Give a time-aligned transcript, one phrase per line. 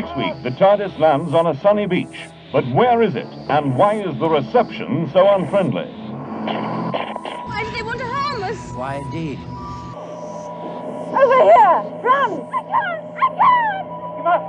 [0.00, 2.28] Next week, the TARDIS lands on a sunny beach.
[2.52, 3.26] But where is it?
[3.48, 5.90] And why is the reception so unfriendly?
[7.48, 8.72] Why do they want to harm us?
[8.74, 9.40] Why, indeed.
[11.10, 11.82] Over here!
[12.04, 12.30] Run!
[12.30, 13.06] I can't!
[13.18, 13.88] I can't!
[14.18, 14.46] You must!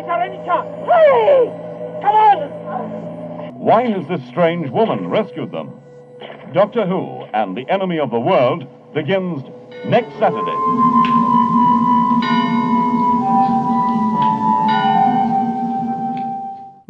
[0.00, 0.68] It's our only chance!
[0.90, 1.46] Hurry!
[2.02, 3.58] Come on!
[3.60, 5.70] Why has this strange woman rescued them?
[6.52, 9.44] Doctor Who and the Enemy of the World begins
[9.84, 11.59] next Saturday.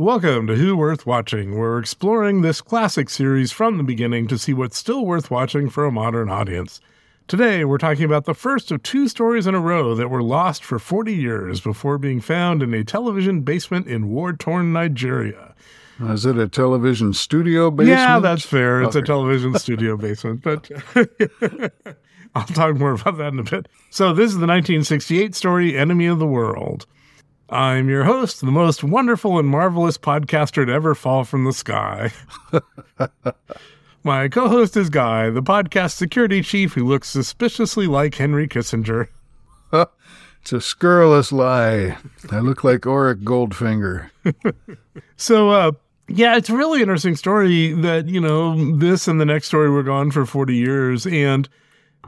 [0.01, 1.59] Welcome to Who Worth Watching.
[1.59, 5.85] We're exploring this classic series from the beginning to see what's still worth watching for
[5.85, 6.81] a modern audience.
[7.29, 10.65] Today, we're talking about the first of two stories in a row that were lost
[10.65, 15.55] for 40 years before being found in a television basement in war torn Nigeria.
[16.01, 17.99] Is it a television studio basement?
[17.99, 18.81] Yeah, that's fair.
[18.81, 20.71] It's a television studio basement, but
[22.35, 23.69] I'll talk more about that in a bit.
[23.91, 26.87] So, this is the 1968 story, Enemy of the World.
[27.51, 32.13] I'm your host, the most wonderful and marvelous podcaster to ever fall from the sky.
[34.05, 39.09] My co host is Guy, the podcast security chief who looks suspiciously like Henry Kissinger.
[40.43, 41.99] It's a scurrilous lie.
[42.31, 44.11] I look like Auric Goldfinger.
[45.17, 45.73] So, uh,
[46.09, 49.83] yeah, it's a really interesting story that, you know, this and the next story were
[49.83, 51.07] gone for 40 years.
[51.07, 51.47] And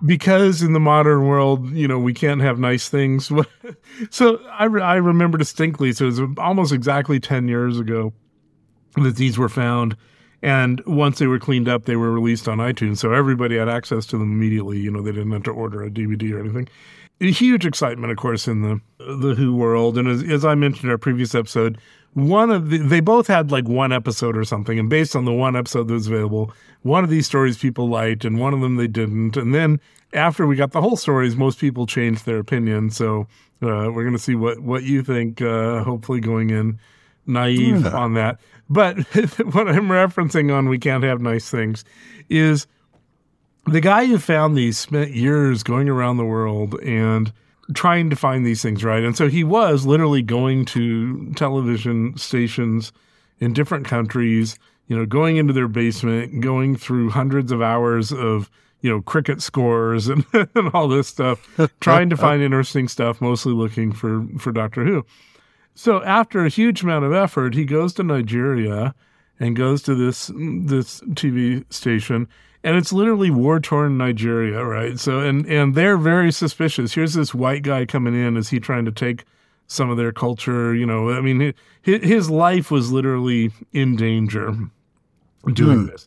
[0.05, 3.31] because in the modern world, you know, we can't have nice things.
[4.11, 8.12] so I, re- I remember distinctly, so it was almost exactly 10 years ago
[8.97, 9.97] that these were found.
[10.42, 12.98] And once they were cleaned up, they were released on iTunes.
[12.98, 14.78] So everybody had access to them immediately.
[14.78, 16.69] You know, they didn't have to order a DVD or anything.
[17.20, 19.97] A huge excitement, of course, in the the Who world.
[19.97, 21.78] And as, as I mentioned in our previous episode,
[22.15, 24.79] one of the, they both had like one episode or something.
[24.79, 28.25] And based on the one episode that was available, one of these stories people liked
[28.25, 29.37] and one of them they didn't.
[29.37, 29.81] And then
[30.13, 32.91] after we got the whole stories, most people changed their opinion.
[32.91, 33.23] So
[33.63, 36.78] uh, we're going to see what, what you think, uh, hopefully going in
[37.27, 38.39] naive on that.
[38.69, 38.99] But
[39.55, 41.84] what I'm referencing on We Can't Have Nice Things
[42.28, 42.67] is
[43.67, 47.33] the guy who found these spent years going around the world and
[47.75, 49.03] trying to find these things, right?
[49.03, 52.93] And so he was literally going to television stations
[53.39, 58.51] in different countries, you know, going into their basement, going through hundreds of hours of,
[58.81, 61.49] you know, cricket scores and, and all this stuff,
[61.81, 65.05] trying to find interesting stuff, mostly looking for, for Doctor Who.
[65.75, 68.95] So after a huge amount of effort, he goes to Nigeria
[69.41, 72.28] and goes to this this TV station,
[72.65, 74.99] and it's literally war torn Nigeria, right?
[74.99, 76.95] So and and they're very suspicious.
[76.95, 78.37] Here's this white guy coming in.
[78.37, 79.25] Is he trying to take
[79.67, 80.75] some of their culture?
[80.75, 84.55] You know, I mean, his, his life was literally in danger
[85.53, 85.87] doing hmm.
[85.87, 86.06] this,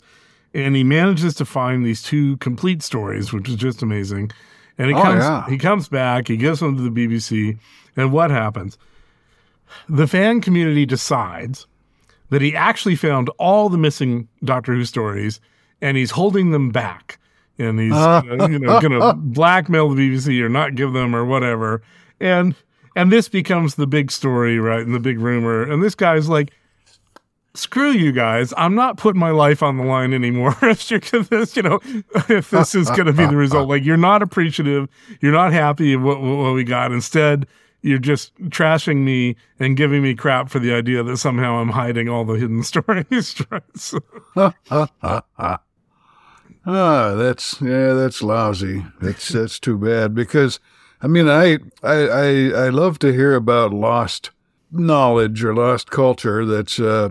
[0.54, 4.32] and he manages to find these two complete stories, which is just amazing.
[4.78, 5.46] And he Oh, comes yeah.
[5.48, 6.28] he comes back.
[6.28, 7.58] He gives them to the BBC,
[7.96, 8.78] and what happens?
[9.90, 11.68] the fan community decides
[12.30, 15.40] that he actually found all the missing Doctor Who stories
[15.82, 17.20] and he's holding them back.
[17.58, 21.26] And he's uh, you know going to blackmail the BBC or not give them or
[21.26, 21.82] whatever.
[22.20, 22.56] And
[22.96, 24.86] and this becomes the big story, right?
[24.86, 25.64] And the big rumor.
[25.64, 26.52] And this guy's like,
[27.54, 28.54] screw you guys.
[28.58, 30.56] I'm not putting my life on the line anymore.
[30.62, 31.80] if you're this, you know,
[32.30, 34.88] if this is going to be the result, like you're not appreciative,
[35.22, 36.92] you're not happy of what, what we got.
[36.92, 37.48] Instead,
[37.82, 42.10] you're just trashing me and giving me crap for the idea that somehow I'm hiding
[42.10, 43.36] all the hidden stories.
[46.66, 48.86] Ah, that's yeah, that's lousy.
[49.02, 50.60] That's that's too bad because
[51.02, 54.32] I mean I I I, I love to hear about lost
[54.72, 57.10] knowledge or lost culture that's uh,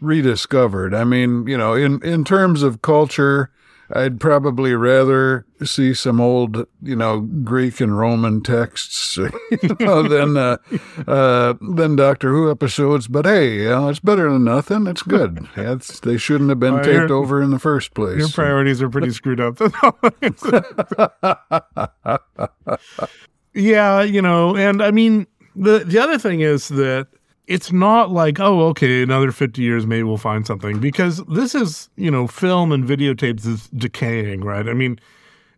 [0.00, 0.94] rediscovered.
[0.94, 3.50] I mean, you know, in in terms of culture,
[3.94, 10.36] I'd probably rather see some old, you know, Greek and Roman texts, you know, than
[10.36, 10.56] uh,
[11.06, 13.06] uh, than Doctor Who episodes.
[13.06, 14.88] But hey, you know, it's better than nothing.
[14.88, 15.46] It's good.
[15.56, 18.18] It's, they shouldn't have been Well, taped over in the first place.
[18.18, 19.60] Your priorities are pretty screwed up.
[23.54, 27.06] yeah, you know, and I mean the the other thing is that
[27.46, 31.88] it's not like, oh, okay, another 50 years maybe we'll find something because this is,
[31.96, 34.68] you know, film and videotapes is decaying, right?
[34.68, 34.98] I mean,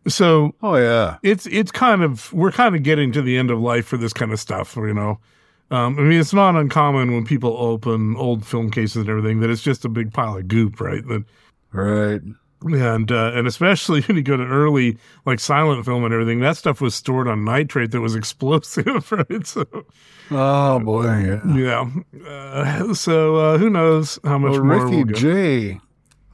[0.08, 1.18] so Oh yeah.
[1.22, 4.12] it's it's kind of we're kind of getting to the end of life for this
[4.12, 5.18] kind of stuff, you know.
[5.70, 9.50] Um, I mean, it's not uncommon when people open old film cases and everything that
[9.50, 11.06] it's just a big pile of goop, right?
[11.08, 11.24] That
[11.72, 12.22] Right.
[12.62, 16.56] And uh, and especially when you go to early like silent film and everything, that
[16.56, 19.46] stuff was stored on nitrate that was explosive, right?
[19.46, 19.66] So
[20.30, 21.04] Oh boy.
[21.04, 21.54] Yeah.
[21.54, 25.14] yeah, uh, so uh, who knows how much Well, more Ricky we'll.
[25.14, 25.80] Jay,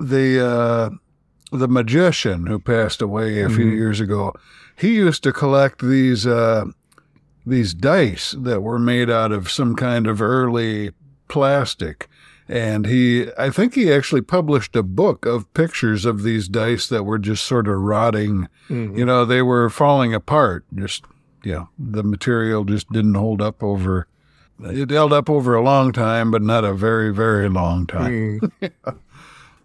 [0.00, 0.90] the uh,
[1.56, 3.72] the magician who passed away a few Mhm.
[3.76, 4.32] years ago,
[4.76, 6.64] he used to collect these uh,
[7.44, 10.92] these dice that were made out of some kind of early
[11.28, 12.08] plastic.
[12.52, 17.04] And he, I think he actually published a book of pictures of these dice that
[17.04, 18.46] were just sort of rotting.
[18.68, 20.66] You know, they were falling apart.
[20.74, 21.06] Just,
[21.42, 24.06] yeah, the material just didn't hold up over,
[24.60, 28.40] it held up over a long time, but not a very, very long time.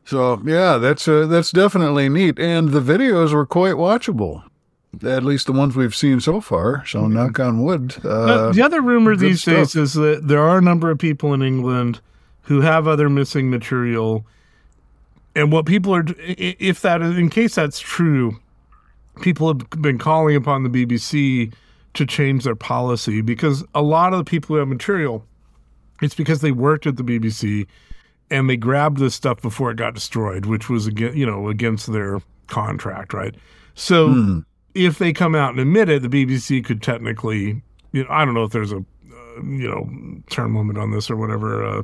[0.06, 4.44] So yeah, that's uh, that's definitely neat, and the videos were quite watchable.
[5.04, 6.86] At least the ones we've seen so far.
[6.86, 7.98] So knock on wood.
[8.06, 11.42] Uh, the other rumor these days is that there are a number of people in
[11.42, 12.00] England
[12.48, 14.26] who have other missing material.
[15.36, 18.40] And what people are, if that, in case that's true,
[19.22, 21.54] people have been calling upon the BBC
[21.94, 25.26] to change their policy because a lot of the people who have material,
[26.02, 27.68] it's because they worked at the BBC
[28.30, 31.92] and they grabbed this stuff before it got destroyed, which was again, you know, against
[31.92, 33.36] their contract, right?
[33.76, 34.08] So
[34.74, 37.62] if they come out and admit it, the BBC could technically,
[37.92, 39.90] you know, I don't know if there's a, uh, you know,
[40.30, 41.84] term limit on this or whatever, uh,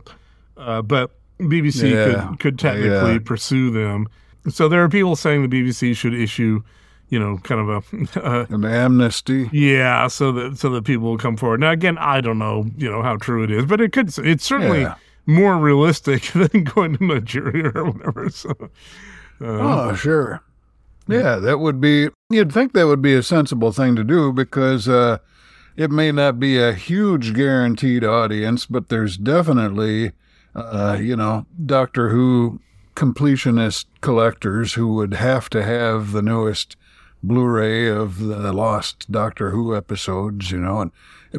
[0.58, 2.28] uh, but BBC Yeah.
[2.30, 3.20] could could technically Yeah.
[3.24, 4.08] pursue them.
[4.50, 6.62] So there are people saying the BBC should issue,
[7.10, 9.50] you know, kind of a, uh, an amnesty.
[9.54, 11.60] yeah, so that so that people will come forward.
[11.60, 14.16] Now again, I don't know, you know, how true it is, but it could.
[14.20, 14.96] It's certainly Yeah.
[15.26, 18.30] more realistic than going to Nigeria or whatever.
[18.30, 18.52] So.
[19.42, 19.46] Uh,
[19.90, 20.42] Oh, sure.
[21.08, 24.88] Yeah, that would be, you'd think that would be a sensible thing to do because
[24.88, 25.18] uh,
[25.76, 30.14] it may not be a huge guaranteed audience, but there's definitely,
[30.56, 32.60] uh, you know, Doctor Who
[32.96, 36.76] completionist collectors who would have to have the newest
[37.24, 40.92] Blu ray of the lost Doctor Who episodes, you know, and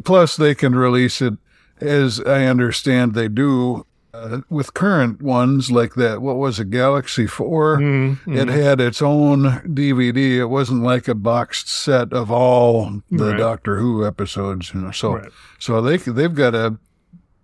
[0.03, 1.35] plus they can release it
[1.79, 6.21] as I understand they do uh, with current ones like that.
[6.21, 7.77] What was it, Galaxy 4?
[7.77, 8.37] Mm-hmm.
[8.37, 10.37] It had its own DVD.
[10.37, 13.37] It wasn't like a boxed set of all the Right.
[13.37, 14.73] Doctor Who episodes.
[14.73, 15.31] You know, so Right.
[15.59, 16.77] so they they've got a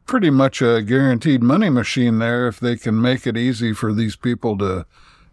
[0.05, 4.15] pretty much a guaranteed money machine there if they can make it easy for these
[4.15, 4.85] people to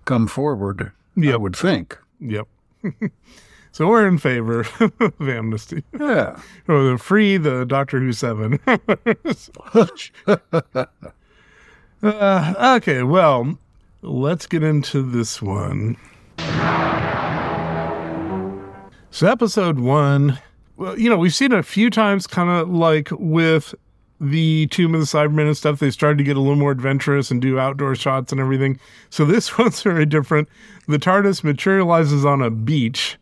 [0.05, 0.93] come forward.
[1.17, 1.99] Yeah I would think.
[2.21, 2.47] Yep.
[3.73, 4.61] so we're in favor
[5.01, 6.41] of amnesty Yeah.
[6.69, 8.59] or the free the Doctor Who seven.
[12.03, 13.59] uh, okay, well,
[14.03, 15.97] let's get into this one.
[19.11, 20.39] So episode one,
[20.77, 23.75] well, you know, we've seen it a few times, kind of like with
[24.21, 25.79] the Tomb of the Cybermen and stuff.
[25.79, 28.79] They started to get a little more adventurous and do outdoor shots and everything.
[29.11, 30.49] So this one's very different.
[30.87, 33.19] The TARDIS materializes on a beach,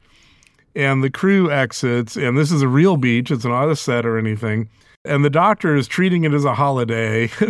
[0.74, 2.16] and the crew exits.
[2.16, 4.68] And this is a real beach; it's not a set or anything.
[5.04, 7.30] And the Doctor is treating it as a holiday.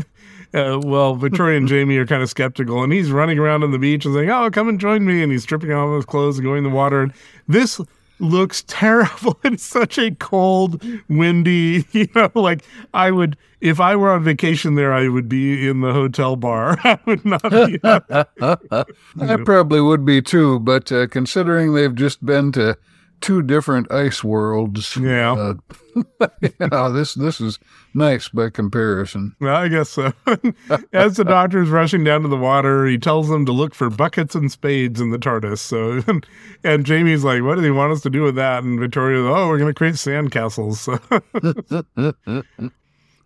[0.55, 3.79] Uh, well, Victoria and Jamie are kind of skeptical, and he's running around on the
[3.79, 6.47] beach and saying, "Oh, come and join me!" And he's stripping off his clothes and
[6.47, 7.03] going in the water.
[7.03, 7.13] And
[7.47, 7.81] this
[8.19, 9.39] looks terrible.
[9.45, 14.75] It's such a cold, windy, you know, like I would, if I were on vacation
[14.75, 16.79] there, I would be in the hotel bar.
[16.85, 17.79] I would not be.
[17.83, 22.77] I probably would be too, but uh, considering they've just been to
[23.21, 25.33] two different ice worlds, Yeah.
[25.33, 25.55] uh,
[26.43, 27.59] you know, this this is
[27.95, 29.35] nice by comparison.
[29.41, 30.13] Well, I guess so.
[30.93, 33.89] As the doctor is rushing down to the water, he tells them to look for
[33.91, 35.59] buckets and spades in the TARDIS.
[35.59, 36.03] So,
[36.65, 39.49] and Jamie's like, "What do they want us to do with that?" And Victoria's, "Oh,
[39.49, 40.99] we're going to create sandcastles." So.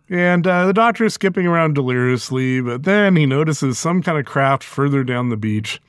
[0.09, 4.25] and uh, the doctor is skipping around deliriously, but then he notices some kind of
[4.25, 5.81] craft further down the beach,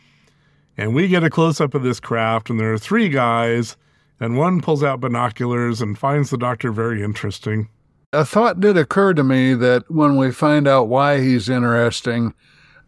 [0.77, 3.77] and we get a close up of this craft, and there are three guys,
[4.23, 7.69] and one pulls out binoculars and finds the doctor very interesting.
[8.13, 12.33] A thought did occur to me that when we find out why he's interesting,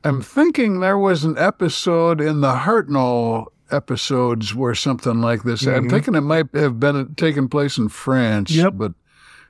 [0.05, 5.67] I'm thinking there was an episode in the Hartnell episodes where something like this.
[5.67, 8.53] I'm thinking it might have been taken place in France.
[8.53, 8.61] Mm-hmm.
[8.67, 8.73] Yep.
[8.77, 8.93] but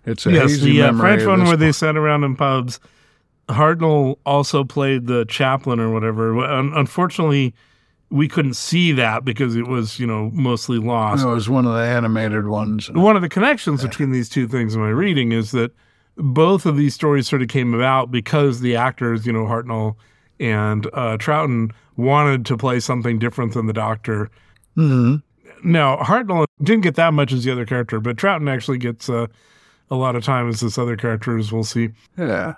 [0.07, 2.81] it's a yes, the uh, French one where they sat around in pubs.
[3.51, 6.43] Hartnell also played the chaplain or whatever.
[6.43, 7.53] Unfortunately,
[8.15, 11.25] we couldn't see that because it was, you know, mostly lost.
[11.25, 12.89] It was one of the animated ones.
[12.93, 15.73] One of the connections between these two things in my reading is that
[16.17, 19.97] both of these stories sort of came about because the actors, you know, Hartnell
[20.39, 24.31] and uh, Troughton wanted to play something different than the Doctor.
[24.77, 25.21] Mhm.
[25.65, 29.27] Now, Hartnell didn't get that much as the other character, but Troughton actually gets uh,
[29.91, 31.89] a lot of time as this other character, as we'll see.
[32.17, 32.55] Yeah.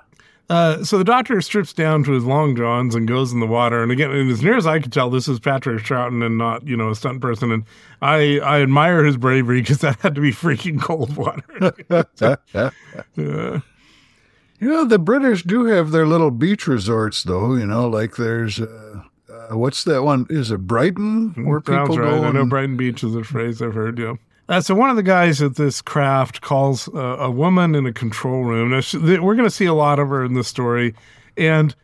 [0.48, 3.82] Uh, so the doctor strips down to his long johns and goes in the water.
[3.82, 6.66] And again, and as near as I could tell, this is Patrick Troughton and not,
[6.66, 7.50] you know, a stunt person.
[7.50, 7.64] And
[8.00, 11.74] I, I admire his bravery because that had to be freaking cold water.
[11.90, 13.60] Uh,
[14.58, 17.54] You know, the British do have their little beach resorts, though.
[17.54, 20.26] You know, like there's, uh, uh, what's that one?
[20.30, 22.20] Is it Brighton where sounds people right.
[22.20, 22.24] go?
[22.24, 23.98] I know Brighton Beach is a phrase I've heard.
[23.98, 24.14] Yeah.
[24.48, 27.92] Uh, so one of the guys at this craft calls uh, a woman in a
[27.92, 28.70] control room.
[28.70, 30.94] Now, she, th- we're going to see a lot of her in this story,
[31.36, 31.74] and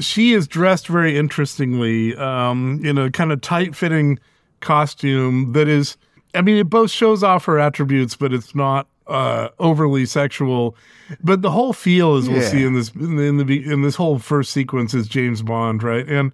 [0.00, 4.18] she is dressed very interestingly um, in a kind of tight-fitting
[4.60, 5.96] costume that is.
[6.34, 10.76] I mean, it both shows off her attributes, but it's not uh, overly sexual.
[11.22, 12.48] But the whole feel, as we'll Yeah.
[12.48, 15.82] see in this in the, in the in this whole first sequence, is James Bond,
[15.82, 16.06] right?
[16.08, 16.32] And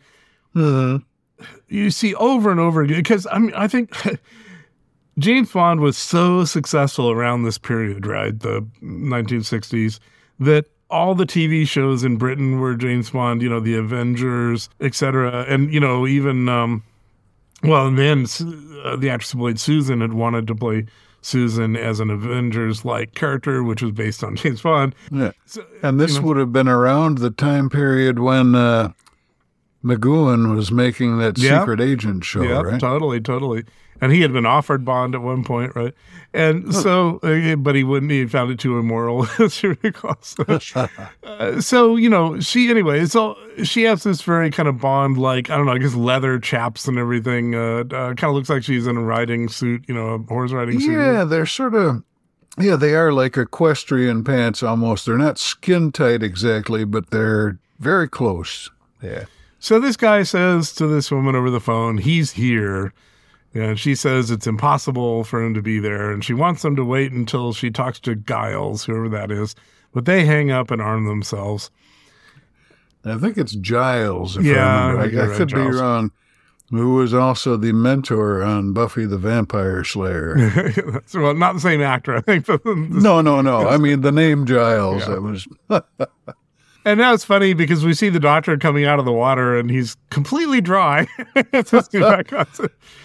[1.68, 3.92] you see over and over again because I mean I think
[5.18, 9.98] James Bond was so successful around this period, right, the 1960s,
[10.40, 15.44] that all the TV shows in Britain were James Bond, you know, the Avengers, etc.,
[15.48, 16.82] and you know even um,
[17.62, 18.26] well, and then
[18.84, 20.86] uh, the actress who played Susan had wanted to play
[21.22, 24.94] Susan as an Avengers-like character, which was based on James Bond.
[25.10, 25.30] Yeah.
[25.82, 28.92] And this would have been around the time period when uh,
[29.84, 31.60] McGoohan was making that Yeah.
[31.60, 32.80] secret agent show, Yeah, right?
[32.80, 33.64] totally, totally.
[34.02, 35.94] And he had been offered Bond at one point, right?
[36.34, 38.10] And so, uh, but he wouldn't.
[38.10, 40.18] He found it too immoral, as you recall.
[40.22, 40.44] So,
[41.22, 43.06] uh, so, you know, she anyway.
[43.06, 46.40] So she has this very kind of Bond like I don't know, I guess leather
[46.40, 47.54] chaps and everything.
[47.54, 50.50] Uh, uh, kind of looks like she's in a riding suit, you know, a horse
[50.50, 50.92] riding suit.
[50.92, 52.02] Yeah, they're sort of,
[52.58, 55.06] yeah, they are like equestrian pants almost.
[55.06, 58.68] They're not skin tight exactly, but they're very close.
[59.00, 59.26] Yeah.
[59.60, 62.92] So this guy says to this woman over the phone, he's here.
[63.54, 66.10] And she says it's impossible for him to be there.
[66.10, 69.54] And she wants them to wait until she talks to Giles, whoever that is.
[69.92, 71.70] But they hang up and arm themselves.
[73.04, 74.36] I think it's Giles.
[74.36, 75.00] If Yeah, I, remember.
[75.00, 75.76] I I, think you're I right, could Giles.
[75.76, 76.10] be wrong.
[76.70, 81.02] Who was also the mentor on Buffy the Vampire Slayer?
[81.06, 82.48] so, well, not the same actor, I think.
[82.64, 83.68] No, no, no.
[83.68, 85.04] I mean the name Giles.
[85.06, 85.46] That was.
[86.84, 89.70] and now it's funny because we see the doctor coming out of the water and
[89.70, 91.06] he's completely dry.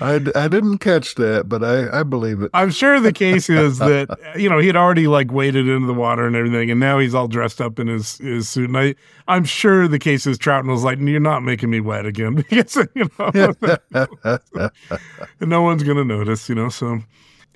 [0.02, 2.52] I, I didn't catch that, but I, I believe it.
[2.54, 5.94] I'm sure the case is that you know he had already like waded into the
[5.94, 8.70] water and everything, and now he's all dressed up in his, his suit.
[8.70, 8.96] And I
[9.28, 12.76] I'm sure the case is Troughton was like, "You're not making me wet again," because
[12.96, 13.32] you know,
[15.42, 16.70] no one's gonna notice, you know.
[16.70, 17.00] So,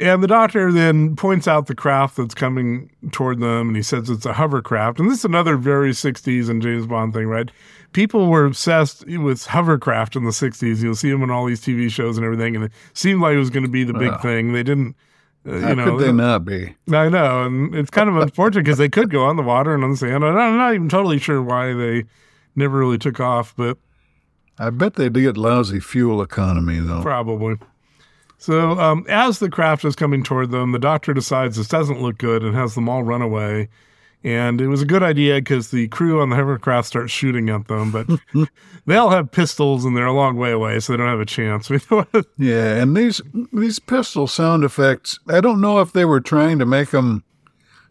[0.01, 4.09] and the doctor then points out the craft that's coming toward them, and he says
[4.09, 4.99] it's a hovercraft.
[4.99, 7.49] And this is another very '60s and James Bond thing, right?
[7.93, 10.81] People were obsessed with hovercraft in the '60s.
[10.81, 13.39] You'll see them in all these TV shows and everything, and it seemed like it
[13.39, 14.53] was going to be the big thing.
[14.53, 14.95] They didn't.
[15.43, 16.75] Uh, How you know, could they not be?
[16.93, 19.83] I know, and it's kind of unfortunate because they could go on the water and
[19.83, 20.23] on the sand.
[20.23, 22.05] I'm not even totally sure why they
[22.55, 23.77] never really took off, but
[24.59, 27.01] I bet they get lousy fuel economy though.
[27.01, 27.57] probably.
[28.41, 32.17] So, um, as the craft is coming toward them, the doctor decides this doesn't look
[32.17, 33.69] good and has them all run away.
[34.23, 37.67] And it was a good idea because the crew on the hovercraft starts shooting at
[37.67, 38.07] them, but
[38.87, 41.25] they all have pistols and they're a long way away, so they don't have a
[41.25, 41.69] chance.
[42.39, 43.21] Yeah, and these
[43.53, 45.19] these pistol sound effects.
[45.27, 47.23] I don't know if they were trying to make them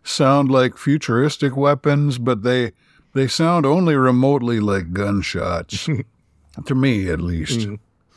[0.03, 2.73] sound like futuristic weapons, but they
[3.15, 5.89] they sound only remotely like gunshots.
[6.67, 7.69] to me, at least.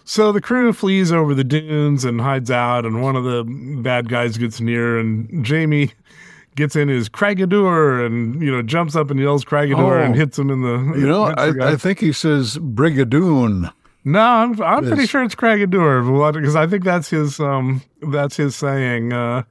[0.06, 3.44] So the crew flees over the dunes and hides out, and one of the
[3.82, 5.94] bad guys gets near, and Jamie
[6.56, 10.04] gets in his Craigadour and you know jumps up and yells Craigadour Oh.
[10.04, 11.00] and hits him in the.
[11.00, 11.24] You know.
[11.24, 13.72] I, I think he says Brigadoon.
[14.04, 18.56] no, I'm I'm pretty sure it's Craigadour because I think that's his um that's his
[18.56, 19.14] saying.
[19.14, 19.44] Uh,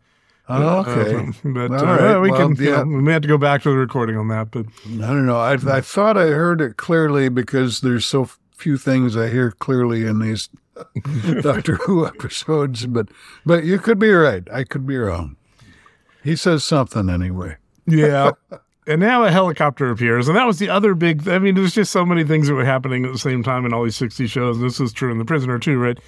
[0.48, 1.14] Oh, okay.
[1.16, 3.62] uh, but uh, right, we well, can you know, we may have to go back
[3.62, 5.38] to the recording on that, but I don't know.
[5.38, 8.28] I I thought I heard it clearly because there's so
[8.62, 10.48] few things I hear clearly in these
[11.42, 12.86] Doctor Who episodes.
[12.86, 13.08] But
[13.44, 14.46] but you could be right.
[14.52, 15.36] I could be wrong.
[16.22, 17.56] He says something anyway.
[17.86, 18.32] Yeah.
[18.86, 20.28] and now a helicopter appears.
[20.28, 22.64] And that was the other big, I mean, there's just so many things that were
[22.64, 24.56] happening at the same time in all these 60 shows.
[24.56, 25.98] And this was true in The Prisoner, too, right?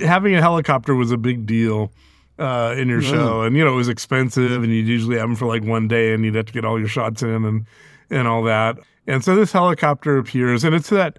[0.00, 1.90] Having a helicopter was a big deal
[2.38, 3.42] uh, in your show.
[3.42, 6.12] And, you know, it was expensive and you'd usually have them for like one day
[6.12, 7.66] and you'd have to get all your shots in and,
[8.10, 8.78] and all that.
[9.06, 11.18] And so this helicopter appears and it's that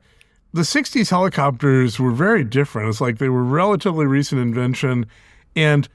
[0.53, 2.89] the 60s helicopters were very different.
[2.89, 5.07] It's like they were relatively recent invention.
[5.55, 5.89] And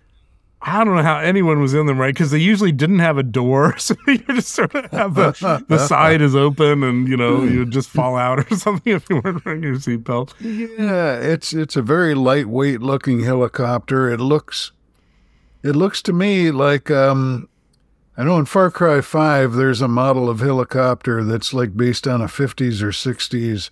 [0.61, 2.13] I don't know how anyone was in them, right?
[2.13, 5.79] Because they usually didn't have a door, so you just sort of have the the
[5.79, 9.21] side is open, and you know you would just fall out or something if you
[9.25, 10.35] weren't wearing your seatbelt.
[10.41, 14.11] Yeah, it's it's a very lightweight looking helicopter.
[14.11, 14.73] It looks
[15.63, 17.49] it looks to me like um
[18.17, 22.21] I know in Far Cry 5 there's a model of helicopter that's like based on
[22.21, 23.71] a 50s or 60s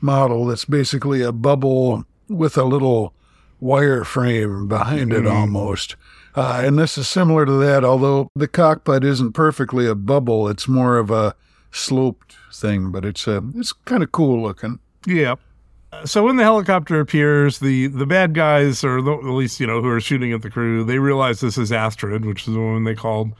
[0.00, 3.14] model that's basically a bubble with a little
[3.60, 5.96] wire frame behind it almost.
[6.34, 10.48] Uh, and this is similar to that, although the cockpit isn't perfectly a bubble.
[10.48, 11.34] It's more of a
[11.70, 14.80] sloped thing, but it's uh, it's kind of cool looking.
[15.06, 15.36] Yeah.
[16.04, 19.80] So when the helicopter appears, the the bad guys, or the, at least you know
[19.80, 22.82] who are shooting at the crew, they realize this is Astrid, which is the woman
[22.84, 23.32] they called.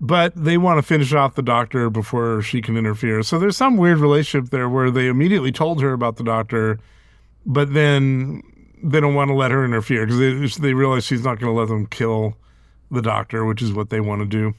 [0.00, 3.22] But they want to finish off the doctor before she can interfere.
[3.22, 6.78] So there's some weird relationship there where they immediately told her about the doctor,
[7.46, 8.42] but then
[8.82, 11.58] they don't want to let her interfere because they, they realize she's not going to
[11.58, 12.36] let them kill
[12.90, 14.54] the doctor, which is what they want to do.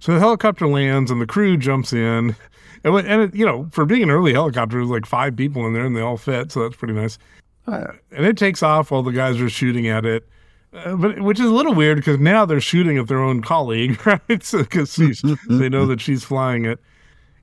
[0.00, 2.36] So the helicopter lands and the crew jumps in.
[2.84, 5.72] And, and it, you know, for being an early helicopter, there's like five people in
[5.72, 6.52] there and they all fit.
[6.52, 7.18] So that's pretty nice.
[7.66, 10.28] Uh, and it takes off while the guys are shooting at it.
[10.72, 14.04] Uh, but which is a little weird because now they're shooting at their own colleague,
[14.06, 14.42] right?
[14.42, 14.96] So because
[15.48, 16.78] they know that she's flying it.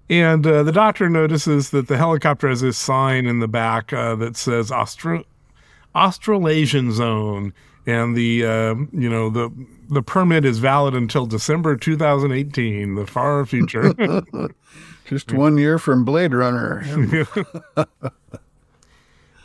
[0.09, 4.15] And uh, the doctor notices that the helicopter has this sign in the back uh,
[4.17, 5.23] that says Austro-
[5.95, 7.53] Australasian Zone,
[7.87, 9.49] and the uh, you know the
[9.89, 13.93] the permit is valid until December 2018, the far future.
[15.05, 16.83] Just one year from Blade Runner.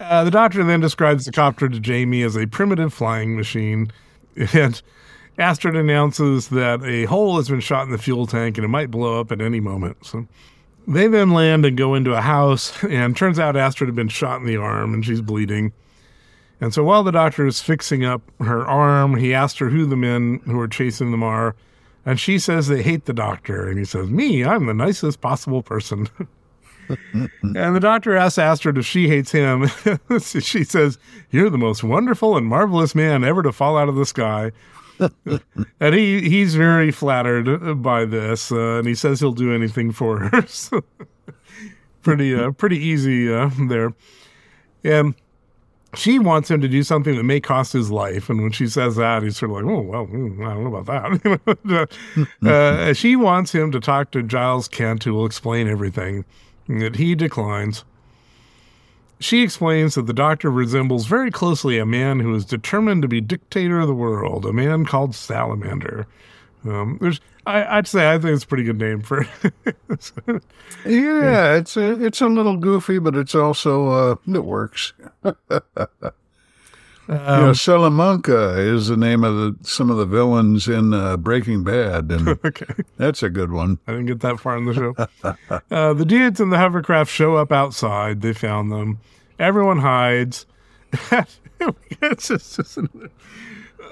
[0.00, 3.92] Uh, the doctor then describes the copter to Jamie as a primitive flying machine,
[4.54, 4.80] and
[5.38, 8.90] Astrid announces that a hole has been shot in the fuel tank and it might
[8.90, 10.04] blow up at any moment.
[10.04, 10.26] So
[10.88, 14.40] they then land and go into a house, and turns out Astrid had been shot
[14.40, 15.73] in the arm and she's bleeding.
[16.62, 19.97] And so while the doctor is fixing up her arm, he asks her who the
[19.97, 21.57] men who are chasing them are,
[22.04, 25.62] and she says they hate the doctor, and he says, "Me, I'm the nicest possible
[25.62, 26.09] person."
[27.12, 29.68] And the doctor asks Astrid if she hates him.
[30.20, 30.99] she says,
[31.30, 34.52] You're the most wonderful and marvelous man ever to fall out of the sky.
[35.80, 40.18] and he, he's very flattered by this, uh, and he says he'll do anything for
[40.18, 40.47] her.
[40.47, 40.82] So,
[42.02, 43.92] pretty, uh, pretty easy uh, there.
[44.85, 45.14] And
[45.94, 48.30] she wants him to do something that may cost his life.
[48.30, 50.76] And when she says that, he's sort of like, oh, well, hmm, I don't know
[50.76, 51.88] about that.
[52.47, 56.25] uh, she wants him to talk to Giles Kent, who will explain everything
[56.78, 57.84] that he declines.
[59.18, 63.20] She explains that the doctor resembles very closely a man who is determined to be
[63.20, 66.06] dictator of the world, a man called Salamander.
[66.64, 69.62] Um, there's, I, I'd say I think it's a pretty good name for it.
[70.87, 74.94] Yeah, it's a, it's a little goofy, but it's also uh, it works.
[77.11, 81.64] you know, Salamanca is the name of the some of the villains in uh, Breaking
[81.64, 82.66] Bad, and okay.
[82.96, 83.79] that's a good one.
[83.87, 84.94] I didn't get that far in the show.
[85.70, 88.20] uh, the dudes in the hovercraft show up outside.
[88.20, 89.01] They found them.
[89.38, 90.46] Everyone hides.
[92.03, 92.79] it's just, just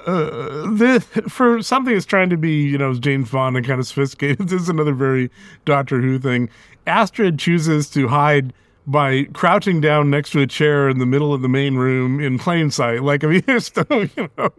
[0.07, 3.87] uh, this, for something that's trying to be, you know, James Bond and kind of
[3.87, 5.31] sophisticated, this is another very
[5.65, 6.49] Doctor Who thing.
[6.87, 8.53] Astrid chooses to hide
[8.89, 12.39] by crouching down next to a chair in the middle of the main room in
[12.39, 13.03] plain sight.
[13.03, 14.51] Like, I mean, there's no, you know,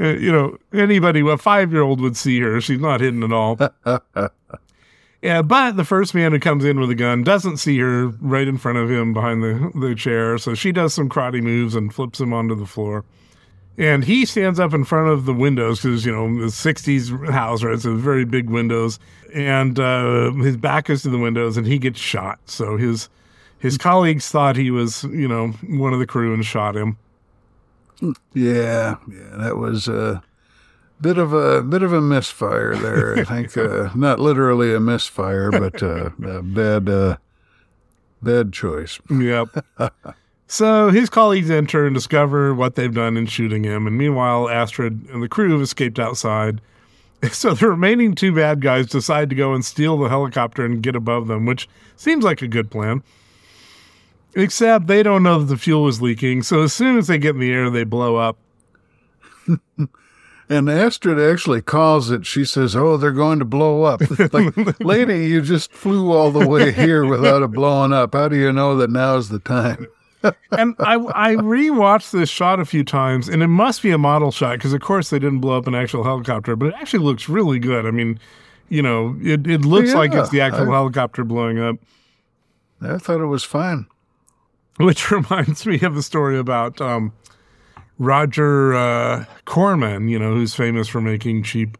[0.00, 2.60] uh, you know, anybody, a five year old would see her.
[2.60, 3.58] She's not hidden at all.
[5.20, 8.46] Yeah, but the first man who comes in with a gun doesn't see her right
[8.46, 10.38] in front of him behind the, the chair.
[10.38, 13.04] So she does some karate moves and flips him onto the floor.
[13.76, 17.64] And he stands up in front of the windows because, you know, the 60s house,
[17.64, 17.80] right?
[17.80, 19.00] So very big windows.
[19.34, 22.38] And uh, his back is to the windows and he gets shot.
[22.46, 23.08] So his
[23.58, 26.96] his colleagues thought he was, you know, one of the crew and shot him.
[28.32, 30.22] Yeah, yeah, that was a
[31.00, 33.18] bit of a bit of a misfire there.
[33.18, 37.16] I think uh, not literally a misfire, but uh, a bad uh,
[38.22, 38.98] bad choice.
[39.10, 39.64] Yep.
[40.46, 43.86] so his colleagues enter and discover what they've done in shooting him.
[43.86, 46.60] And meanwhile, Astrid and the crew have escaped outside.
[47.32, 50.94] So the remaining two bad guys decide to go and steal the helicopter and get
[50.94, 53.02] above them, which seems like a good plan.
[54.34, 56.42] Except they don't know that the fuel is leaking.
[56.42, 58.36] So as soon as they get in the air, they blow up.
[60.50, 62.24] And Astrid actually calls it.
[62.24, 64.00] She says, "Oh, they're going to blow up."
[64.32, 68.14] like, lady, you just flew all the way here without it blowing up.
[68.14, 69.86] How do you know that now's the time?
[70.22, 74.30] and I I rewatched this shot a few times, and it must be a model
[74.30, 77.28] shot because, of course, they didn't blow up an actual helicopter, but it actually looks
[77.28, 77.84] really good.
[77.84, 78.18] I mean,
[78.70, 81.76] you know, it, it looks like it's the actual I- helicopter blowing up.
[82.80, 83.86] I thought it was fine.
[84.86, 87.12] Which reminds me of the story about um,
[87.98, 91.76] Roger uh, Corman, you know, who's famous for making cheap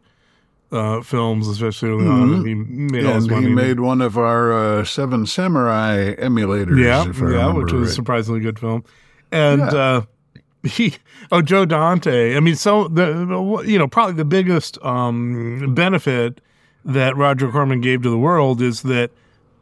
[0.71, 2.45] uh, films, especially early on.
[2.45, 3.47] He made all his money.
[3.47, 6.77] he made one of our uh, Seven Samurai emulators.
[6.77, 8.83] yeah, yeah, which was a surprisingly good film.
[9.31, 9.67] And Yeah.
[9.67, 10.01] uh,
[10.63, 10.95] he,
[11.31, 12.35] oh, Joe Dante.
[12.35, 16.41] I mean, so the, the you know probably the biggest um, benefit
[16.83, 19.11] that Roger Corman gave to the world is that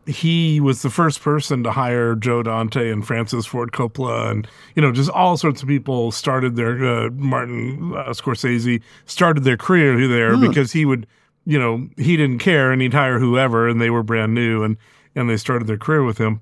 [0.08, 4.82] he was the first person to hire Joe Dante and Francis Ford Coppola, and you
[4.82, 10.08] know, just all sorts of people started their uh, Martin uh, Scorsese started their career
[10.08, 11.06] there because he would,
[11.46, 14.78] you know, he didn't care and he'd hire whoever, and they were brand new, and
[15.16, 16.42] and they started their career with him.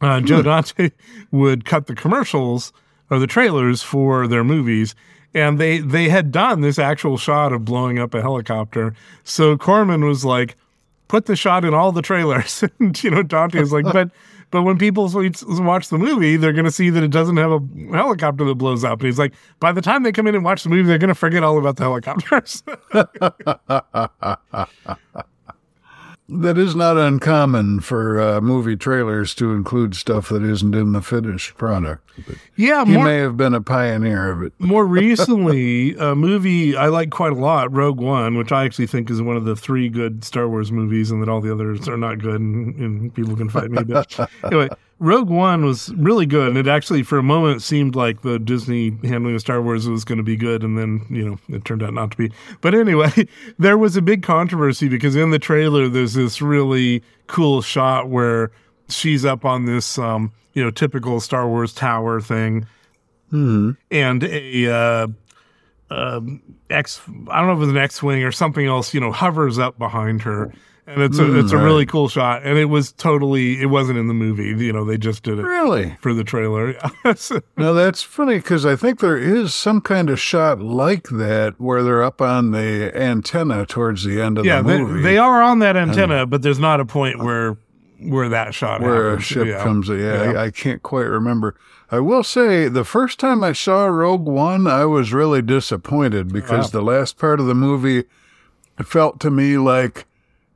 [0.00, 0.90] uh, Joe Dante
[1.30, 2.72] would cut the commercials
[3.10, 4.94] or the trailers for their movies.
[5.34, 8.94] And they, they had done this actual shot of blowing up a helicopter.
[9.22, 10.56] So Corman was like,
[11.08, 12.64] put the shot in all the trailers.
[12.80, 14.10] and, you know, Dante is like, but,
[14.50, 17.60] but when people watch the movie, they're going to see that it doesn't have a
[17.92, 19.00] helicopter that blows up.
[19.00, 21.08] And he's like, by the time they come in and watch the movie, they're going
[21.08, 22.62] to forget all about the helicopters.
[26.28, 31.00] That is not uncommon for uh, movie trailers to include stuff that isn't in the
[31.00, 32.02] finished product.
[32.26, 34.52] But yeah, he more, may have been a pioneer of it.
[34.58, 39.08] more recently, a movie I like quite a lot, Rogue One, which I actually think
[39.08, 41.96] is one of the three good Star Wars movies, and that all the others are
[41.96, 43.84] not good, and, and people can fight me.
[43.84, 48.22] But anyway, Rogue One was really good, and it actually, for a moment, seemed like
[48.22, 51.38] the Disney handling of Star Wars was going to be good, and then you know
[51.54, 52.32] it turned out not to be.
[52.62, 53.28] But anyway,
[53.58, 58.50] there was a big controversy because in the trailer there's this really cool shot where
[58.88, 62.66] she's up on this, um, you know, typical Star Wars tower thing,
[63.90, 65.06] and a uh,
[65.90, 69.00] um, X, I don't know if it was an X wing or something else, you
[69.00, 70.52] know, hovers up behind her.
[70.88, 72.42] And it's a, hmm, it's a really cool shot.
[72.44, 74.64] And it was totally, it wasn't in the movie.
[74.64, 75.96] You know, they just did it Really?
[76.00, 76.74] for the trailer.
[77.16, 81.54] So- Now that's funny because I think there is some kind of shot like that
[81.58, 85.02] where they're up on the antenna towards the end of yeah, the movie.
[85.02, 87.56] they they are on that antenna, but there's not a point where
[87.98, 89.62] where that shot where a ship Yeah.
[89.64, 89.88] comes.
[89.88, 90.38] Yeah, Yeah.
[90.40, 91.56] I, I can't quite remember.
[91.90, 96.70] I will say the first time I saw Rogue One, I was really disappointed because
[96.72, 98.04] the last part of the movie
[98.84, 100.04] felt to me like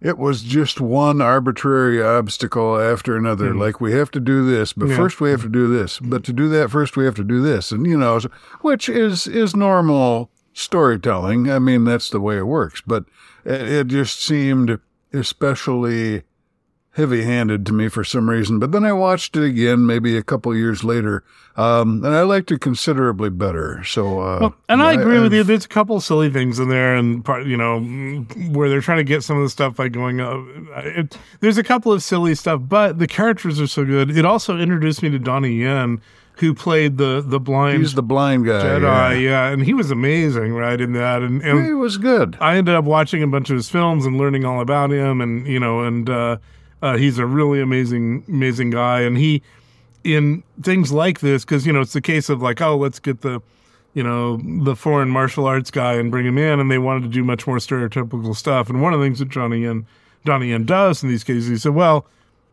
[0.00, 3.52] it was just one arbitrary obstacle after another.
[3.52, 3.58] Hmm.
[3.58, 4.88] Like we have to do this, but.
[4.88, 4.96] Yeah.
[4.96, 5.98] first we have to do this.
[5.98, 8.20] But to do that, first we have to do this, and you know,
[8.60, 11.50] which is is normal storytelling.
[11.50, 12.82] I mean, that's the way it works.
[12.86, 13.04] But
[13.44, 14.78] it, it just seemed
[15.12, 16.22] especially
[16.92, 18.58] heavy-handed to me for some reason.
[18.58, 21.22] But then I watched it again, maybe a couple years later,
[21.56, 23.82] um, and I liked it considerably better.
[23.84, 25.42] So, uh, Well, and I agree with I've- you.
[25.44, 27.80] There's a couple of silly things in there, and part, you know,
[28.50, 30.20] where they're trying to get some of the stuff by going.
[30.20, 30.42] Uh,
[30.78, 34.16] it, there's a couple of silly stuff, but the characters are so good.
[34.16, 36.00] It also introduced me to Donnie Yen,
[36.34, 38.62] who played the the blind He's the blind guy.
[38.64, 38.82] Jedi.
[38.82, 39.18] yeah.
[39.18, 39.46] Yeah.
[39.48, 40.80] and he was amazing, right?
[40.80, 42.36] In that, and, and He was good.
[42.40, 45.46] I ended up watching a bunch of his films and learning all about him, and
[45.46, 46.38] you know, and uh,
[46.82, 49.00] uh, he's a really amazing, amazing guy.
[49.00, 49.42] And he,
[50.04, 53.20] in things like this, because you know, it's the case of like, oh, let's get
[53.20, 53.40] the,
[53.94, 57.08] you know, the foreign martial arts guy and bring him in, and they wanted to
[57.08, 58.70] do much more stereotypical stuff.
[58.70, 59.86] And one of the things that Johnny Yen,
[60.24, 62.06] Donnie Yen does in these cases, he said, well.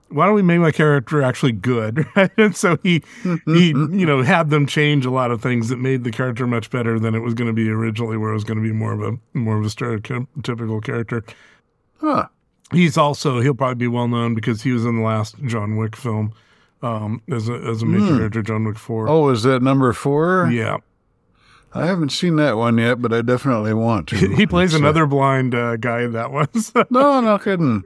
[0.09, 2.07] Why don't we make my character actually good?
[2.37, 3.03] And so he,
[3.43, 6.69] he, you know, had them change a lot of things that made the character much
[6.69, 8.93] better than it was going to be originally, where it was going to be more
[8.93, 11.25] of a more of a stereotypical character.
[11.99, 12.29] Huh.
[12.71, 15.95] He's also he'll probably be well known because he was in the last John Wick
[15.95, 16.33] film
[16.81, 19.07] um, as a as a major character, John Wick Four.
[19.09, 20.49] Oh, is that number four?
[20.51, 20.77] Yeah,
[21.73, 24.17] I haven't seen that one yet, but I definitely want to.
[24.17, 26.53] he plays It's, another blind uh, guy in that one.
[26.59, 27.83] So- No, no kidding.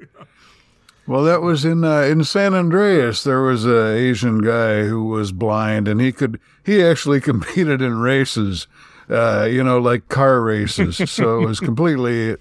[1.08, 3.24] Well, that was in uh, in San Andreas.
[3.24, 7.98] There was a Asian guy who was blind, and he could he actually competed in
[8.00, 8.68] races,
[9.10, 11.10] uh, you know, like car races.
[11.12, 12.38] so it was completely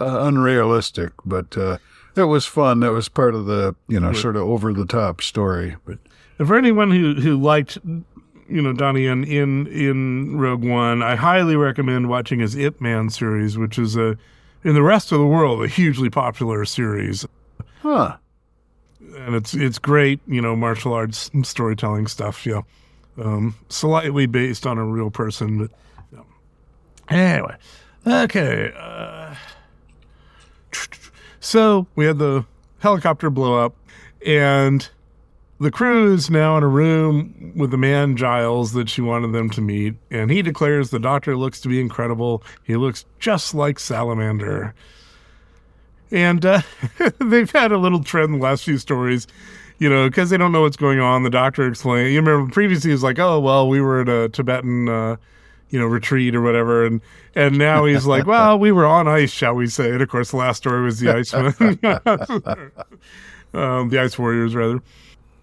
[0.00, 1.78] uh, unrealistic, but uh,
[2.16, 2.80] it was fun.
[2.80, 5.76] That was part of the you know sort of over the top story.
[5.84, 5.98] But
[6.38, 7.78] And for anyone who who liked
[8.48, 13.10] you know Donnie in in in Rogue One, I highly recommend watching his Ip Man
[13.10, 14.16] series, which is a
[14.64, 17.26] in the rest of the world a hugely popular series.
[17.82, 18.16] huh.
[19.18, 22.46] and it's it's great, you know, martial arts storytelling stuff.
[22.46, 22.62] Yeah,
[23.18, 25.70] um, slightly based on a real person, but
[26.10, 26.26] you know.
[27.08, 27.56] anyway,
[28.06, 28.72] okay.
[28.76, 29.34] Uh,
[31.40, 32.44] so we had the
[32.78, 33.74] helicopter blow up,
[34.24, 34.88] and
[35.58, 39.48] the crew is now in a room with the man Giles that she wanted them
[39.50, 42.42] to meet, and he declares the doctor looks to be incredible.
[42.62, 44.74] He looks just like Salamander.
[46.10, 46.60] And uh,
[47.18, 49.26] they've had a little trend in the last few stories,
[49.78, 51.22] you know, because they don't know what's going on.
[51.22, 52.12] The doctor explained.
[52.12, 55.16] You remember previously he was like, "Oh, well, we were at a Tibetan, uh,
[55.70, 57.00] you know, retreat or whatever," and
[57.34, 60.30] and now he's like, "Well, we were on ice, shall we say?" And of course,
[60.30, 61.78] the last story was the Iceman,
[63.54, 64.80] um, the Ice Warriors, rather.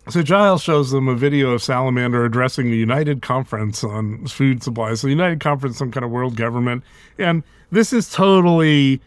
[0.10, 5.00] So Giles shows them a video of Salamander addressing the United Conference on food supplies.
[5.00, 6.84] So the United Conference, some kind of world government,
[7.18, 9.02] and this is totally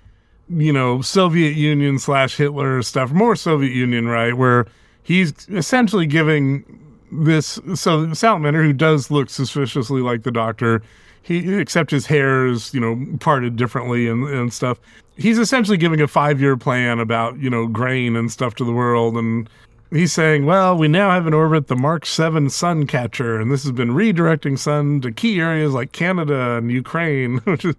[0.48, 4.34] you know, Soviet Union slash Hitler stuff, more Soviet Union, right?
[4.34, 4.66] Where
[5.02, 6.64] he's essentially giving
[7.10, 7.58] this.
[7.74, 10.82] So Salamander, who does look suspiciously like the Doctor,
[11.26, 14.78] he except his hair is you know parted differently and, and stuff.
[15.16, 18.72] He's essentially giving a five year plan about you know grain and stuff to the
[18.72, 19.48] world and
[19.90, 23.62] he's saying, well, we now have in orbit the Mark 7 sun catcher, and this
[23.62, 27.76] has been redirecting sun to key areas like Canada and Ukraine, which is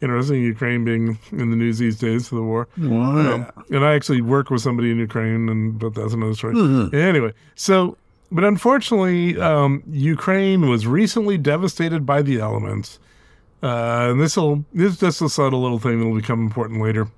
[0.00, 2.68] interesting, Ukraine being in the news these days for the war.
[2.78, 3.34] Wow.
[3.34, 6.90] Um, and I actually work with somebody in Ukraine, and but that's another story.
[6.92, 7.96] Anyway, so
[8.32, 12.98] but unfortunately, um, Ukraine was recently devastated by the elements.
[13.62, 16.80] Uh, and this will this is just a subtle little thing that will become important
[16.80, 17.08] later.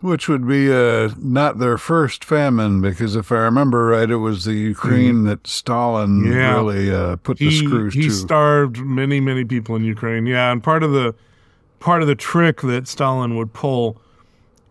[0.00, 4.44] Which would be uh, not their first famine, because if I remember right, it was
[4.44, 6.30] the Ukraine that Stalin.
[6.30, 6.54] Yeah.
[6.54, 8.10] really uh, put the screws he to.
[8.10, 10.26] starved many many people in Ukraine.
[10.26, 11.14] Yeah, and part of the
[11.80, 14.00] part of the trick that Stalin would pull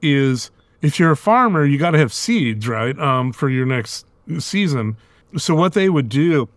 [0.04, 0.52] is
[0.84, 4.06] if you're a farmer, you got to have seeds, right, um, for your next
[4.38, 4.98] season.
[5.38, 6.50] So what they would do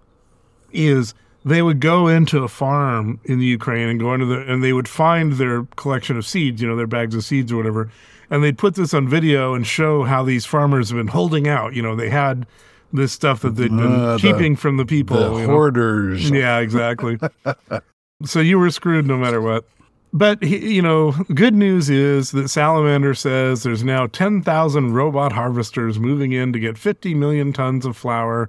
[0.73, 4.63] is they would go into a farm in the Ukraine and go into the and
[4.63, 7.91] they would find their collection of seeds, you know, their bags of seeds or whatever,
[8.31, 11.75] and they'd put this on video and show how these farmers have been holding out.
[11.75, 12.47] You know, they had
[12.93, 15.17] this stuff that they'd been Uh, the- keeping from the people.
[15.17, 15.53] the you know.
[15.53, 16.31] hoarders.
[16.31, 17.19] Yeah, exactly.
[18.25, 19.65] so you were screwed no matter what.
[20.13, 25.99] But he, you know, good news is that Salamander says there's now 10,000 robot harvesters
[25.99, 28.49] moving in to get 50 million tons of flour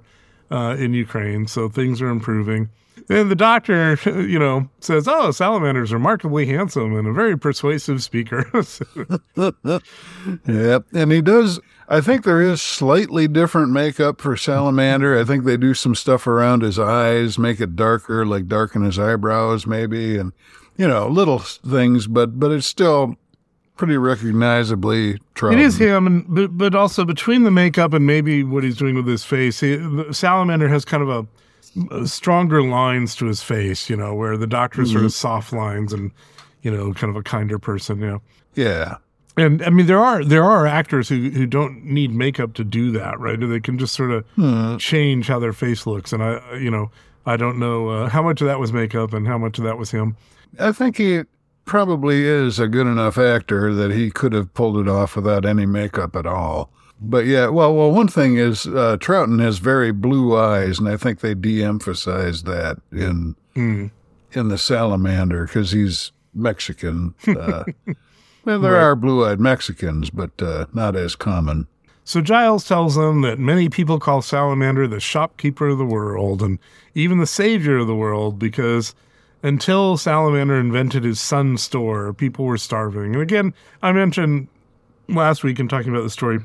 [0.50, 1.46] uh, in Ukraine.
[1.46, 2.70] So things are improving.
[3.10, 8.50] And the doctor, you know, says, "Oh, Salamander's remarkably handsome and a very persuasive speaker."
[10.46, 10.84] Yep.
[10.92, 15.18] And he does, I think there is slightly different makeup for Salamander.
[15.18, 18.98] I think they do some stuff around his eyes, make it darker, like darken his
[18.98, 20.32] eyebrows maybe, and,
[20.76, 23.16] you know, little things, but, but it's still
[23.78, 25.58] pretty recognizably It Troughton.
[25.58, 29.06] is him, and but, but also between the makeup and maybe what he's doing with
[29.06, 33.88] his face, he, the Salamander has kind of a, a stronger lines to his face,
[33.88, 36.10] you know, where the doctor is sort of soft lines and
[36.62, 38.22] you know, kind of a kinder person, you know.
[38.54, 38.96] Yeah.
[39.36, 42.90] And I mean, there are there are actors who who don't need makeup to do
[42.92, 43.38] that, right?
[43.38, 46.90] They can just sort of change how their face looks, and I, you know,
[47.24, 49.78] I don't know uh, how much of that was makeup and how much of that
[49.78, 50.16] was him.
[50.58, 51.22] I think he
[51.68, 55.66] probably is a good enough actor that he could have pulled it off without any
[55.66, 56.70] makeup at all.
[57.00, 60.96] But yeah, well, well, one thing is uh, Troughton has very blue eyes, and I
[60.96, 63.90] think they de-emphasized that in Mm.
[64.32, 67.14] in the Salamander because he's Mexican.
[67.26, 67.64] Uh,
[68.44, 71.66] well, there are blue-eyed Mexicans, but uh, not as common.
[72.04, 76.58] So Giles tells them that many people call Salamander the shopkeeper of the world and
[76.94, 78.94] even the savior of the world because
[79.42, 83.14] until Salamander invented his sun store, people were starving.
[83.14, 84.48] And again, I mentioned
[85.08, 86.40] last week in talking about the story,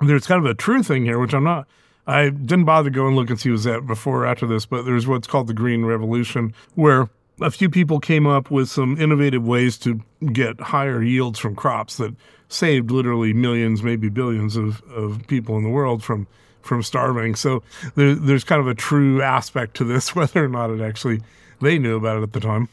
[0.00, 1.66] there's kind of a true thing here, which I'm not.
[2.06, 4.66] I didn't bother to go and look and see was that before or after this,
[4.66, 7.08] but there's what's called the Green Revolution, where
[7.40, 10.00] a few people came up with some innovative ways to
[10.32, 12.14] get higher yields from crops that
[12.48, 16.26] saved literally millions, maybe billions of, of people in the world from
[16.62, 17.34] from starving.
[17.34, 17.60] So
[17.96, 21.20] there, there's kind of a true aspect to this, whether or not it actually
[21.62, 22.68] they knew about it at the time.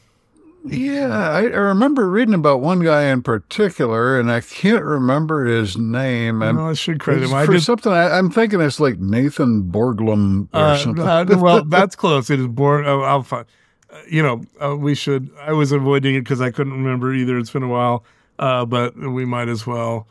[0.65, 5.77] Yeah, I, I remember reading about one guy in particular, and I can't remember his
[5.77, 6.43] name.
[6.43, 7.33] I'm- Well, I should credit him.
[7.33, 7.93] I for did- something.
[7.93, 11.07] I, I'm thinking it's like Nathan Borglum or Uh, something.
[11.07, 12.29] uh, well, that's close.
[12.29, 12.85] It is born.
[12.85, 13.45] Oh, I'll find.
[13.89, 15.29] Uh, you know, uh, we should.
[15.39, 17.37] I was avoiding it because I couldn't remember either.
[17.37, 18.03] It's been a while,
[18.37, 20.07] uh, but we might as well.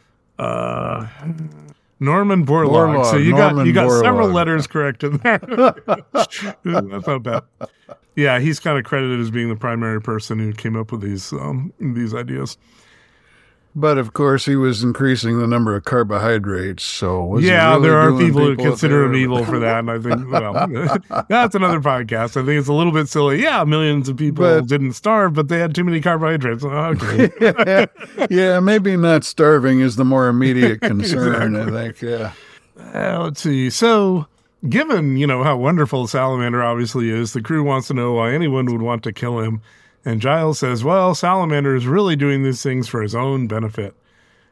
[2.01, 2.97] Norman Borlaug.
[2.97, 5.39] Borlaug, So you got you got several letters correct in there.
[6.65, 7.43] that's not bad.
[8.17, 11.33] Yeah, he's kind of credited as being the primary person who came up with these
[11.33, 12.59] um, these ideas.
[13.81, 16.83] But of course, he was increasing the number of carbohydrates.
[16.83, 19.91] So was yeah, really there are doing people who consider him evil for that, and
[19.91, 20.67] I think well,
[21.29, 22.31] that's another podcast.
[22.41, 23.41] I think it's a little bit silly.
[23.41, 26.65] Yeah, millions of people But- didn't starve, but they had too many carbohydrates.
[26.65, 27.87] Okay,
[28.31, 31.55] yeah, maybe not starving is the more immediate concern.
[31.55, 32.03] I think.
[32.03, 32.33] Yeah.
[32.95, 33.71] Uh, let's see.
[33.71, 34.27] So,
[34.69, 38.67] given you know how wonderful Salamander obviously is, the crew wants to know why anyone
[38.67, 39.61] would want to kill him.
[40.09, 43.95] And Giles says, "Well, Salamander is really doing these things for his own benefit."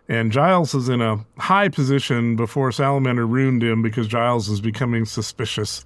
[0.06, 5.06] And Giles is in a high position before Salamander ruined him because Giles is becoming
[5.06, 5.82] suspicious.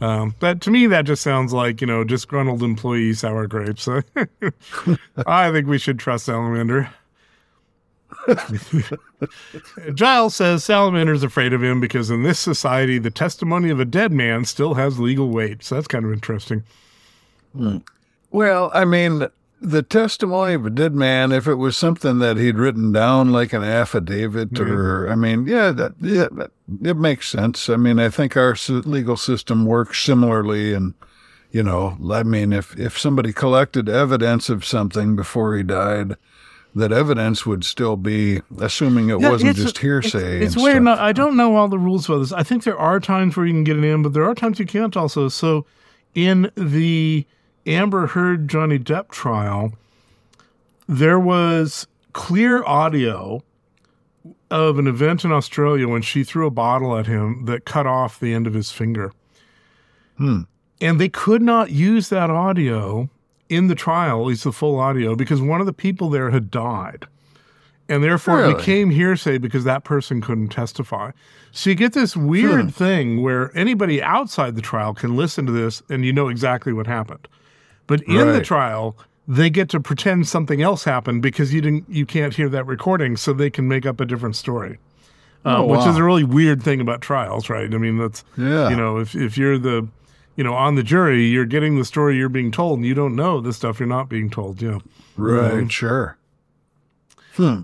[0.00, 3.88] Um, but to me, that just sounds like you know disgruntled employee sour grapes.
[5.26, 6.88] I think we should trust Salamander.
[9.92, 14.12] Giles says Salamander's afraid of him because in this society, the testimony of a dead
[14.12, 15.64] man still has legal weight.
[15.64, 16.62] So that's kind of interesting.
[18.30, 19.26] Well, I mean,
[19.60, 23.52] the testimony of a dead man, if it was something that he'd written down like
[23.52, 26.50] an affidavit or, I mean, yeah, that, yeah, that,
[26.82, 27.68] it makes sense.
[27.68, 30.72] I mean, I think our legal system works similarly.
[30.72, 30.94] And,
[31.50, 36.16] you know, I mean, if, if somebody collected evidence of something before he died,
[36.74, 40.38] that evidence would still be, assuming it Yeah, wasn't just hearsay.
[40.38, 40.86] It's, it's weird.
[40.86, 42.32] I don't know all the rules about this.
[42.32, 44.60] I think there are times where you can get it in, but there are times
[44.60, 45.28] you can't also.
[45.28, 45.66] So
[46.14, 47.26] in the
[47.70, 49.72] Amber Heard Johnny Depp trial,
[50.88, 53.42] there was clear audio
[54.50, 58.18] of an event in Australia when she threw a bottle at him that cut off
[58.18, 59.12] the end of his finger.
[60.18, 60.46] And
[61.00, 63.08] they could not use that audio
[63.48, 66.50] in the trial, at least the full audio, because one of the people there had
[66.50, 67.06] died.
[67.88, 71.12] And therefore it became hearsay because that person couldn't testify.
[71.52, 72.68] So you get this weird Hmm.
[72.68, 76.86] thing where anybody outside the trial can listen to this and you know exactly what
[76.86, 77.26] happened.
[77.90, 78.96] But in the trial,
[79.28, 83.16] they get to pretend something else happened because you didn't you can't hear that recording,
[83.16, 84.78] so they can make up a different story.
[85.44, 87.72] Uh, Oh, which is a really weird thing about trials, right?
[87.74, 88.68] I mean, that's Yeah.
[88.70, 89.88] you know, if if you're the
[90.36, 93.16] you know on the jury, you're getting the story you're being told, and you don't
[93.16, 94.62] know the stuff you're not being told.
[94.62, 94.78] Yeah.
[95.16, 96.16] Right, sure.
[97.36, 97.62] Hmm.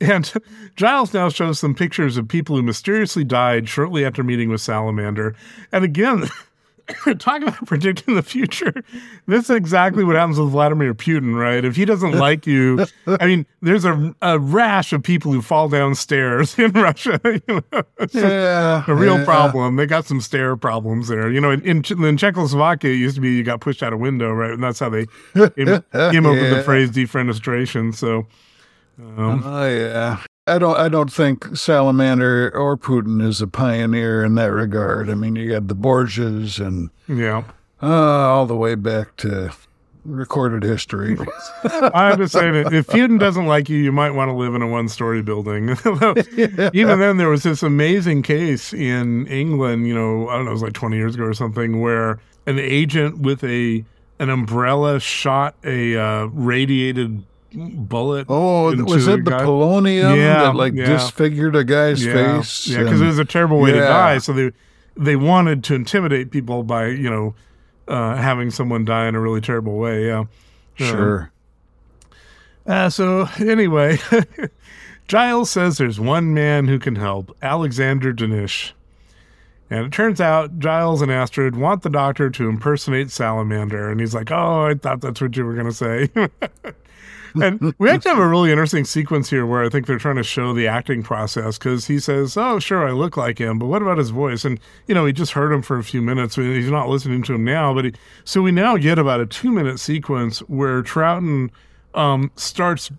[0.00, 0.32] And
[0.76, 5.34] Giles now shows some pictures of people who mysteriously died shortly after meeting with Salamander.
[5.72, 6.28] And again,
[7.18, 8.72] talk about predicting the future.
[9.26, 11.64] This is exactly what happens with Vladimir Putin, right?
[11.64, 15.68] If he doesn't like you, I mean, there's a, a rash of people who fall
[15.68, 17.20] downstairs in Russia.
[17.24, 17.82] You know?
[18.12, 18.84] Yeah.
[18.86, 19.24] a real yeah.
[19.24, 19.76] problem.
[19.76, 21.30] They got some stair problems there.
[21.30, 23.96] You know, in, in, in Czechoslovakia, it used to be you got pushed out a
[23.96, 24.52] window, right?
[24.52, 27.94] And that's how they came, came up with the phrase defenestration.
[27.94, 28.26] So,
[28.98, 30.18] um, Oh yeah.
[30.46, 35.10] I don't I don't think Salamander or Putin is a pioneer in that regard.
[35.10, 37.42] I mean you got the Borgias and yeah.
[37.82, 39.52] uh, all the way back to
[40.06, 41.16] recorded history.
[41.64, 44.62] I'm just saying that if Putin doesn't like you, you might want to live in
[44.62, 45.70] a one story building.
[46.72, 50.54] Even then, there was this amazing case in England, you know, I don't know, it
[50.54, 53.84] was like 20 years ago or something, where an agent with a
[54.18, 58.26] an umbrella shot a uh, radiated bullet.
[58.28, 59.42] Oh, was it the guy.
[59.42, 60.86] polonium Yeah, that like yeah.
[60.86, 62.66] disfigured a guy's yeah, face?
[62.68, 64.18] Yeah, because it was a terrible way to die.
[64.18, 64.52] So they
[64.96, 67.34] they wanted to intimidate people by, you know,
[67.88, 70.06] uh, having someone die in a really terrible way.
[70.06, 70.24] Yeah.
[70.74, 71.30] sure.
[72.66, 73.98] Uh, so anyway,
[75.08, 78.72] Giles says there's one man who can help, Alexander Denes.
[79.68, 83.90] And it turns out Giles and Astrid want the doctor to impersonate Salamander.
[83.90, 86.08] And he's like, oh, I thought that's what you were going to say.
[87.42, 90.22] and we actually have a really interesting sequence here where I think they're trying to
[90.22, 93.82] show the acting process because he says, oh, sure, I look like him, but what
[93.82, 94.44] about his voice?
[94.44, 96.36] And, you know, he just heard him for a few minutes.
[96.36, 97.74] He's not listening to him now.
[97.74, 97.92] But he,
[98.24, 101.50] so we now get about a two minute sequence where Troughton
[101.94, 102.90] um, starts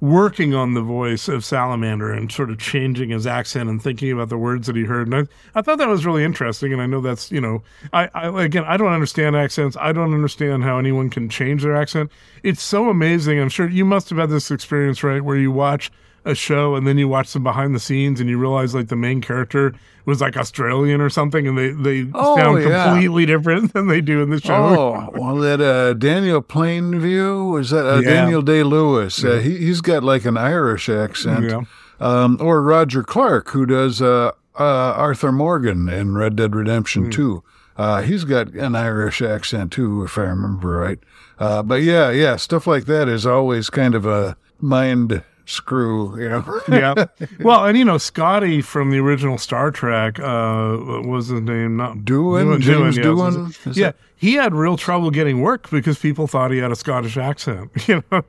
[0.00, 4.28] working on the voice of Salamander and sort of changing his accent and thinking about
[4.28, 5.08] the words that he heard.
[5.08, 6.72] And I, I thought that was really interesting.
[6.72, 9.76] And I know that's, you know, I, I, again, I don't understand accents.
[9.80, 12.12] I don't understand how anyone can change their accent.
[12.42, 13.40] It's so amazing.
[13.40, 15.22] I'm sure you must have had this experience, right?
[15.22, 15.90] Where you watch
[16.28, 18.96] a show and then you watch some behind the scenes and you realize like the
[18.96, 22.84] main character was like Australian or something and they, they Oh, sound yeah.
[22.90, 24.54] completely different than they do in the show.
[24.54, 28.10] Oh, well, that uh, Daniel Plainview was that uh, Yeah.
[28.10, 29.22] Daniel Day Lewis?
[29.24, 31.44] Uh, he he's got like an Irish accent.
[31.50, 31.62] Yeah.
[32.00, 37.10] Um, or Roger Clark, who does uh, uh, Arthur Morgan in Red Dead Redemption Hmm.
[37.10, 37.42] Two.
[37.76, 40.98] Uh, he's got an Irish accent too, if I remember right.
[41.38, 46.28] Uh, but yeah, yeah, stuff like that is always kind of a mind screw, you
[46.28, 46.60] know.
[46.68, 47.06] yeah.
[47.40, 51.76] Well, and you know, Scotty from the original Star Trek, uh, what was his name?
[51.76, 52.60] Not Doohan?
[52.60, 53.72] James yeah?
[53.72, 57.70] Yeah, he had real trouble getting work because people thought he had a Scottish accent.
[57.88, 58.22] You know,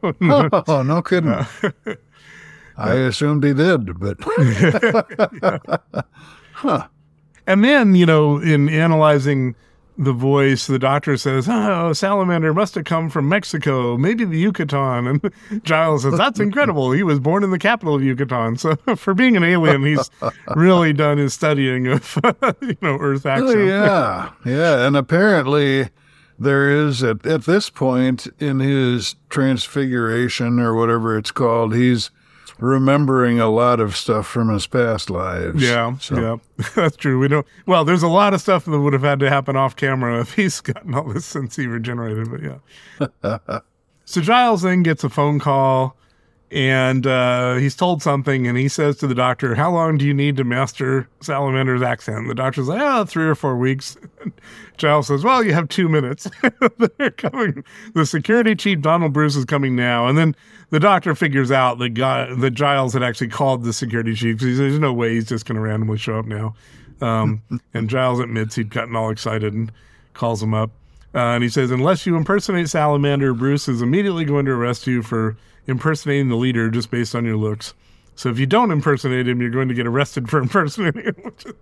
[0.67, 1.45] oh, no kidding.
[2.77, 4.17] I assumed he did, but
[6.53, 6.87] huh.
[7.45, 9.55] and then you know, in analyzing
[9.99, 15.07] the voice, the doctor says, "Oh, salamander must have come from Mexico, maybe the Yucatan."
[15.07, 15.33] And
[15.63, 16.93] Giles says, "That's incredible.
[16.93, 18.57] He was born in the capital of Yucatan.
[18.57, 20.09] So for being an alien, he's
[20.55, 22.17] really done his studying of
[22.61, 25.89] you know Earth accents." Oh, yeah, yeah, and apparently
[26.39, 32.09] there is at at this point in his transfiguration or whatever it's called, he's
[32.59, 35.61] remembering a lot of stuff from his past lives.
[35.61, 36.15] Yeah, So-
[36.57, 37.19] yeah, that's true.
[37.19, 37.45] We don't.
[37.65, 40.33] Well, there's a lot of stuff that would have had to happen off camera if
[40.33, 42.29] he's gotten all this since he regenerated.
[42.29, 43.59] But yeah.
[44.05, 45.95] so Giles then gets a phone call,
[46.51, 50.13] and uh, he's told something, and he says to the doctor, "How long do you
[50.13, 53.97] need to master Salamander's accent?" The doctor's like, "Oh, three or four weeks."
[54.77, 56.27] Giles says, "Well, you have two minutes.
[56.97, 57.63] They're coming.
[57.93, 60.35] The security chief, Donald Bruce, is coming now." And then
[60.71, 64.57] the doctor figures out that guy, that Giles had actually called the security chief because
[64.57, 66.55] there's no way he's just going to randomly show up now.
[67.01, 67.41] Um,
[67.73, 69.71] and Giles admits he'd gotten all excited and
[70.13, 70.71] calls him up.
[71.13, 75.01] Uh, and he says, unless you impersonate Salamander, Bruce is immediately going to arrest you
[75.01, 75.35] for
[75.69, 77.73] impersonating the leader just based on your looks.
[78.15, 81.45] So if you don't impersonate him, you're going to get arrested for impersonating him, which
[81.45, 81.53] is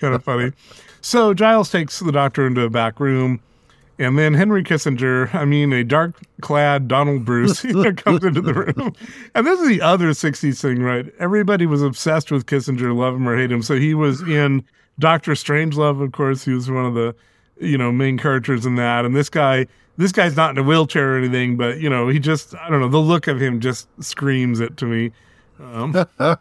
[0.00, 0.52] kind of funny.
[1.00, 3.40] So Giles takes the doctor into a back room.
[3.98, 7.60] And then Henry Kissinger, I mean, a dark clad Donald Bruce
[7.96, 8.94] comes into the room.
[9.34, 11.06] And this is the other 60s thing, right?
[11.20, 13.62] Everybody was obsessed with Kissinger, love him or hate him.
[13.62, 14.64] So he was in
[14.98, 16.44] Doctor Strangelove, of course.
[16.44, 17.14] He was one of the,
[17.60, 19.04] you know, main characters in that.
[19.04, 22.18] And this guy, this guy's not in a wheelchair or anything, but, you know, he
[22.18, 25.12] just, I don't know, the look of him just screams it to me.
[25.60, 26.06] Um,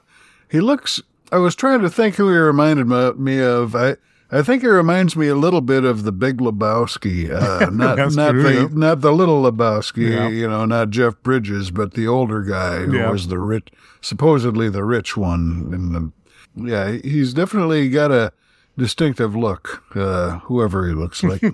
[0.50, 1.02] he looks.
[1.32, 2.86] I was trying to think who he reminded
[3.18, 3.76] me of.
[3.76, 3.96] I
[4.34, 7.30] I think he reminds me a little bit of the Big Lebowski.
[7.30, 8.68] Uh, not not true, the yeah.
[8.72, 10.10] not the little Lebowski.
[10.12, 10.30] Yeah.
[10.30, 13.12] You know, not Jeff Bridges, but the older guy who Yeah.
[13.12, 13.70] was the rich,
[14.02, 15.70] supposedly the rich one.
[15.74, 16.12] In the
[16.56, 18.32] yeah, he's definitely got a
[18.78, 19.84] distinctive look.
[19.96, 21.42] Uh, whoever he looks like.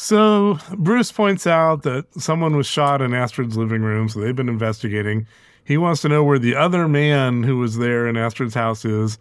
[0.00, 4.48] So Bruce points out that someone was shot in Astrid's living room, so they've been
[4.48, 5.26] investigating.
[5.62, 9.18] He wants to know where the other man who was there in Astrid's house is.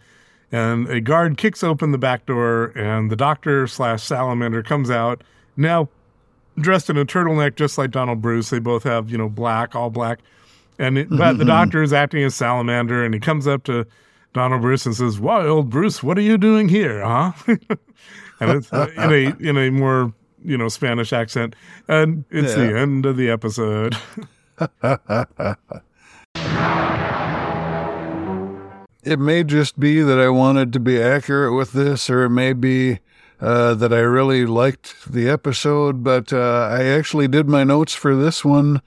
[0.53, 5.21] And a guard kicks open the back door, and the doctor slash salamander comes out,
[5.57, 5.89] now
[6.57, 8.49] dressed in a turtleneck, just like Donald Bruce.
[8.49, 10.19] They both have, you know, black, all black.
[10.79, 13.85] And it, but the doctor is acting as salamander, and he comes up to
[14.33, 17.33] Donald Bruce and says, "Why, old Bruce, what are you doing here, huh?"
[18.39, 20.13] and it's uh, in a in a more
[20.43, 21.55] you know Spanish accent,
[21.87, 23.95] and it's the end of the episode.
[29.03, 32.53] it may just be that I wanted to be accurate with this, or it may
[32.53, 32.99] be
[33.39, 38.15] uh, that I really liked the episode, but uh, I actually did my notes for
[38.15, 38.81] this one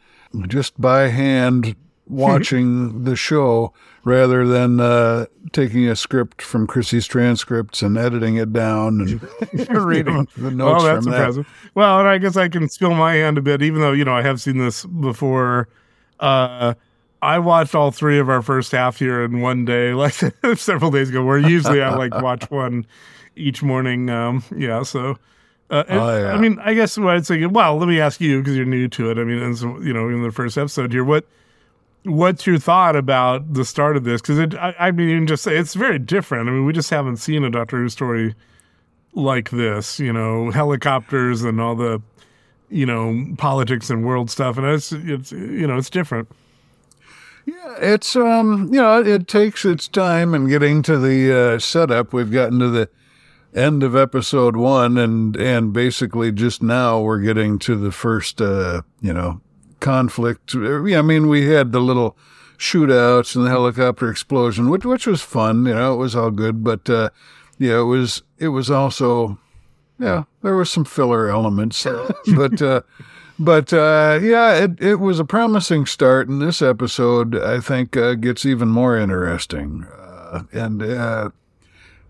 [0.49, 1.77] just by hand
[2.07, 3.73] watching the show
[4.05, 10.27] rather than uh, taking a script from Chrissy's transcripts and editing it down and reading
[10.37, 11.47] the notes oh, that's from that.
[11.75, 14.15] Well, and I guess I can spill my hand a bit, even though you know
[14.15, 15.69] I have seen this before.
[16.19, 16.75] Uh,
[17.21, 20.15] I watched all three of our first half here in one day, like
[20.57, 21.25] several days ago.
[21.25, 22.87] Where usually I like watch one
[23.37, 24.11] each morning.
[24.11, 25.11] Um, yeah, so.
[25.71, 26.35] Uh, Oh, yeah.
[26.35, 27.47] I mean, I guess what I'd say.
[27.47, 29.17] Well, let me ask you because you're new to it.
[29.17, 31.25] I mean, and so, you know, in the first episode here, what
[32.05, 34.21] what's your thought about the start of this?
[34.21, 36.49] Because it, I, I mean, just it's very different.
[36.49, 38.35] I mean, we just haven't seen a Doctor Who story
[39.15, 39.99] like this.
[39.99, 42.03] You know, helicopters and all the,
[42.71, 46.29] you know, politics and world stuff, and it's it's you know it's different.
[47.45, 52.13] Yeah it's um, you know, it takes its time in getting to the uh, setup.
[52.13, 52.89] We've gotten to the
[53.55, 58.83] end of episode one, and and basically just now we're getting to the first, uh,
[59.01, 59.41] you know,
[59.83, 60.55] conflict.
[60.55, 62.17] Yeah, I mean, we had the little
[62.57, 65.67] shootouts and the helicopter explosion, which which was fun.
[65.67, 67.11] You know, it was all good, but uh,
[67.59, 69.39] yeah, it was it was also
[69.99, 71.87] yeah, there were some filler elements,
[72.35, 72.81] but uh,
[73.39, 78.15] but uh, yeah, it it was a promising start, and this episode I think uh,
[78.15, 79.85] gets even more interesting.
[79.85, 81.31] Uh, and uh,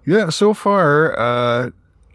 [0.06, 1.70] yeah, so far uh,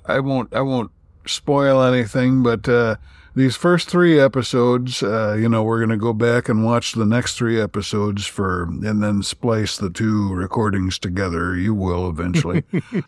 [0.05, 0.91] I won't I won't
[1.25, 2.95] spoil anything, but uh,
[3.37, 7.37] these first three episodes, uh, you know, we're gonna go back and watch the next
[7.37, 11.55] three episodes for, and then splice the two recordings together.
[11.55, 12.63] You will eventually.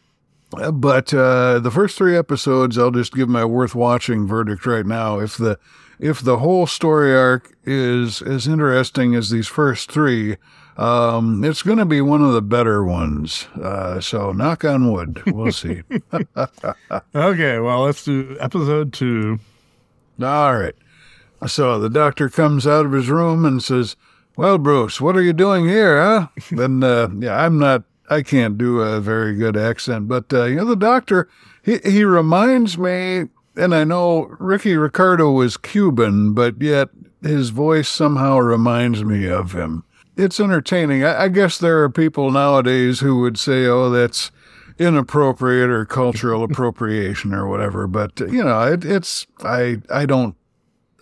[0.57, 4.83] Uh, But uh, the first three episodes, I'll just give my worth watching verdict right
[4.85, 5.19] now.
[5.19, 5.59] If the
[5.99, 10.37] if the whole story arc is as interesting as these first three,
[10.75, 13.47] um, it's going to be one of the better ones.
[13.61, 15.21] Uh, so knock on wood.
[15.27, 15.83] We'll see.
[17.13, 19.37] Okay, well, let's do episode two.
[20.21, 20.75] All right.
[21.47, 23.95] So the doctor comes out of his room and says,
[24.35, 27.83] "Well, Bruce, what are you doing here, huh?" then, uh, yeah, I'm not.
[28.09, 31.29] I can't do a very good accent, but uh, you know, the doctor,
[31.63, 36.89] he he reminds me, and I know Ricky Ricardo was Cuban, but yet
[37.21, 39.83] his voice somehow reminds me of him.
[40.17, 41.03] It's entertaining.
[41.03, 44.31] I, I guess there are people nowadays who would say, "Oh, that's."
[44.79, 50.35] Inappropriate or cultural appropriation or whatever but you know it, it's i i don't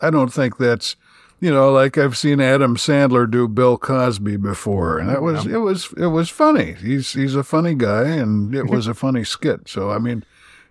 [0.01, 0.95] I don't think that's,
[1.39, 5.57] you know, like I've seen Adam Sandler do Bill Cosby before, and that was it
[5.57, 6.73] was it was funny.
[6.73, 9.67] He's he's a funny guy, and it was a funny skit.
[9.67, 10.23] So I mean,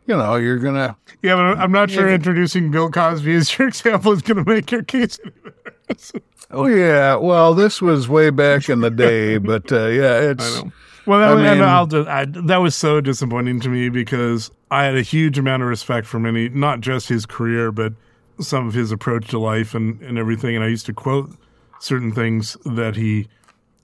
[0.06, 4.12] you know, you're gonna Yeah, but I'm not sure introducing Bill Cosby as your example
[4.12, 5.18] is going to make your case.
[5.22, 6.22] any better.
[6.50, 10.62] oh yeah, well this was way back in the day, but uh, yeah, it's
[11.06, 14.84] Well, that, I and I'll just, I, that was so disappointing to me because I
[14.84, 17.92] had a huge amount of respect for many, not just his career, but
[18.40, 20.56] some of his approach to life and, and everything.
[20.56, 21.30] And I used to quote
[21.80, 23.28] certain things that he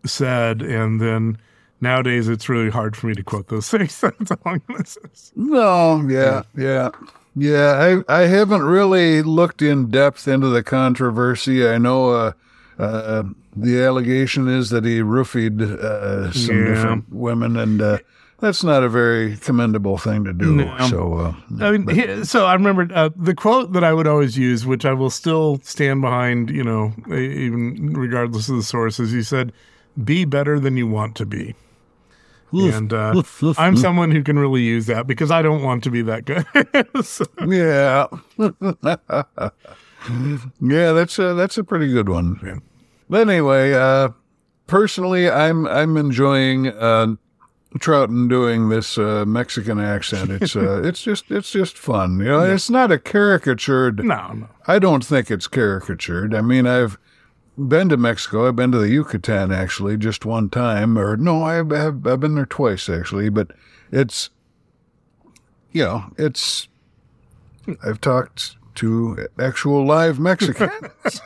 [0.05, 1.39] said, and then
[1.81, 4.01] nowadays it's really hard for me to quote those things.
[4.01, 5.33] That's how long this is.
[5.37, 6.91] No, yeah, yeah.
[7.35, 11.67] Yeah, I I haven't really looked in depth into the controversy.
[11.67, 12.33] I know uh,
[12.79, 13.23] uh,
[13.57, 16.65] the allegation is that he roofied uh, some Yeah.
[16.75, 17.99] different women, and uh,
[18.41, 20.57] that's not a very commendable thing to do.
[20.57, 20.77] No.
[20.89, 24.37] So, uh, I mean, he- so I remember uh, the quote that I would always
[24.39, 29.13] use, which I will still stand behind, you know, even regardless of the sources.
[29.13, 29.53] He said,
[30.03, 31.55] "Be better than you want to be."
[32.55, 33.23] and uh,
[33.57, 36.45] I'm someone who can really use that because I don't want to be that good.
[37.05, 38.09] So- yeah,
[40.61, 42.63] yeah, that's a that's a pretty good one.
[43.09, 44.11] But anyway, uh,
[44.67, 47.15] personally, I'm I'm enjoying uh,
[47.79, 50.31] Troughton doing this uh, Mexican accent.
[50.31, 52.19] It's uh, it's just it's just fun.
[52.19, 54.05] You know, it's not a caricatured.
[54.05, 54.49] no, no.
[54.67, 56.35] I don't think it's caricatured.
[56.35, 56.99] I mean, I've
[57.57, 58.49] been to Mexico.
[58.49, 62.35] I've been to the Yucatan actually just one time, or no, I've I've, I've been
[62.35, 63.29] there twice actually.
[63.29, 63.53] But
[63.91, 64.31] it's,
[65.73, 66.69] you know, it's.
[67.85, 70.73] I've talked to actual live Mexicans.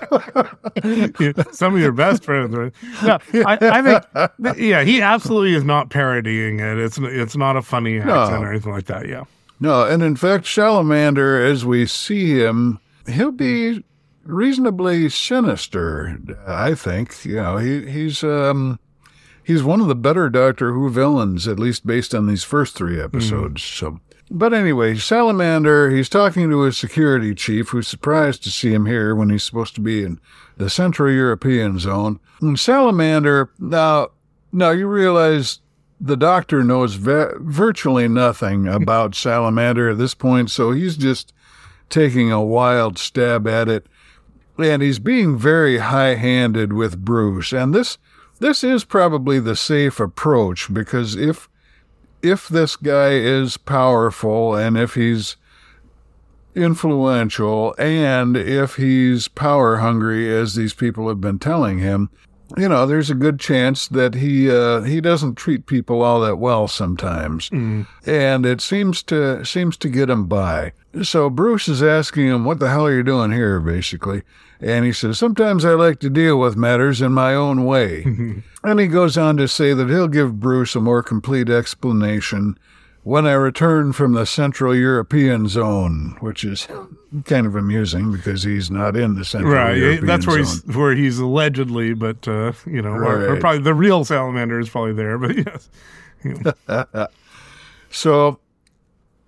[1.53, 2.55] Some of your best friends.
[2.55, 2.73] Right?
[3.03, 6.79] No, I, I think, yeah, he absolutely is not parodying it.
[6.79, 9.09] It's it's not a funny accent or anything like that.
[9.09, 9.25] Yeah.
[9.59, 13.83] No, and in fact, Salamander, as we see him, he'll be
[14.25, 16.19] reasonably sinister.
[16.47, 17.25] I think.
[17.25, 18.79] You know, he he's um
[19.43, 23.01] he's one of the better Doctor Who villains, at least based on these first three
[23.01, 23.63] episodes.
[23.63, 24.01] So.
[24.31, 29.15] But anyway, Salamander, he's talking to his security chief, who's surprised to see him here
[29.15, 30.21] when he's supposed to be in
[30.57, 32.19] the Central European zone.
[32.41, 34.09] And Salamander, now,
[34.53, 35.61] now you realize
[36.01, 41.33] the doctor knows virtually nothing about Salamander at this point, so he's just
[41.89, 43.87] taking a wild stab at it.
[44.59, 47.53] And he's being very high-handed with Bruce.
[47.53, 47.99] And this
[48.39, 51.49] this is probably the safe approach because if
[52.23, 55.37] if this guy is powerful and if he's
[56.55, 62.09] influential and if he's power hungry as these people have been telling him,
[62.57, 66.37] you know, there's a good chance that he uh, he doesn't treat people all that
[66.37, 67.51] well sometimes,
[68.07, 70.73] and it seems to seems to get him by.
[71.03, 74.23] So Bruce is asking him, "What the hell are you doing here?" Basically,
[74.61, 78.03] and he says, "Sometimes I like to deal with matters in my own way."
[78.65, 82.59] and he goes on to say that he'll give Bruce a more complete explanation
[83.03, 86.67] when I return from the Central European zone, which is
[87.25, 89.77] kind of amusing because he's not in the Central Right.
[89.77, 90.07] European Zone.
[90.07, 90.63] That's where zone.
[90.67, 94.69] he's where he's allegedly, but uh, you know, or, or probably the real salamander is
[94.69, 95.19] probably there.
[95.19, 95.69] But yes.
[97.91, 98.41] So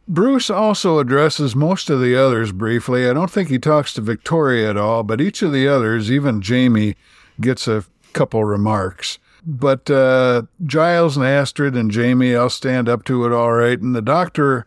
[0.09, 3.09] Bruce also addresses most of the others briefly.
[3.09, 6.40] I don't think he talks to Victoria at all, but each of the others, even
[6.40, 6.96] Jamie,
[7.40, 7.84] gets a
[8.14, 9.18] couple remarks.
[9.46, 13.78] But uh, Giles and Astrid and Jamie, I'll stand up to it all right.
[13.78, 14.66] And the doctor,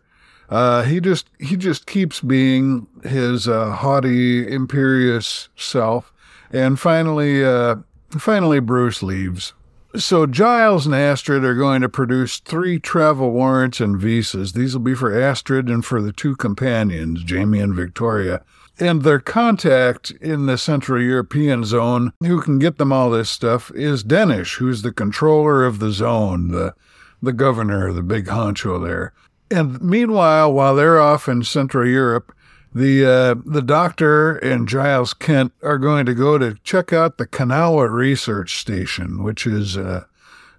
[0.49, 6.13] uh, he just he just keeps being his uh, haughty, imperious self.
[6.51, 7.77] And finally, uh,
[8.11, 9.53] finally, Bruce leaves.
[9.95, 14.53] So Giles and Astrid are going to produce three travel warrants and visas.
[14.53, 18.41] These will be for Astrid and for the two companions, Jamie and Victoria.
[18.79, 23.69] And their contact in the Central European zone, who can get them all this stuff,
[23.75, 26.73] is Denes, who's the controller of the zone, the
[27.21, 29.13] the governor, the big honcho there.
[29.51, 32.33] And meanwhile, while they're off in Central Europe,
[32.73, 37.27] the uh, the doctor and Giles Kent are going to go to check out the
[37.27, 40.05] Kanowa Research Station, which is uh,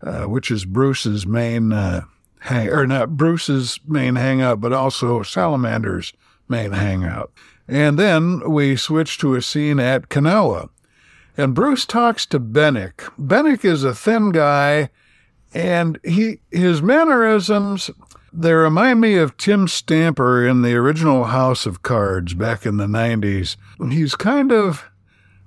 [0.02, 2.02] uh, which is Bruce's main uh,
[2.40, 6.12] hang or not Bruce's main hangout, but also Salamander's
[6.48, 7.32] main hangout.
[7.66, 10.68] And then we switch to a scene at Kanowa,
[11.36, 13.10] and Bruce talks to Benik.
[13.18, 14.90] Benik is a thin guy,
[15.54, 17.90] and he his mannerisms
[18.32, 22.86] they remind me of Tim Stamper in the original House of Cards back in the
[22.86, 23.56] 90s.
[23.90, 24.90] He's kind of,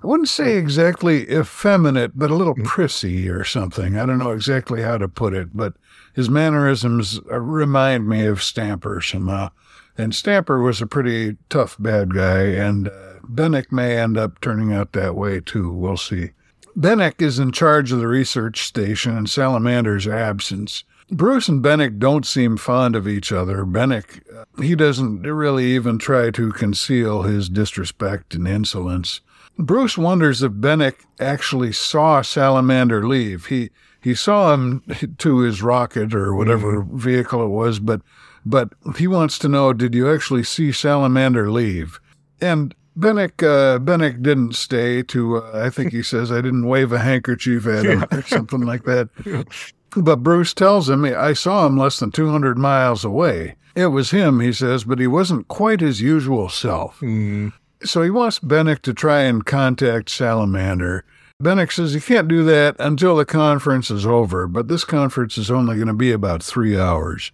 [0.02, 3.98] I wouldn't say exactly effeminate, but a little prissy or something.
[3.98, 5.74] I don't know exactly how to put it, but
[6.14, 9.50] his mannerisms uh, remind me of Stamper somehow.
[9.98, 14.72] And Stamper was a pretty tough bad guy, and uh, Benik may end up turning
[14.72, 15.72] out that way too.
[15.72, 16.30] We'll see.
[16.78, 20.84] Benik is in charge of the research station in Salamander's absence.
[21.10, 23.64] Bruce and Benik don't seem fond of each other.
[23.64, 24.22] Benik,
[24.60, 29.20] he doesn't really even try to conceal his disrespect and insolence.
[29.58, 33.46] Bruce wonders if Benik actually saw Salamander leave.
[33.46, 33.70] He
[34.02, 34.82] he saw him
[35.18, 38.02] to his rocket or whatever vehicle it was, but
[38.44, 42.00] but he wants to know: Did you actually see Salamander leave?
[42.40, 45.38] And Benik uh, Benik didn't stay to.
[45.38, 48.84] Uh, I think he says I didn't wave a handkerchief at him or something like
[48.84, 49.08] that.
[49.96, 53.56] But Bruce tells him, I saw him less than 200 miles away.
[53.74, 56.96] It was him, he says, but he wasn't quite his usual self.
[56.96, 57.48] Mm-hmm.
[57.84, 61.04] So he wants Benik to try and contact Salamander.
[61.42, 65.50] Benik says he can't do that until the conference is over, but this conference is
[65.50, 67.32] only going to be about three hours.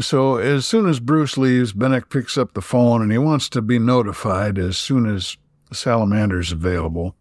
[0.00, 3.62] So as soon as Bruce leaves, Benik picks up the phone and he wants to
[3.62, 5.36] be notified as soon as
[5.72, 7.16] Salamander's available.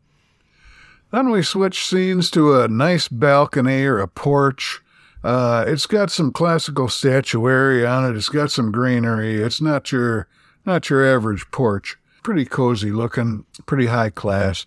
[1.12, 4.82] Then we switch scenes to a nice balcony or a porch.
[5.24, 8.16] Uh, it's got some classical statuary on it.
[8.16, 9.41] It's got some greenery.
[9.41, 10.28] It's not your
[10.66, 11.97] not your average porch.
[12.24, 14.66] Pretty cozy looking, pretty high class.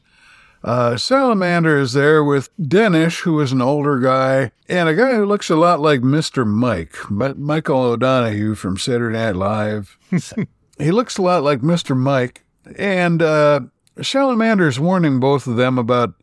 [0.65, 5.27] Uh, Salamander is there with Denes, who is an older guy, and a guy who
[5.27, 6.47] looks a lot like Mr.
[6.47, 9.99] Mike, but Michael O'Donoghue from Saturday Night Live.
[10.79, 11.97] he looks a lot like Mr.
[11.97, 12.45] Mike,
[12.79, 13.61] and uh,
[14.01, 16.15] Salamander is warning both of them about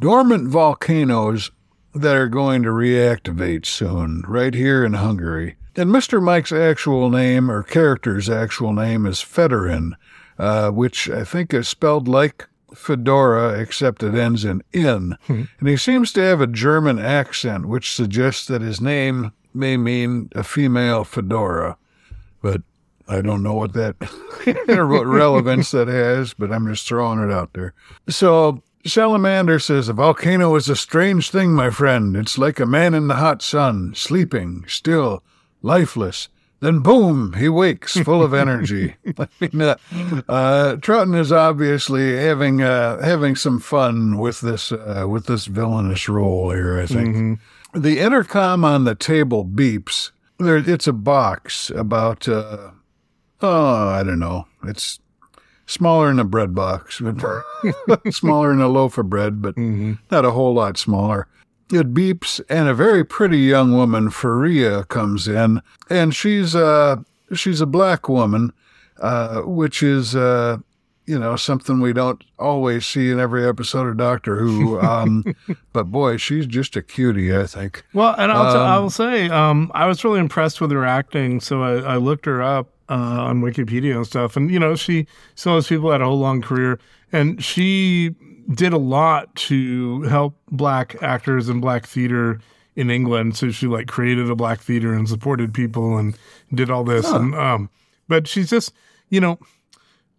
[0.00, 1.50] dormant volcanoes
[1.94, 5.56] that are going to reactivate soon, right here in Hungary.
[5.76, 6.22] And Mr.
[6.22, 9.92] Mike's actual name, or character's actual name, is Fedorin,
[10.38, 15.16] uh, which I think is spelled like Fedora, except it ends in in.
[15.58, 20.30] And he seems to have a German accent, which suggests that his name may mean
[20.34, 21.76] a female fedora.
[22.40, 22.62] But
[23.08, 23.96] I don't know what that,
[24.66, 27.74] what relevance that has, but I'm just throwing it out there.
[28.08, 32.16] So Salamander says, A volcano is a strange thing, my friend.
[32.16, 35.22] It's like a man in the hot sun, sleeping, still,
[35.62, 36.28] lifeless.
[36.60, 38.96] Then boom, he wakes full of energy.
[39.18, 39.76] I mean, uh,
[40.28, 46.50] uh, is obviously having uh, having some fun with this uh, with this villainous role
[46.50, 46.78] here.
[46.78, 47.40] I think
[47.72, 50.10] the intercom on the table beeps.
[50.38, 52.70] There, it's a box about uh,
[53.40, 54.46] oh, I don't know.
[54.64, 55.00] It's
[55.70, 56.96] smaller than a bread box,
[58.10, 61.28] smaller than a loaf of bread, but not a whole lot smaller.
[61.72, 66.96] It beeps, and a very pretty young woman, Faria, comes in, and she's uh
[67.32, 68.52] she's a black woman,
[69.00, 70.58] uh, which is uh
[71.06, 74.80] you know something we don't always see in every episode of Doctor Who.
[74.80, 75.24] Um,
[75.72, 77.84] but boy, she's just a cutie, I think.
[77.94, 81.40] Well, and I'll, t- I will say, um, I was really impressed with her acting.
[81.40, 85.06] So I, I looked her up uh, on Wikipedia and stuff, and you know, she
[85.34, 86.78] some of those people had a whole long career,
[87.12, 88.14] and she
[88.52, 92.40] did a lot to help black actors and black theater
[92.76, 93.36] in England.
[93.36, 96.18] So she like created a black theater and supported people and
[96.52, 97.06] did all this.
[97.06, 97.70] And um,
[98.08, 98.74] but she's just,
[99.08, 99.38] you know.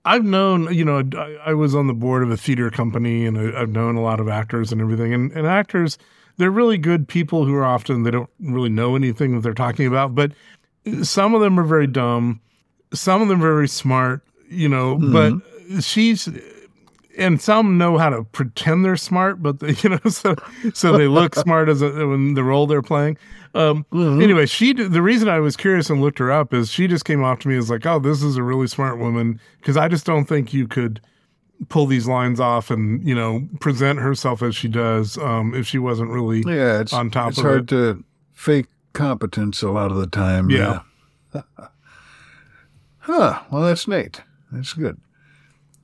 [0.03, 3.37] I've known, you know, I, I was on the board of a theater company and
[3.37, 5.13] I, I've known a lot of actors and everything.
[5.13, 5.99] And, and actors,
[6.37, 9.85] they're really good people who are often, they don't really know anything that they're talking
[9.85, 10.31] about, but
[11.03, 12.41] some of them are very dumb.
[12.93, 15.33] Some of them are very smart, you know, but
[15.81, 16.27] she's,
[17.17, 20.35] and some know how to pretend they're smart, but they, you know, so
[20.73, 23.17] so they look smart as a, when the role they're playing.
[23.53, 27.03] Um, Anyway, she the reason I was curious and looked her up is she just
[27.05, 29.87] came off to me as like, oh, this is a really smart woman because I
[29.89, 31.01] just don't think you could
[31.69, 35.77] pull these lines off and you know present herself as she does um, if she
[35.77, 37.67] wasn't really Yeah, it's on top it's hard it.
[37.67, 40.49] to fake competence a lot of the time.
[40.49, 40.81] Yeah.
[43.01, 43.41] Huh.
[43.51, 44.21] Well, that's neat.
[44.51, 44.99] That's good.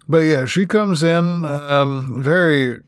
[0.07, 2.82] But yeah, she comes in um, very.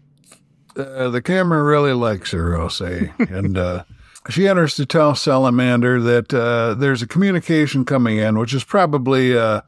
[0.76, 3.84] Uh, the camera really likes her, I'll say, and uh,
[4.30, 9.38] she enters to tell Salamander that uh, there's a communication coming in, which is probably
[9.38, 9.62] uh,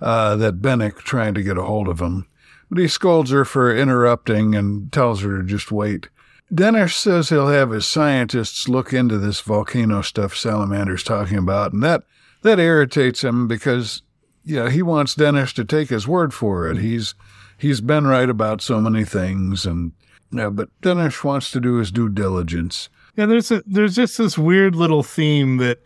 [0.00, 2.26] uh, that Benik trying to get a hold of him.
[2.70, 6.08] But he scolds her for interrupting and tells her to just wait.
[6.52, 11.82] Denes says he'll have his scientists look into this volcano stuff Salamander's talking about, and
[11.82, 12.02] that
[12.42, 14.02] that irritates him because
[14.46, 16.78] yeah, he wants Denes to take his word for it.
[16.78, 17.14] He's
[17.58, 19.92] he's been right about so many things, and
[20.30, 22.88] yeah, but Denes wants to do his due diligence.
[23.16, 25.82] Yeah, there's a, there's just this weird little theme that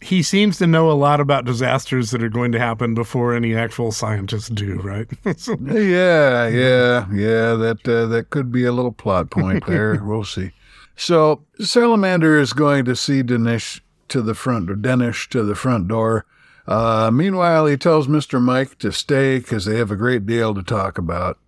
[0.00, 3.54] he seems to know a lot about disasters that are going to happen before any
[3.54, 5.06] actual scientists do, right?
[5.24, 7.54] Yeah, yeah, yeah.
[7.54, 10.02] That uh, that could be a little plot point there.
[10.04, 10.50] we'll see.
[10.96, 15.86] So Salamander is going to see Denes to the front, or Denes to the front
[15.86, 16.26] door.
[16.66, 20.62] Uh, meanwhile, he tells Mister Mike to stay because they have a great deal to
[20.62, 21.38] talk about.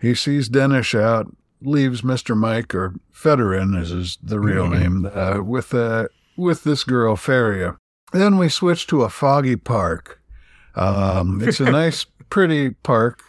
[0.00, 5.40] He sees Denes out, leaves Mister Mike, or Fedorin is his, the real name, uh,
[5.42, 7.76] with uh, with this girl Faria.
[8.12, 10.20] Then we switch to a foggy park.
[10.76, 13.20] Um, it's a nice, pretty park.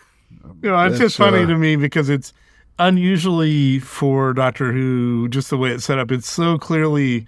[0.61, 2.33] You know, it's just funny uh, to me because it's
[2.79, 6.11] unusually for Doctor Who, just the way it's set up.
[6.11, 7.27] It's so clearly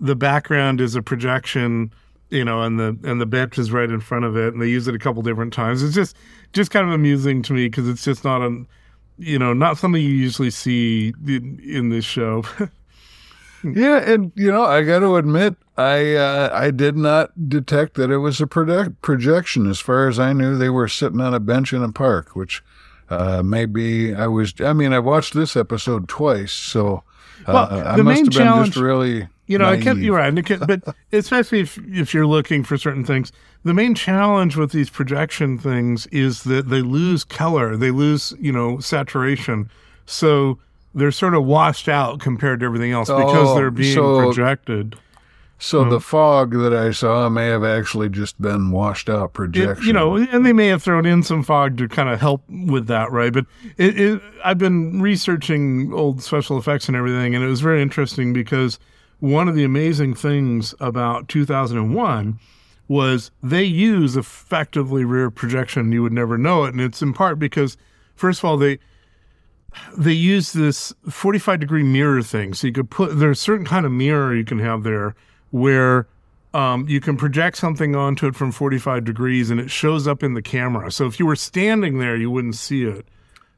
[0.00, 1.92] the background is a projection,
[2.30, 4.68] you know, and the and the bench is right in front of it, and they
[4.68, 5.82] use it a couple different times.
[5.82, 6.16] It's just
[6.52, 8.64] just kind of amusing to me because it's just not a,
[9.18, 12.44] you know, not something you usually see in, in this show.
[13.64, 18.10] Yeah, and you know, I got to admit, I uh, I did not detect that
[18.10, 19.68] it was a project- projection.
[19.68, 22.62] As far as I knew, they were sitting on a bench in a park, which
[23.10, 24.52] uh, maybe I was.
[24.60, 27.02] I mean, I watched this episode twice, so
[27.46, 29.26] uh, Well, I must main have been challenge- just really.
[29.46, 29.98] You know, I can't.
[29.98, 30.04] naive.
[30.04, 30.82] You're right, it can- but
[31.12, 33.30] especially if if you're looking for certain things,
[33.64, 38.50] the main challenge with these projection things is that they lose color, they lose you
[38.52, 39.70] know saturation,
[40.04, 40.58] so
[40.94, 44.96] they're sort of washed out compared to everything else because Oh, they're being so- projected.
[45.58, 45.88] So Hmm.
[45.90, 49.86] the fog that I saw may have actually just been washed out It- projection.
[49.86, 52.88] you know, and they may have thrown in some fog to kind of help with
[52.88, 53.32] that, right?
[53.32, 53.46] But
[53.78, 58.34] it, it, I've been researching old special effects and everything, and it was very interesting
[58.34, 58.78] because
[59.20, 62.38] one of the amazing things about 2001
[62.88, 65.92] was they use effectively rear projection.
[65.92, 67.76] You would never know it, and it's in part because,
[68.14, 68.78] first of all, they
[69.96, 72.54] they use this 45 degree mirror thing.
[72.54, 75.14] So you could put there's a certain kind of mirror you can have there
[75.50, 76.06] where
[76.54, 80.34] um, you can project something onto it from 45 degrees and it shows up in
[80.34, 80.90] the camera.
[80.90, 83.06] So if you were standing there, you wouldn't see it.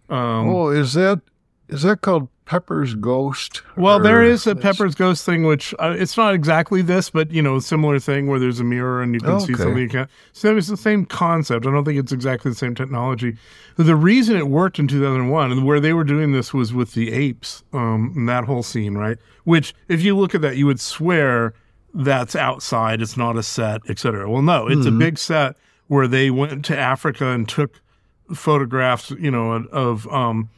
[0.09, 1.20] Um, oh, is that
[1.68, 3.61] is that called Pepper's Ghost?
[3.76, 7.30] well, Or- there is a Pepper's Ghost thing, which uh, it's not exactly this, but
[7.30, 10.09] you know, similar thing where there's a mirror and you can see something you can't.
[10.32, 11.66] So it's the same concept.
[11.66, 13.36] I don't think it's exactly the same technology.
[13.76, 17.12] The reason it worked in 2001 and where they were doing this was with the
[17.12, 19.18] apes, um, and that whole scene, right?
[19.44, 21.53] Which, if you look at that, you would swear
[21.92, 23.03] that's outside.
[23.03, 24.30] It's not a set, etc.
[24.30, 25.55] Well, no, it's a big set
[25.88, 27.82] where they went to Africa and took
[28.34, 30.49] photographs, you know, of um,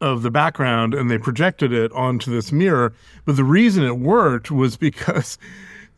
[0.00, 2.92] of the background and they projected it onto this mirror.
[3.24, 5.38] But the reason it worked was because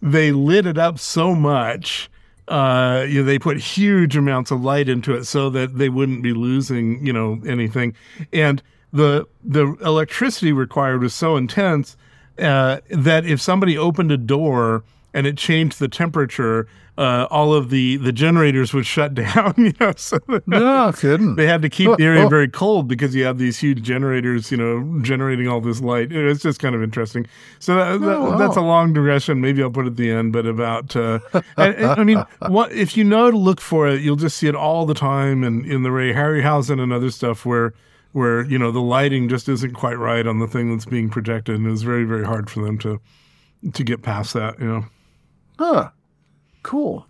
[0.00, 2.10] they lit it up so much.
[2.46, 6.22] Uh, you know, they put huge amounts of light into it so that they wouldn't
[6.22, 7.94] be losing, you know, anything.
[8.32, 11.94] And the the electricity required was so intense
[12.38, 14.82] uh, that if somebody opened a door
[15.14, 16.66] and it changed the temperature,
[16.98, 19.54] uh, all of the the generators would shut down.
[19.56, 21.36] You know, so No kidding.
[21.36, 22.28] they had to keep the area Oh, oh.
[22.28, 26.10] very cold because you have these huge generators, you know, generating all this light.
[26.12, 27.26] It's just kind of interesting.
[27.60, 29.40] So that, that- Oh, that's a long digression.
[29.40, 31.20] Maybe I'll put it at the end, but about, uh,
[31.56, 34.56] I, I mean, what if you know to look for it, you'll just see it
[34.56, 37.72] all the time and in the Ray Harryhausen and other stuff where,
[38.12, 41.54] where, you know, the lighting just isn't quite right on the thing that's being projected.
[41.54, 43.00] And it was very, very hard for them to,
[43.72, 44.84] to get past that, you know.
[45.58, 45.90] Huh.
[46.62, 47.06] Cool.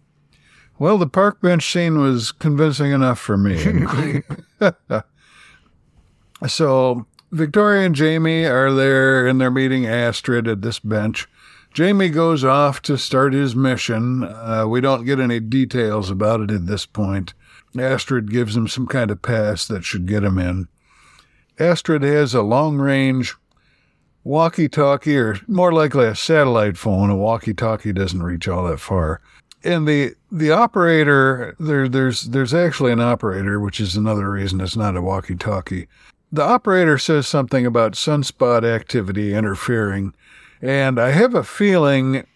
[0.79, 4.23] Well, the park bench scene was convincing enough for me.
[6.47, 11.29] so, Victoria and Jamie are there and they're meeting Astrid at this bench.
[11.75, 14.25] Jamie goes off to start his mission.
[14.25, 17.35] Uh, we don't get any details about it at this point.
[17.79, 20.69] Astrid gives him some kind of pass that should get him in.
[21.59, 23.35] Astrid has a long range
[24.29, 27.09] walkie talkie, or more likely a satellite phone.
[27.09, 29.23] A walkie talkie doesn't reach all that far.
[29.65, 34.77] And the the operator there there's there's actually an operator, which is another reason it's
[34.77, 35.89] not a walkie talkie.
[36.31, 40.13] The operator says something about sunspot activity interfering,
[40.61, 42.27] and I have a feeling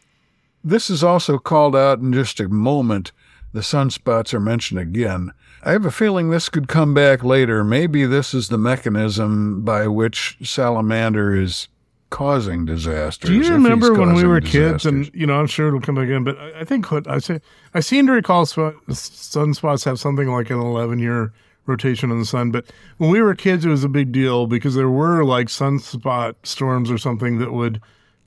[0.64, 3.12] this is also called out in just a moment.
[3.52, 5.32] The sunspots are mentioned again.
[5.62, 7.62] I have a feeling this could come back later.
[7.62, 11.68] Maybe this is the mechanism by which Salamander is
[12.12, 13.30] causing disasters.
[13.30, 14.86] Do you remember when we were kids?
[14.86, 16.22] And you know, I'm sure it'll come again.
[16.22, 17.40] But I, I think what I say,
[17.74, 21.32] I seem to recall sp- sunspots have something like an 11 year
[21.66, 22.52] rotation on the sun.
[22.52, 22.66] But
[22.98, 26.90] when we were kids, it was a big deal because there were like sunspot storms
[26.90, 27.80] or something that would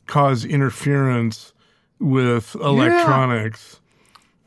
[0.08, 1.54] cause interference
[2.00, 3.80] with electronics.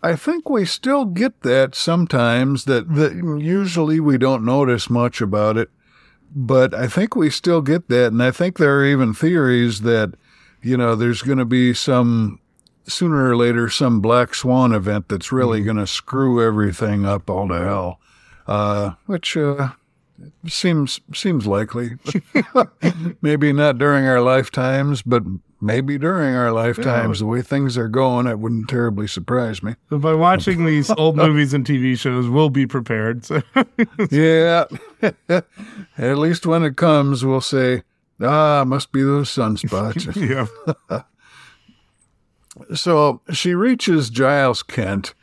[0.02, 2.64] I think we still get that sometimes.
[2.66, 5.70] That that usually we don't notice much about it,
[6.34, 10.14] but I think we still get that, and I think there are even theories that
[10.62, 12.40] you know there's going to be some
[12.86, 17.48] sooner or later some black swan event that's really going to screw everything up all
[17.48, 18.00] to hell,
[18.46, 19.70] uh, which uh,
[20.46, 21.90] seems seems likely.
[23.22, 25.22] maybe not during our lifetimes, but
[25.60, 27.20] maybe during our lifetimes.
[27.20, 29.74] The way things are going, it wouldn't terribly surprise me.
[29.90, 33.24] So by watching these old movies and TV shows, we'll be prepared.
[33.24, 33.42] So
[34.10, 34.64] Yeah.
[35.28, 37.82] At least when it comes, we'll say,
[38.20, 40.14] ah, must be those sunspots.
[40.90, 41.02] yeah.
[42.74, 45.14] so she reaches Giles Kent,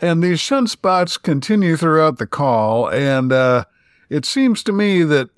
[0.00, 2.88] and these sunspots continue throughout the call.
[2.90, 3.64] And uh,
[4.08, 5.30] it seems to me that,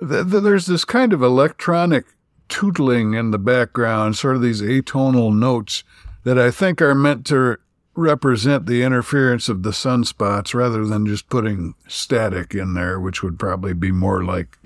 [0.00, 2.06] that there's this kind of electronic
[2.48, 5.84] tootling in the background, sort of these atonal notes
[6.24, 7.58] that I think are meant to
[8.00, 13.38] represent the interference of the sunspots rather than just putting static in there, which would
[13.38, 14.58] probably be more like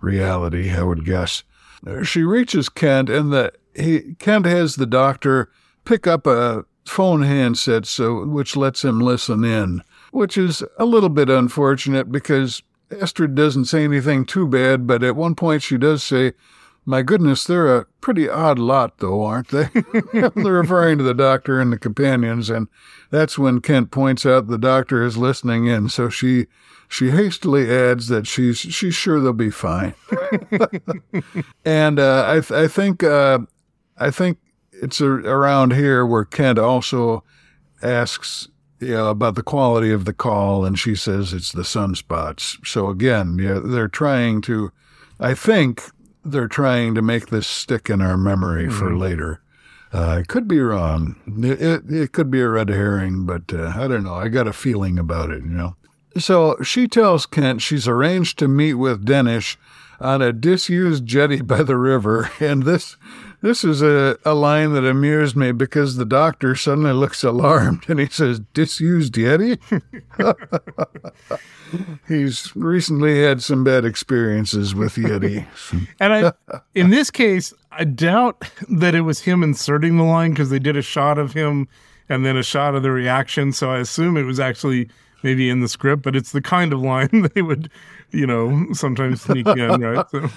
[0.00, 1.42] reality, I would guess.
[1.86, 5.50] Uh, she reaches Kent, and the he Kent has the doctor
[5.84, 11.08] pick up a phone handset so which lets him listen in, which is a little
[11.08, 12.62] bit unfortunate because
[13.00, 16.32] Astrid doesn't say anything too bad, but at one point she does say,
[16.88, 19.68] My goodness, they're a pretty odd lot, though, aren't they?
[20.12, 22.68] they're referring to the doctor and the companions, and
[23.10, 25.88] that's when Kent points out the doctor is listening in.
[25.88, 26.46] So she
[26.88, 29.94] she hastily adds that she's she's sure they'll be fine.
[31.64, 33.40] and uh, I th- I think uh,
[33.98, 34.38] I think
[34.70, 37.24] it's a, around here where Kent also
[37.82, 38.46] asks
[38.78, 42.64] you know, about the quality of the call, and she says it's the sunspots.
[42.64, 44.70] So again, yeah, they're trying to,
[45.18, 45.82] I think
[46.30, 48.78] they're trying to make this stick in our memory mm-hmm.
[48.78, 49.40] for later.
[49.92, 51.16] Uh, I could be wrong.
[51.26, 54.14] It, it, it, could be a red herring, but uh, I don't know.
[54.14, 55.76] I got a feeling about it, you know.
[56.18, 59.56] So she tells Kent she's arranged to meet with Denes
[60.00, 62.96] on a disused jetty by the river, and this
[63.46, 68.00] this is a, a line that amused me because the doctor suddenly looks alarmed and
[68.00, 69.56] he says, Disused Yeti?
[72.08, 75.46] He's recently had some bad experiences with Yeti.
[76.00, 76.32] and I,
[76.74, 80.76] in this case, I doubt that it was him inserting the line because they did
[80.76, 81.68] a shot of him
[82.08, 83.52] and then a shot of the reaction.
[83.52, 84.88] So I assume it was actually
[85.22, 87.70] maybe in the script, but it's the kind of line they would,
[88.10, 90.04] you know, sometimes sneak in, right?
[90.10, 90.28] So.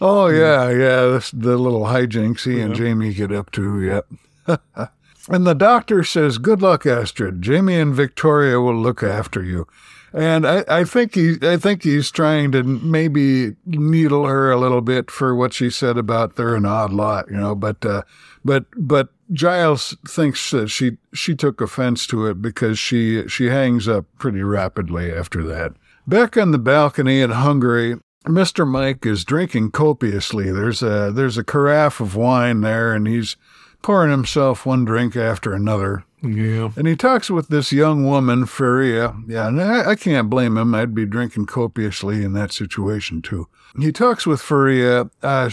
[0.00, 1.06] Oh yeah, yeah.
[1.06, 2.64] That's the little hijinks he yeah.
[2.64, 3.82] and Jamie get up to.
[3.82, 4.06] Yep.
[5.28, 7.42] and the doctor says, "Good luck, Astrid.
[7.42, 9.66] Jamie and Victoria will look after you."
[10.12, 14.80] And I, I think he, I think he's trying to maybe needle her a little
[14.80, 17.54] bit for what she said about they're an odd lot, you know.
[17.54, 18.02] But, uh,
[18.42, 23.86] but, but Giles thinks that she she took offense to it because she she hangs
[23.86, 25.74] up pretty rapidly after that.
[26.06, 27.96] Back on the balcony in Hungary,
[28.26, 28.66] Mr.
[28.66, 30.50] Mike is drinking copiously.
[30.50, 33.36] There's a there's a carafe of wine there, and he's
[33.82, 36.04] pouring himself one drink after another.
[36.22, 36.70] Yeah.
[36.76, 39.14] And he talks with this young woman, Faria.
[39.28, 40.74] Yeah, and I, I can't blame him.
[40.74, 43.46] I'd be drinking copiously in that situation too.
[43.78, 45.10] He talks with Faria.
[45.22, 45.50] Uh,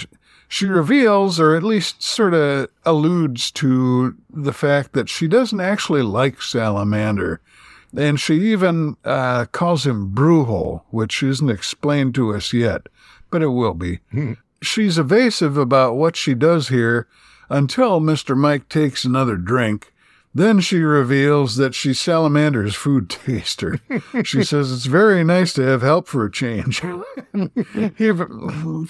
[0.48, 6.02] she reveals, or at least sort of alludes to, the fact that she doesn't actually
[6.02, 7.42] like Salamander.
[7.98, 12.88] And she even uh, calls him Bruhel, which isn't explained to us yet,
[13.32, 14.00] but it will be.
[14.12, 14.34] Hmm.
[14.62, 17.08] She's evasive about what she does here
[17.50, 18.36] until Mr.
[18.36, 19.94] Mike takes another drink
[20.36, 23.80] then she reveals that she's Salamander's food taster.
[24.24, 26.82] she says it's very nice to have help for a change.
[26.82, 28.12] he,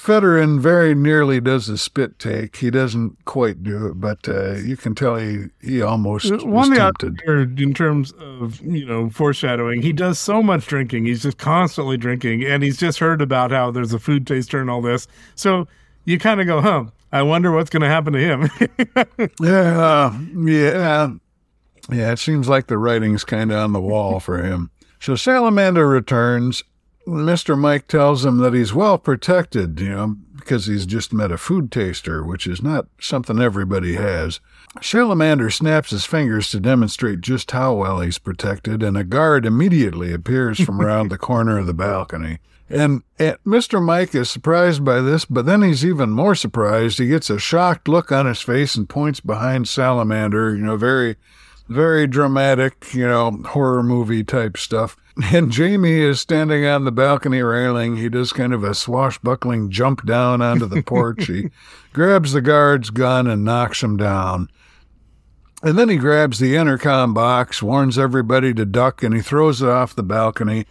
[0.01, 2.55] Fedorin very nearly does a spit take.
[2.57, 6.71] He doesn't quite do it, but uh, you can tell he, he almost uh, One
[6.71, 7.21] was tempted.
[7.59, 11.05] In terms of, you know, foreshadowing, he does so much drinking.
[11.05, 14.69] He's just constantly drinking, and he's just heard about how there's a food taster and
[14.69, 15.07] all this.
[15.35, 15.67] So
[16.05, 18.49] you kind of go, huh, I wonder what's going to happen to him.
[19.39, 21.13] yeah, yeah.
[21.91, 24.71] Yeah, it seems like the writing's kind of on the wall for him.
[24.99, 26.63] So Salamander returns.
[27.07, 27.55] Mr.
[27.55, 31.71] Mike tells him that he's well protected, you know, because he's just met a food
[31.71, 34.39] taster, which is not something everybody has.
[34.81, 40.11] Salamander snaps his fingers to demonstrate just how well he's protected, and a guard immediately
[40.11, 42.39] appears from around the corner of the balcony.
[42.69, 43.83] And, and, Mr.
[43.83, 46.97] Mike is surprised by this, but then he's even more surprised.
[46.97, 51.17] He gets a shocked look on his face and points behind Salamander, you know, very
[51.67, 54.97] very dramatic, you know, horror movie type stuff.
[55.31, 57.95] And Jamie is standing on the balcony railing.
[57.95, 61.27] He does kind of a swashbuckling jump down onto the porch.
[61.27, 61.51] he
[61.93, 64.49] grabs the guard's gun and knocks him down.
[65.63, 69.69] And then he grabs the intercom box, warns everybody to duck, and he throws it
[69.69, 70.65] off the balcony.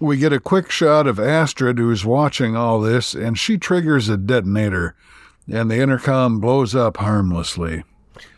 [0.00, 4.16] We get a quick shot of Astrid, who's watching all this, and she triggers a
[4.16, 4.96] detonator,
[5.50, 7.84] and the intercom blows up harmlessly.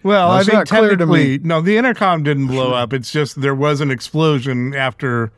[0.03, 2.93] Well, I think technically, no, the intercom didn't blow up.
[2.93, 5.33] It's just there was an explosion after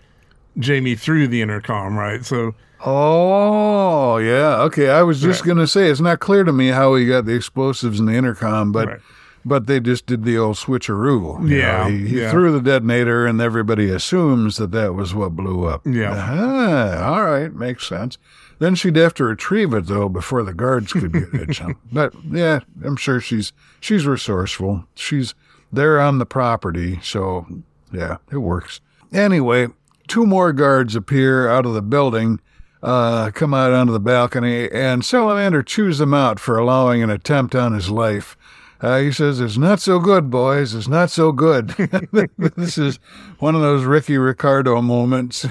[0.59, 2.25] Jamie threw the intercom, right?
[2.25, 2.55] So.
[2.87, 4.91] Oh yeah, okay.
[4.91, 5.49] I was just right.
[5.49, 8.73] gonna say it's not clear to me how he got the explosives in the intercom,
[8.73, 9.01] but right.
[9.43, 11.49] but they just did the old switcheroo.
[11.49, 12.31] Yeah, he, he yeah.
[12.31, 15.87] threw the detonator, and everybody assumes that that was what blew up.
[15.87, 18.19] Yeah, ah, all right, makes sense.
[18.65, 21.77] Then she'd have to retrieve it though before the guards could get it.
[21.93, 24.87] but yeah, I'm sure she's she's resourceful.
[24.95, 25.35] She's
[25.71, 27.47] there on the property, so
[27.93, 28.81] yeah, it works.
[29.13, 29.69] Anyway,
[30.09, 32.41] two more guards appear out of the building,
[32.83, 37.55] uh, come out onto the balcony, and Salamander chews them out for allowing an attempt
[37.55, 38.35] on his life.
[38.81, 40.75] Uh, he says, It's not so good, boys.
[40.75, 41.69] It's not so good.
[42.57, 42.97] this is
[43.41, 45.47] one of those Ricky Ricardo moments.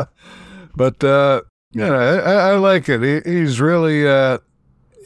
[0.74, 1.42] but uh,
[1.72, 3.02] yeah, I, I, like it.
[3.02, 4.38] He, he's really uh,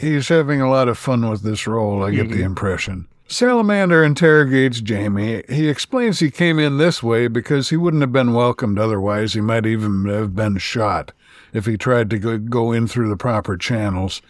[0.01, 3.09] he's having a lot of fun with this role, I get the impression.
[3.27, 5.43] Salamander interrogates Jamie.
[5.49, 9.33] He explains he came in this way because he wouldn't have been welcomed otherwise.
[9.33, 11.13] He might even have been shot
[11.53, 14.21] if he tried to go, go in through the proper channels.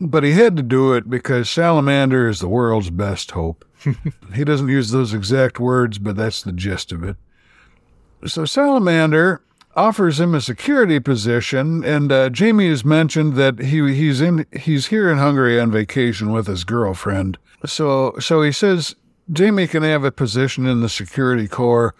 [0.00, 3.64] But he had to do it because Salamander is the world's best hope.
[4.34, 7.16] he doesn't use those exact words, but that's the gist of it.
[8.26, 9.42] So Salamander
[9.76, 14.86] offers him a security position, and uh, Jamie has mentioned that he he's in he's
[14.86, 17.38] here in Hungary on vacation with his girlfriend.
[17.66, 18.94] So so he says
[19.32, 21.94] Jamie can have a position in the security corps,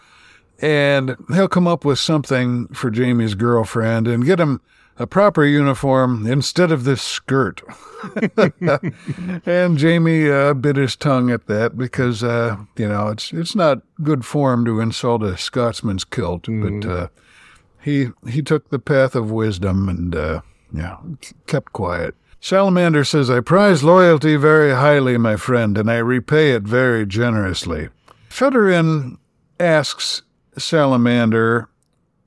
[0.60, 4.60] and he'll come up with something for Jamie's girlfriend and get him
[4.96, 7.62] a proper uniform instead of this skirt.
[9.46, 13.82] and Jamie uh, bit his tongue at that because uh, you know it's it's not
[14.02, 17.08] good form to insult a Scotsman's kilt, but uh,
[17.84, 20.40] he he took the path of wisdom and uh,
[20.72, 20.96] yeah
[21.46, 22.14] kept quiet.
[22.40, 27.90] Salamander says, "I prize loyalty very highly, my friend, and I repay it very generously."
[28.28, 29.18] Fedorin
[29.60, 30.22] asks
[30.58, 31.68] Salamander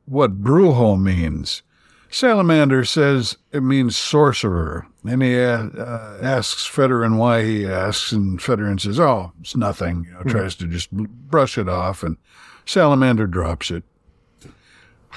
[0.06, 1.64] what Brujo means.
[2.10, 8.40] Salamander says it means sorcerer, and he uh, uh, asks Fedorin why he asks, and
[8.40, 12.18] Fedorin says, "Oh, it's nothing." You know, tries to just brush it off, and
[12.66, 13.84] Salamander drops it.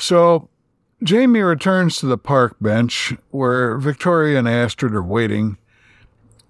[0.01, 0.49] So
[1.03, 5.59] Jamie returns to the park bench where Victoria and Astrid are waiting.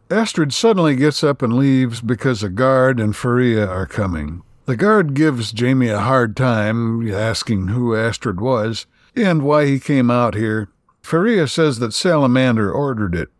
[0.08, 4.42] Astrid suddenly gets up and leaves because a guard and Fariah are coming.
[4.66, 8.86] The guard gives Jamie a hard time, asking who Astrid was
[9.16, 10.68] and why he came out here.
[11.02, 13.30] Fariah says that Salamander ordered it.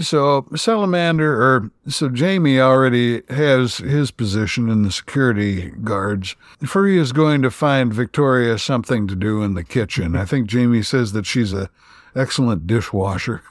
[0.00, 6.36] So Salamander, or so Jamie already has his position in the security guards.
[6.62, 10.16] Fariah is going to find Victoria something to do in the kitchen.
[10.16, 11.70] I think Jamie says that she's a
[12.14, 13.42] excellent dishwasher.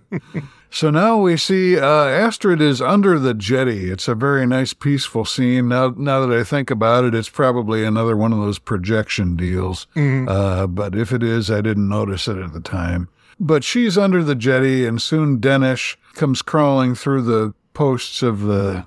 [0.70, 3.90] so now we see uh, Astrid is under the jetty.
[3.90, 5.68] It's a very nice, peaceful scene.
[5.68, 9.86] Now, now that I think about it, it's probably another one of those projection deals.
[10.28, 13.08] Uh, but if it is, I didn't notice it at the time.
[13.40, 18.86] But she's under the jetty, and soon Denes comes crawling through the posts of the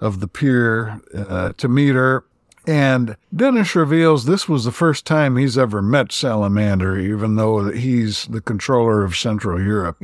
[0.00, 2.24] of the pier uh, to meet her.
[2.66, 8.26] And Denes reveals this was the first time he's ever met Salamander, even though he's
[8.26, 10.02] the controller of Central Europe.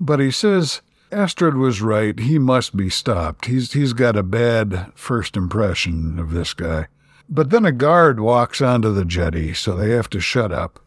[0.00, 0.80] But he says
[1.12, 2.18] Astrid was right.
[2.18, 3.44] He must be stopped.
[3.44, 6.86] He's he's got a bad first impression of this guy.
[7.28, 10.80] But then a guard walks onto the jetty, so they have to shut up.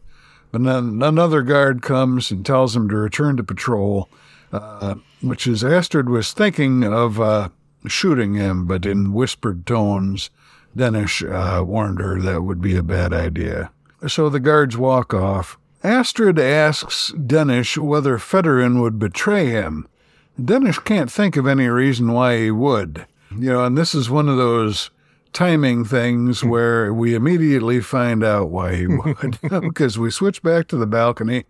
[0.52, 4.08] But then another guard comes and tells him to return to patrol,
[4.52, 7.48] uh, which is Astrid was thinking of uh,
[7.86, 10.30] shooting him, but in whispered tones.
[10.76, 13.70] Denes uh, warned her that would be a bad idea.
[14.06, 15.58] So the guards walk off.
[15.82, 19.88] Astrid asks Denes whether Fedorin would betray him.
[20.42, 23.06] Denes can't think of any reason why he would.
[23.30, 24.90] You know, and this is one of those
[25.32, 26.48] timing things hmm.
[26.48, 31.44] where we immediately find out why he would, because we switch back to the balcony.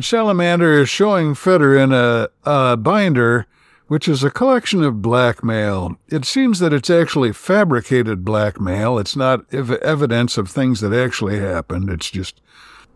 [0.00, 3.46] Salamander is showing Fedorin a, a binder,
[3.86, 5.96] which is a collection of blackmail.
[6.08, 8.98] It seems that it's actually fabricated blackmail.
[8.98, 11.88] It's not ev- evidence of things that actually happened.
[11.88, 12.42] It's just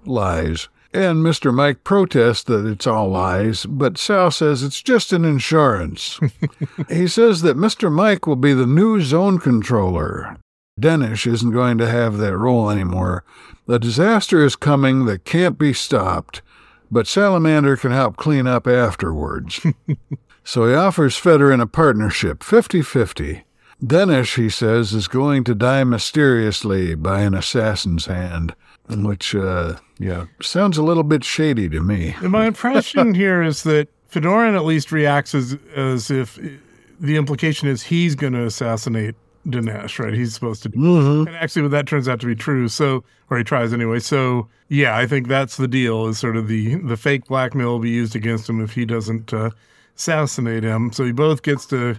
[0.05, 0.69] lies.
[0.95, 1.55] And Mr.
[1.55, 6.21] Mike protests that it's all lies, but Sal says it's just an insurance.
[6.91, 7.91] he says that Mr.
[7.91, 10.37] Mike will be the new zone controller.
[10.79, 13.25] Denes isn't going to have that role anymore.
[13.67, 16.43] The disaster is coming that can't be stopped,
[16.91, 19.65] but Salamander can help clean up afterwards.
[20.45, 23.45] so he offers Fedorin a partnership, 50 50.
[23.85, 28.55] Denes, he says, is going to die mysteriously by an assassin's hand,
[28.89, 32.15] which, uh, yeah, sounds a little bit shady to me.
[32.23, 36.39] My impression here is that Fedorin at least reacts as as if
[37.01, 39.15] the implication is he's going to assassinate
[39.49, 40.15] Denes, right?
[40.15, 41.27] He's supposed to, do.
[41.27, 42.69] and actually, that turns out to be true.
[42.69, 43.99] So, or he tries anyway.
[43.99, 46.07] So, yeah, I think that's the deal.
[46.07, 49.33] Is sort of the the fake blackmail will be used against him if he doesn't
[49.33, 49.51] uh,
[49.97, 50.93] assassinate him.
[50.93, 51.97] So he both gets to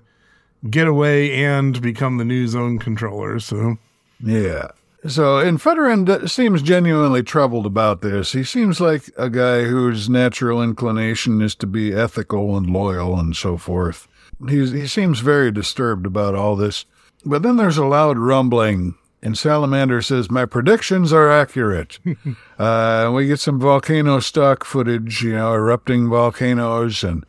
[0.70, 3.40] get away and become the new zone controller.
[3.40, 3.78] So,
[4.22, 4.70] Yeah.
[5.08, 8.32] So, and Fedorin seems genuinely troubled about this.
[8.32, 13.36] He seems like a guy whose natural inclination is to be ethical and loyal and
[13.36, 14.08] so forth.
[14.48, 16.86] He's, he seems very disturbed about all this.
[17.26, 22.00] But then there's a loud rumbling, and Salamander says, My predictions are accurate.
[22.58, 27.26] uh, we get some volcano stock footage, you know, erupting volcanoes, and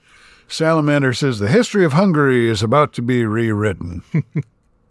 [0.46, 4.02] Salamander says, The history of Hungary is about to be rewritten.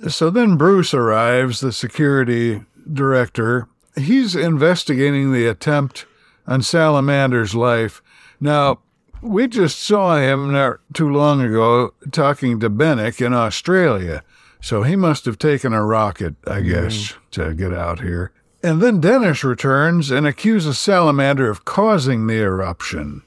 [0.09, 2.61] So then Bruce arrives, the security
[2.91, 3.67] director.
[3.95, 6.05] He's investigating the attempt
[6.47, 8.01] on Salamander's life.
[8.39, 8.79] Now,
[9.21, 14.23] we just saw him not too long ago talking to Benik in Australia.
[14.61, 16.69] So he must have taken a rocket, I mm-hmm.
[16.69, 18.31] guess, to get out here.
[18.63, 23.23] And then Denes returns and accuses Salamander of causing the eruption.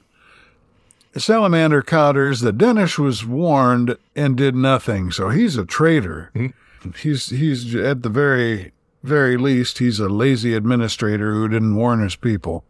[1.15, 6.31] Salamander counters that Denes was warned and did nothing, so he's a traitor.
[6.35, 6.91] Mm-hmm.
[7.01, 8.71] He's he's at the very
[9.07, 12.65] very least he's a lazy administrator who didn't warn his people.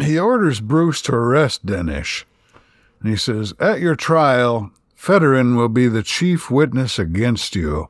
[0.00, 2.24] He orders Bruce to arrest Denes.
[3.00, 7.88] And he says, At your trial, Fedorin will be the chief witness against you.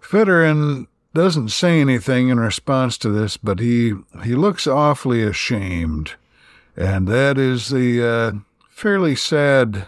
[0.00, 3.94] Fedorin doesn't say anything in response to this, but he,
[4.24, 6.14] he looks awfully ashamed.
[6.76, 8.32] And that is the uh,
[8.68, 9.86] fairly sad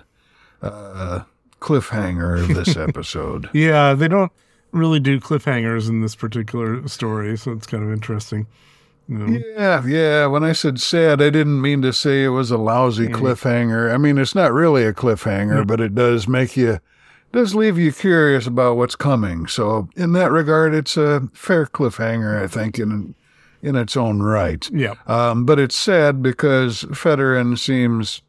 [0.62, 1.22] uh,
[1.60, 3.50] cliffhanger of this episode.
[3.52, 4.32] Yeah, they don't
[4.72, 8.46] really do cliffhangers in this particular story, so it's kind of interesting.
[9.08, 9.38] You know?
[9.56, 10.26] Yeah, yeah.
[10.26, 13.92] When I said sad, I didn't mean to say it was a lousy cliffhanger.
[13.92, 16.78] I mean, it's not really a cliffhanger, but it does make you,
[17.32, 19.46] does leave you curious about what's coming.
[19.46, 23.14] So, in that regard, it's a fair cliffhanger, I think, in
[23.62, 24.70] in its own right.
[24.72, 24.94] Yeah.
[25.06, 28.22] Um, but it's sad because Fedorin seems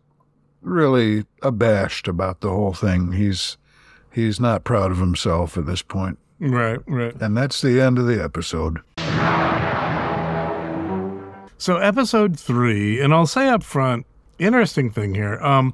[0.61, 3.11] really abashed about the whole thing.
[3.11, 3.57] He's
[4.11, 6.17] he's not proud of himself at this point.
[6.39, 7.13] Right, right.
[7.21, 8.79] And that's the end of the episode.
[11.57, 14.05] So episode three, and I'll say up front,
[14.37, 15.37] interesting thing here.
[15.41, 15.73] Um,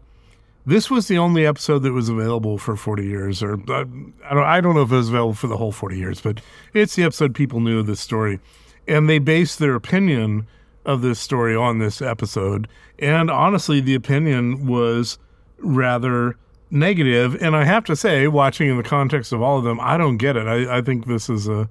[0.66, 3.86] this was the only episode that was available for 40 years, or uh,
[4.26, 6.42] I don't, I don't know if it was available for the whole 40 years, but
[6.74, 8.40] it's the episode people knew of this story,
[8.88, 10.48] and they based their opinion
[10.86, 12.68] of this story on this episode.
[12.98, 15.20] And honestly, the opinion was
[15.60, 16.36] rather
[16.72, 17.42] negative.
[17.42, 20.18] And I have to say, watching in the context of all of them, I don't
[20.18, 20.48] get it.
[20.48, 21.70] I, I think this is a,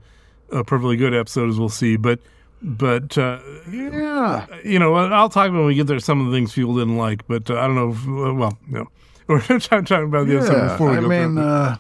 [0.51, 2.19] a perfectly good episode, as we'll see, but.
[2.67, 3.41] But uh,
[3.71, 4.47] Yeah.
[4.65, 5.99] you know, I'll talk when we get there.
[5.99, 7.91] Some of the things people didn't like, but uh, I don't know.
[7.91, 8.89] If, uh, well, no,
[9.27, 11.77] we're talking talking about the episode Yeah, before we I mean, uh,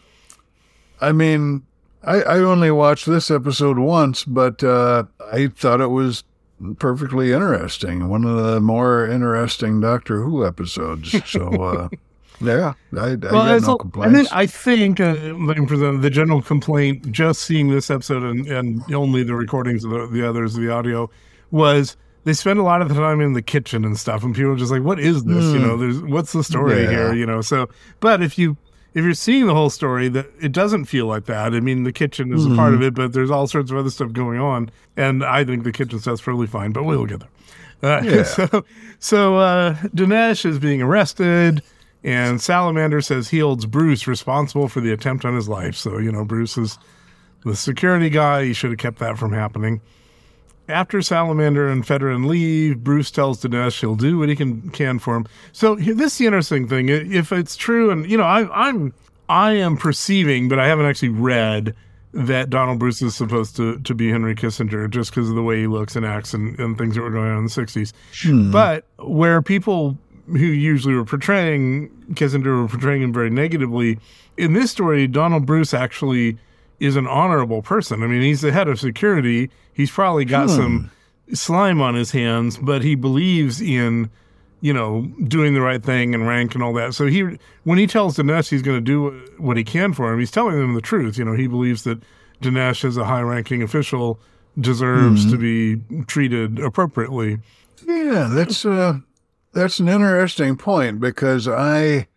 [1.01, 1.63] I mean,
[2.03, 6.23] I, I only watched this episode once, but uh, I thought it was
[6.79, 8.07] perfectly interesting.
[8.11, 11.17] One of the more interesting Doctor Who episodes.
[11.31, 11.89] So, uh,
[12.41, 14.33] yeah, I, I got no a- complaints.
[14.33, 18.47] I think, I think uh, for the, the general complaint, just seeing this episode and,
[18.47, 21.11] and only the recordings of the, the others, the audio,
[21.51, 24.53] was they spend a lot of the time in the kitchen and stuff, and people
[24.53, 25.45] are just like, "What is this?
[25.53, 26.91] You know, there's what's the story Hmm.
[26.93, 26.99] Yeah.
[26.99, 27.15] here?
[27.15, 27.69] You know." So,
[28.01, 28.57] but if you
[28.95, 31.53] if you're seeing the whole story, that it doesn't feel like that.
[31.55, 32.77] I mean, the kitchen is a part Hmm.
[32.77, 35.73] of it, but there's all sorts of other stuff going on, and I think the
[35.73, 36.73] kitchen stuff's probably fine.
[36.73, 37.29] But we'll get there.
[37.99, 38.23] Uh, Yeah.
[38.23, 38.65] So,
[38.99, 41.63] so uh, Denes is being arrested,
[42.05, 45.75] and Salamander says he holds Bruce responsible for the attempt on his life.
[45.75, 46.79] So, you know, Bruce is
[47.45, 48.45] the security guy.
[48.45, 49.81] He should have kept that from happening.
[50.69, 55.17] After Salamander and Fedorin leave, Bruce tells Denes he'll do what he can can for
[55.17, 55.27] him.
[55.53, 56.89] So this is the interesting thing.
[56.89, 58.95] If it's true, and you know, I, I'm
[59.29, 61.75] I am perceiving, but I haven't actually read
[62.13, 65.61] that Donald Bruce is supposed to to be Henry Kissinger just because of the way
[65.61, 67.93] he looks and acts and, and things that were going on in the '60s.
[68.23, 68.51] Hmm.
[68.51, 73.99] But where people who usually were portraying Kissinger were portraying him very negatively,
[74.37, 76.39] in this story, Donald Bruce actually
[76.81, 78.03] is an honorable person.
[78.03, 79.51] I mean, he's the head of security.
[79.73, 80.91] He's probably got some
[81.33, 84.11] slime on his hands, but he believes in,
[84.61, 86.95] you know, doing the right thing and rank and all that.
[86.95, 90.19] So he, when he tells Denes he's going to do what he can for him,
[90.19, 91.17] he's telling them the truth.
[91.17, 92.03] You know, he believes that
[92.41, 94.19] Denes, as a high-ranking official,
[94.59, 97.39] deserves to be treated appropriately.
[97.87, 98.99] Yeah, that's uh,
[99.55, 102.09] that's an interesting point because I,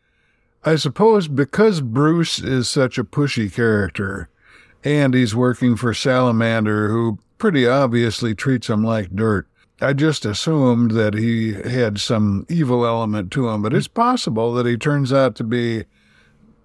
[0.65, 4.29] I suppose because Bruce is such a pushy character,
[4.83, 9.47] and he's working for Salamander, who pretty obviously treats him like dirt.
[9.79, 14.65] I just assumed that he had some evil element to him, but it's possible that
[14.65, 15.85] he turns out to be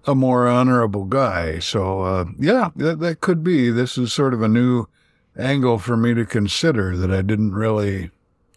[0.05, 1.59] a more honorable guy.
[1.59, 3.69] So, uh, yeah, that, that could be.
[3.69, 4.87] This is sort of a new
[5.37, 8.09] angle for me to consider that I didn't really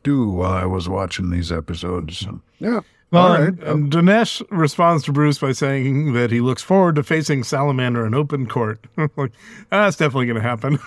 [0.07, 2.19] do while I was watching these episodes.
[2.19, 2.81] So, yeah.
[3.11, 3.49] Well, All right.
[3.49, 8.07] and, and Denes responds to Bruce by saying that he looks forward to facing Salamander
[8.07, 8.85] in open court.
[9.17, 9.33] like,
[9.71, 10.79] that's definitely going to happen.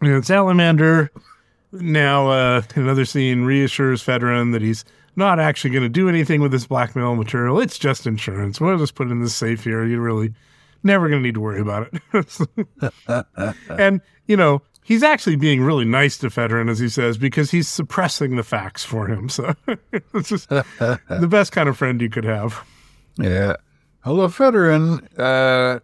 [0.00, 1.10] and Salamander,
[1.72, 4.84] now uh, another scene, reassures Fedorin that he's
[5.16, 7.60] not actually going to do anything with this blackmail material.
[7.60, 8.60] It's just insurance.
[8.60, 9.84] We'll just put it in the safe here.
[9.84, 10.32] You're really
[10.82, 13.26] never going to need to worry about it.
[13.68, 17.66] and, you know, he's actually being really nice to Fedorin, as he says, because he's
[17.66, 19.28] suppressing the facts for him.
[19.28, 19.52] So
[19.92, 22.64] it's just the best kind of friend you could have.
[23.18, 23.56] Yeah.
[24.04, 25.80] Although Fedorin, uh,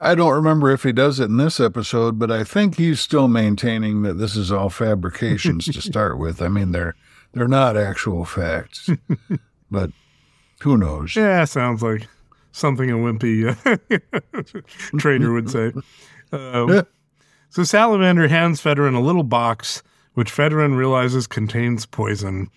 [0.00, 3.28] I don't remember if he does it in this episode, but I think he's still
[3.28, 6.40] maintaining that this is all fabrications to start with.
[6.40, 6.94] I mean, they're
[7.34, 8.88] they're not actual facts,
[9.70, 9.90] but
[10.60, 11.14] Who knows?
[11.14, 12.08] Yeah, sounds like
[12.52, 15.72] something a wimpy uh, trader would say.
[16.32, 16.86] Um,
[17.50, 19.82] so Salamander hands Fedorin a little box,
[20.14, 22.50] which Fedorin realizes contains poison,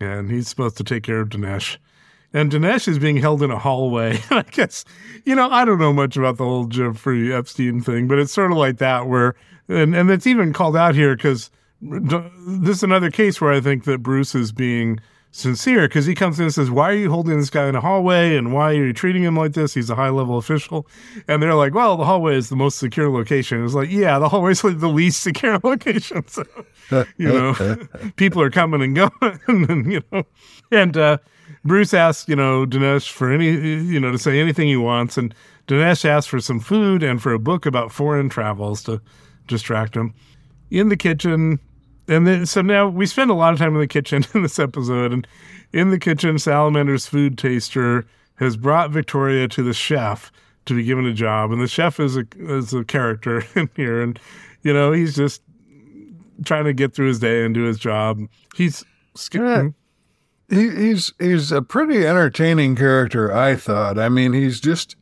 [0.00, 1.78] and he's supposed to take care of Denes.
[2.32, 4.18] And Denes is being held in a hallway.
[4.30, 4.84] I guess,
[5.24, 8.50] you know, I don't know much about the whole Jeffrey Epstein thing, but it's sort
[8.50, 9.36] of like that where,
[9.68, 11.50] and, and it's even called out here because
[11.92, 14.98] uh, this is another case where I think that Bruce is being
[15.34, 17.80] sincere because he comes in and says, Why are you holding this guy in a
[17.80, 19.74] hallway and why are you treating him like this?
[19.74, 20.86] He's a high level official.
[21.26, 23.64] And they're like, Well, the hallway is the most secure location.
[23.64, 26.26] It's like, Yeah, the hallway is like the least secure location.
[26.28, 26.44] So,
[27.16, 27.76] you know,
[28.16, 30.22] people are coming and going, and, you know,
[30.70, 31.18] and, uh,
[31.64, 35.16] Bruce asks, you know, Denes for any, you know, to say anything he wants.
[35.16, 35.34] And
[35.66, 39.00] Denes asks for some food and for a book about foreign travels to
[39.48, 40.14] distract him.
[40.70, 41.58] In the kitchen,
[42.08, 44.58] and then so now we spend a lot of time in the kitchen in this
[44.58, 45.12] episode.
[45.12, 45.26] And
[45.72, 48.06] in the kitchen, Salamander's food taster
[48.36, 50.32] has brought Victoria to the chef
[50.66, 51.52] to be given a job.
[51.52, 54.02] And the chef is a, is a character in here.
[54.02, 54.18] And,
[54.62, 55.42] you know, he's just
[56.44, 58.20] trying to get through his day and do his job.
[58.56, 58.84] He's.
[59.32, 59.68] Yeah hmm?
[60.48, 63.32] he, he's he's a pretty entertaining character.
[63.32, 63.98] I thought.
[63.98, 64.96] I mean, he's just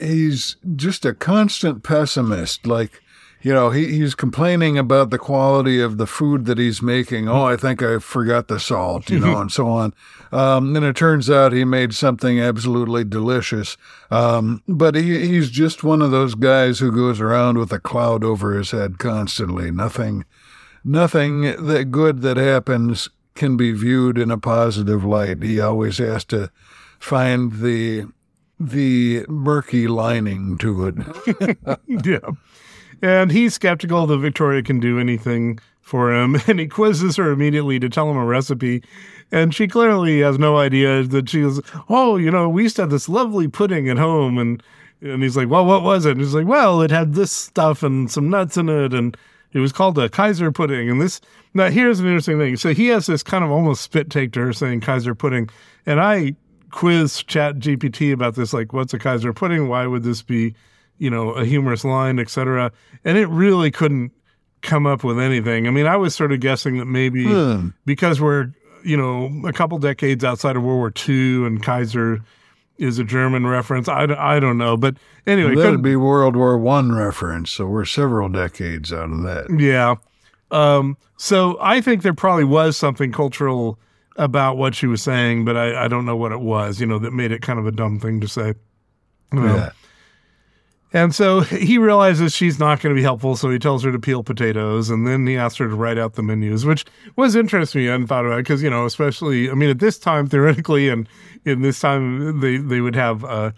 [0.00, 2.66] he's just a constant pessimist.
[2.66, 3.00] Like
[3.46, 7.28] you know, he, he's complaining about the quality of the food that he's making.
[7.28, 9.94] Oh, I think I forgot the salt, you know, and so on.
[10.32, 13.76] Um, and it turns out he made something absolutely delicious.
[14.10, 18.24] Um, but he, he's just one of those guys who goes around with a cloud
[18.24, 19.70] over his head constantly.
[19.70, 20.24] Nothing,
[20.82, 25.44] nothing that good that happens can be viewed in a positive light.
[25.44, 26.50] He always has to
[26.98, 28.06] find the
[28.58, 31.78] the murky lining to it.
[31.86, 32.30] yeah.
[33.02, 37.78] And he's skeptical that Victoria can do anything for him, and he quizzes her immediately
[37.78, 38.82] to tell him a recipe.
[39.32, 42.82] And she clearly has no idea that she was, oh, you know, we used to
[42.82, 44.38] have this lovely pudding at home.
[44.38, 44.62] And,
[45.00, 46.12] and he's like, well, what was it?
[46.12, 48.94] And he's like, well, it had this stuff and some nuts in it.
[48.94, 49.16] And
[49.52, 50.90] it was called a Kaiser pudding.
[50.90, 51.20] And this,
[51.54, 52.56] now here's an interesting thing.
[52.56, 55.48] So he has this kind of almost spit take to her saying Kaiser pudding.
[55.86, 56.34] And I
[56.70, 59.68] quiz chat GPT about this, like, what's a Kaiser pudding?
[59.68, 60.54] Why would this be,
[60.98, 62.72] you know, a humorous line, etc.
[63.04, 64.12] And it really couldn't
[64.62, 65.66] come up with anything.
[65.66, 67.68] I mean, I was sort of guessing that maybe hmm.
[67.84, 68.52] because we're,
[68.84, 72.20] you know, a couple decades outside of World War II and Kaiser
[72.78, 73.88] is a German reference.
[73.88, 74.96] I, I don't know, but
[75.26, 77.50] anyway, well, that'd be World War One reference.
[77.50, 79.46] So we're several decades out of that.
[79.58, 79.96] Yeah.
[80.50, 83.78] Um, so I think there probably was something cultural
[84.16, 86.80] about what she was saying, but I, I don't know what it was.
[86.80, 88.54] You know, that made it kind of a dumb thing to say.
[89.32, 89.56] You know?
[89.56, 89.70] Yeah.
[90.96, 93.98] And so he realizes she's not going to be helpful, so he tells her to
[93.98, 96.86] peel potatoes, and then he asks her to write out the menus, which
[97.16, 97.86] was interesting.
[97.86, 101.06] I hadn't thought about because you know, especially I mean, at this time theoretically, and
[101.44, 103.50] in this time they they would have uh,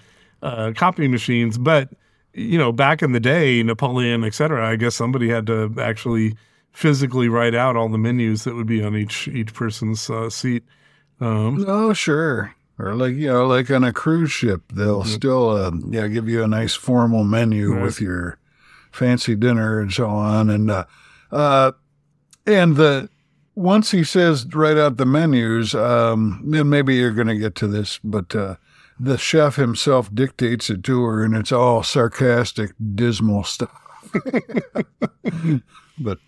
[0.43, 1.91] uh, copy machines, but
[2.35, 6.35] you know, back in the day, Napoleon, et cetera, I guess somebody had to actually
[6.73, 10.65] physically write out all the menus that would be on each each person's uh, seat.
[11.21, 12.53] Um, oh, sure.
[12.79, 15.11] Or like you know, like on a cruise ship, they'll mm-hmm.
[15.11, 17.83] still uh, yeah give you a nice formal menu right.
[17.83, 18.39] with your
[18.93, 20.85] fancy dinner and so on, and uh,
[21.33, 21.73] uh,
[22.47, 23.09] and the
[23.57, 27.67] once he says write out the menus, um, and maybe you're going to get to
[27.67, 28.55] this, but uh,
[29.01, 33.71] the chef himself dictates it to her, and it's all sarcastic, dismal stuff.
[35.99, 36.19] but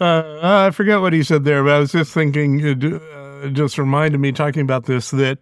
[0.00, 3.78] uh, I forget what he said there, but I was just thinking, it uh, just
[3.78, 5.38] reminded me talking about this that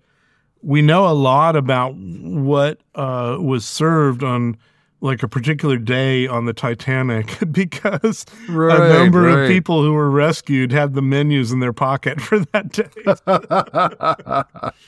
[0.63, 4.57] we know a lot about what uh, was served on
[5.03, 9.39] like a particular day on the Titanic because right, a number right.
[9.41, 12.89] of people who were rescued had the menus in their pocket for that day.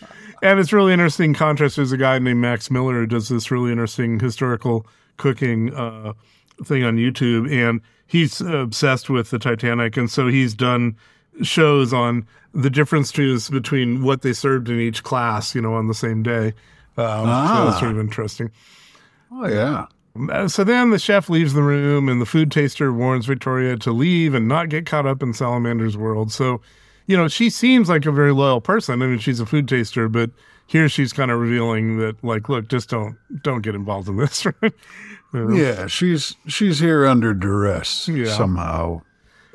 [0.43, 1.77] and it's really interesting contrast.
[1.77, 4.87] There's a guy named Max Miller who does this really interesting historical
[5.17, 6.13] cooking uh,
[6.65, 10.97] thing on YouTube, and he's obsessed with the Titanic, and so he's done
[11.43, 15.95] shows on the differences between what they served in each class, you know, on the
[15.95, 16.49] same day.
[16.97, 17.57] Um, ah.
[17.57, 18.51] So that's sort of interesting.
[19.33, 19.87] Oh, yeah.
[20.31, 23.91] Uh, so then the chef leaves the room, and the food taster warns Victoria to
[23.91, 26.31] leave and not get caught up in Salamander's world.
[26.31, 26.61] So,
[27.07, 29.03] you know, she seems like a very loyal person.
[29.03, 30.31] I mean, she's a food taster, but
[30.67, 34.47] here she's kind of revealing that, like, look, just don't don't get involved in this.
[34.63, 34.73] Right?
[35.33, 35.57] you know?
[35.57, 38.37] Yeah, she's she's here under duress yeah.
[38.37, 39.03] somehow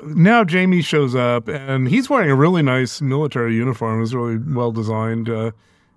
[0.04, 4.02] now Jamie shows up and he's wearing a really nice military uniform.
[4.02, 5.50] It's really well designed, uh,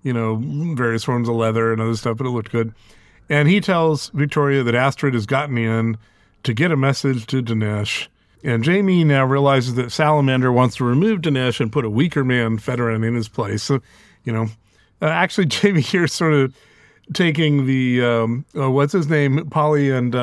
[0.04, 0.42] you know,
[0.76, 2.74] various forms of leather and other stuff, but it looked good.
[3.30, 5.98] And he tells Victoria that Astrid has gotten in
[6.44, 8.10] to get a message to Denes.
[8.44, 12.58] And Jamie now realizes that Salamander wants to remove Denes and put a weaker man,
[12.58, 13.64] Fedorin, in his place.
[13.64, 13.80] So,
[14.26, 14.48] you know,
[15.02, 16.54] Uh, actually, Jamie here sort of
[17.14, 20.16] taking the um, uh, what's his name, Polly and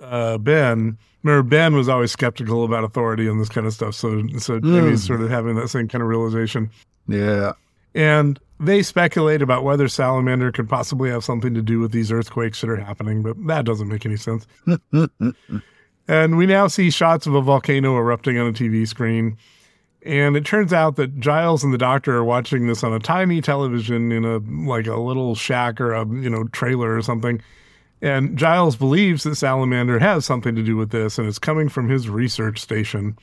[0.00, 0.98] uh, Ben.
[1.22, 3.94] Remember, Ben was always skeptical about authority and this kind of stuff.
[3.94, 6.70] So, so Jamie's sort of having that same kind of realization.
[7.08, 7.52] Yeah.
[7.94, 12.60] And they speculate about whether salamander could possibly have something to do with these earthquakes
[12.60, 14.46] that are happening, but that doesn't make any sense.
[16.08, 19.36] and we now see shots of a volcano erupting on a TV screen.
[20.02, 23.40] And it turns out that Giles and the doctor are watching this on a tiny
[23.40, 24.38] television in a
[24.70, 27.42] like a little shack or a you know trailer or something.
[28.00, 31.88] And Giles believes that salamander has something to do with this, and it's coming from
[31.88, 33.18] his research station.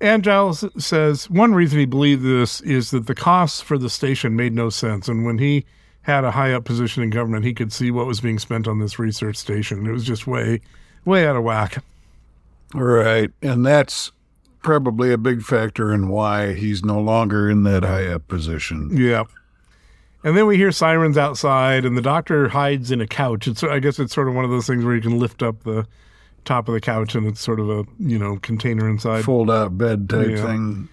[0.00, 4.34] And Giles says one reason he believed this is that the costs for the station
[4.34, 5.08] made no sense.
[5.08, 5.64] And when he
[6.02, 8.80] had a high up position in government, he could see what was being spent on
[8.80, 9.86] this research station.
[9.86, 10.60] It was just way,
[11.04, 11.84] way out of whack.
[12.74, 13.30] Right.
[13.42, 14.10] And that's
[14.62, 18.90] probably a big factor in why he's no longer in that high up position.
[18.92, 19.24] Yeah.
[20.24, 23.48] And then we hear sirens outside, and the doctor hides in a couch.
[23.48, 25.64] It's I guess it's sort of one of those things where you can lift up
[25.64, 25.86] the
[26.44, 29.24] top of the couch, and it's sort of a you know container inside.
[29.24, 30.46] Fold out bed type Yeah.
[30.46, 30.88] thing.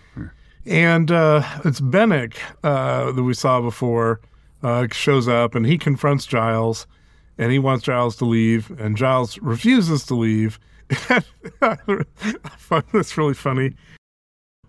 [0.66, 4.20] And uh, it's Benik uh, that we saw before
[4.62, 6.86] uh, shows up, and he confronts Giles,
[7.38, 10.60] and he wants Giles to leave, and Giles refuses to leave.
[11.62, 11.78] I
[12.58, 13.74] find this really funny.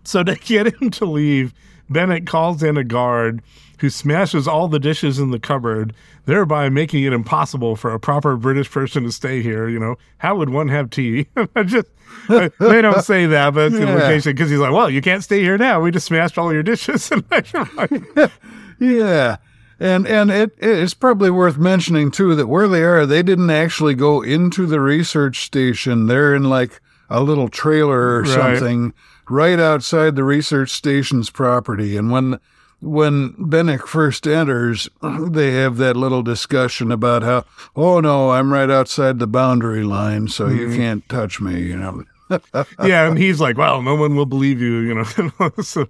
[0.03, 1.53] So to get him to leave,
[1.91, 3.41] Benik calls in a guard
[3.81, 5.93] who smashes all the dishes in the cupboard,
[6.25, 9.67] thereby making it impossible for a proper British person to stay here.
[9.67, 11.27] You know, how would one have tea?
[11.55, 11.87] I just
[12.29, 13.87] they don't say that, but it's Yeah.
[13.91, 15.81] implication because he's like, "Well, you can't stay here now.
[15.81, 18.31] We just smashed all your dishes." And like,
[18.79, 19.37] Yeah.
[19.79, 23.95] And and it it's probably worth mentioning too that where they are, they didn't actually
[23.95, 26.05] go into the research station.
[26.05, 26.79] They're in like
[27.09, 28.29] a little trailer or Right.
[28.59, 28.93] something
[29.27, 31.97] right outside the research station's property.
[31.97, 32.39] And when
[32.81, 37.45] when Benik first enters, they have that little discussion about how,
[37.75, 40.57] oh no, I'm right outside the boundary line, so Mm-hmm.
[40.59, 42.03] you can't touch me, you know.
[42.83, 45.51] yeah, and he's like, "Well, no one will believe you," you know.
[45.61, 45.85] so,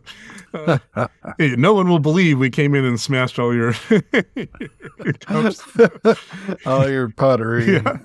[0.56, 0.80] uh,
[1.38, 3.76] hey, no one will believe we came in and smashed all your.
[6.66, 7.74] All your pottery.
[7.74, 7.98] Yeah.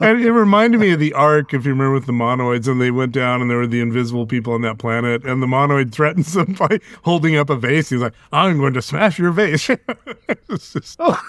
[0.00, 2.90] And it reminded me of the Ark, if you remember with the monoids, and they
[2.90, 6.32] went down and there were the invisible people on that planet, and the monoid threatens
[6.34, 7.90] them by holding up a vase.
[7.90, 9.66] He's like, I'm going to smash your vase.
[10.48, 11.20] Just- oh,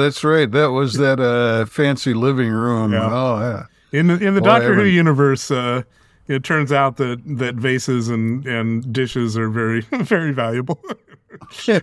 [0.00, 0.50] that's right.
[0.50, 2.92] That was that uh, fancy living room.
[2.92, 3.10] Yeah.
[3.12, 3.98] Oh, yeah.
[3.98, 5.82] in the, in the Boy, Doctor Who universe, uh,
[6.28, 10.80] it turns out that, that vases and, and dishes are very, very valuable.
[11.66, 11.80] yeah.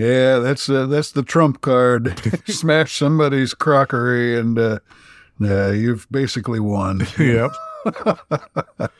[0.00, 2.18] Yeah, that's uh, that's the trump card.
[2.46, 4.78] Smash somebody's crockery, and uh,
[5.38, 7.06] yeah, you've basically won.
[7.18, 7.50] yep.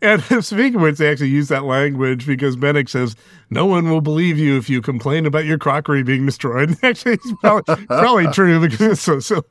[0.00, 3.16] And speaking of which, they actually use that language because Benik says,
[3.50, 6.76] No one will believe you if you complain about your crockery being destroyed.
[6.84, 9.42] Actually, it's probably, probably true because it's so silly.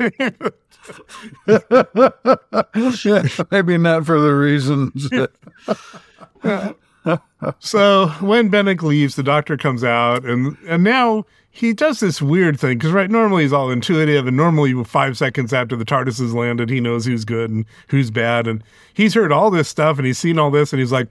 [3.51, 5.09] Maybe not for the reasons.
[5.09, 6.77] That,
[7.59, 12.59] so when Benik leaves, the doctor comes out, and, and now he does this weird
[12.59, 16.33] thing because, right, normally he's all intuitive, and normally five seconds after the TARDIS has
[16.33, 18.47] landed, he knows who's good and who's bad.
[18.47, 18.63] And
[18.93, 21.07] he's heard all this stuff and he's seen all this, and he's like,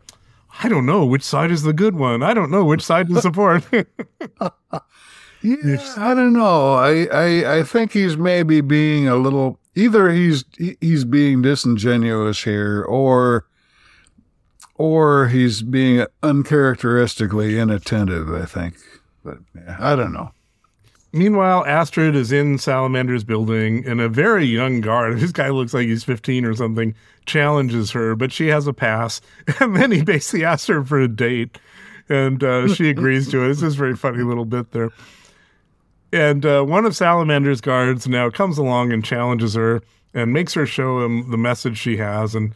[0.62, 2.22] I don't know which side is the good one.
[2.22, 3.64] I don't know which side to support.
[5.42, 6.74] yeah, I don't know.
[6.74, 9.58] I, I I think he's maybe being a little.
[9.74, 10.44] Either he's
[10.80, 13.44] he's being disingenuous here, or
[14.78, 18.32] or he's being uncharacteristically inattentive.
[18.32, 18.76] I think,
[19.24, 20.32] but yeah, I don't know.
[21.12, 25.86] Meanwhile, Astrid is in Salamander's building, and a very young guard, this guy looks like
[25.86, 26.94] he's 15 or something,
[27.24, 29.20] challenges her, but she has a pass.
[29.60, 31.58] And then he basically asks her for a date,
[32.08, 33.50] and uh, she agrees to it.
[33.50, 34.90] It's this very funny little bit there.
[36.12, 39.82] And uh, one of Salamander's guards now comes along and challenges her
[40.14, 42.34] and makes her show him the message she has.
[42.34, 42.54] And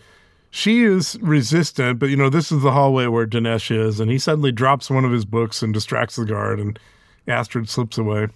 [0.51, 4.01] she is resistant, but you know, this is the hallway where Denes is.
[4.01, 6.78] And he suddenly drops one of his books and distracts the guard, and
[7.27, 8.28] Astrid slips away.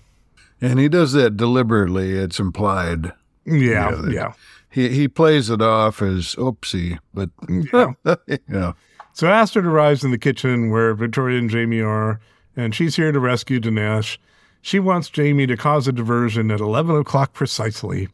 [0.61, 2.13] And he does that deliberately.
[2.13, 3.13] It's implied.
[3.45, 4.33] Yeah, Yeah, yeah.
[4.71, 7.93] He he plays it off as oopsie, but Yeah.
[8.27, 8.75] you know,
[9.13, 12.21] So Astrid arrives in the kitchen where Victoria and Jamie are,
[12.57, 14.19] and she's here to rescue Denes.
[14.63, 18.09] She wants Jamie to cause a diversion at 11 o'clock precisely.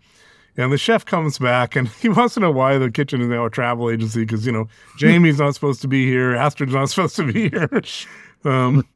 [0.56, 3.46] And the chef comes back and he wants to know why the kitchen is now
[3.46, 4.68] a travel agency because, you know,
[4.98, 6.34] Jamie's not supposed to be here.
[6.34, 7.82] Astrid's not supposed to be here.
[8.42, 8.88] Um,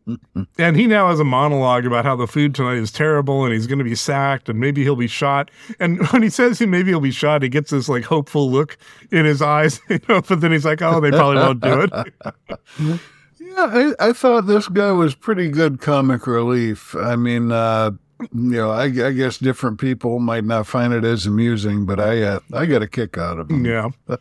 [0.56, 3.66] and he now has a monologue about how the food tonight is terrible and he's
[3.66, 5.51] going to be sacked and maybe he'll be shot.
[5.78, 8.78] And when he says he maybe he'll be shot, he gets this like hopeful look
[9.10, 13.01] in his eyes, you know, but then he's like, oh, they probably won't do it.
[13.39, 16.97] Yeah, I, I thought this guy was pretty good comic relief.
[16.97, 17.93] I mean, uh,
[18.32, 22.22] you know, I, I guess different people might not find it as amusing, but I
[22.22, 23.64] uh, I got a kick out of him.
[23.64, 23.90] Yeah.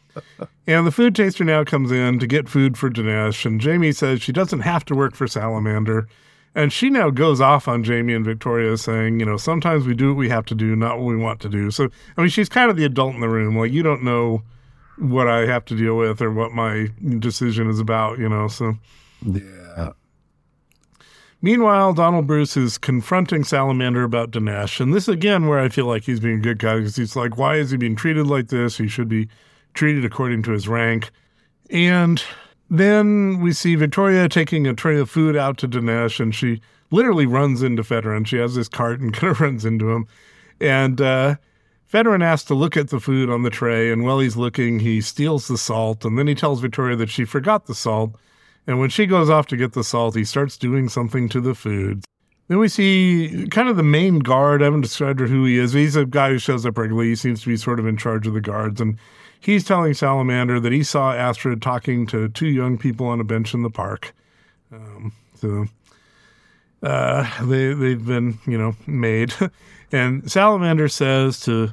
[0.67, 4.21] and the food taster now comes in to get food for Denes, and Jamie says
[4.21, 6.07] she doesn't have to work for Salamander.
[6.55, 10.09] And she now goes off on Jamie and Victoria saying, you know, sometimes we do
[10.09, 11.71] what we have to do, not what we want to do.
[11.71, 13.57] So, I mean, she's kind of the adult in the room.
[13.57, 14.43] Like, you don't know
[14.99, 18.47] what I have to deal with or what my decision is about, you know.
[18.47, 18.75] So,
[19.25, 19.41] Yeah.
[21.43, 24.79] Meanwhile, Donald Bruce is confronting Salamander about Denes.
[24.79, 27.37] And this, again, where I feel like he's being a good guy because he's like,
[27.37, 28.77] why is he being treated like this?
[28.77, 29.27] He should be
[29.73, 31.11] treated according to his rank.
[31.69, 32.23] And
[32.69, 36.61] then we see Victoria taking a tray of food out to Denes, and she
[36.91, 38.25] literally runs into Fedorin.
[38.25, 40.07] She has this cart and kind of runs into him.
[40.61, 41.35] And uh,
[41.93, 45.49] asks to look at the food on the tray, and while he's looking, he steals
[45.49, 46.05] the salt.
[46.05, 48.15] And then he tells Victoria that she forgot the salt.
[48.67, 51.55] And when she goes off to get the salt, he starts doing something to the
[51.55, 52.03] food.
[52.47, 54.61] Then we see kind of the main guard.
[54.61, 55.73] I haven't described who he is.
[55.73, 57.09] He's a guy who shows up regularly.
[57.09, 58.81] He seems to be sort of in charge of the guards.
[58.81, 58.97] And
[59.39, 63.53] he's telling Salamander that he saw Astrid talking to two young people on a bench
[63.53, 64.13] in the park.
[64.71, 65.65] Um, so
[66.81, 69.33] uh, they, they've been, you know, made.
[69.91, 71.71] and Salamander says to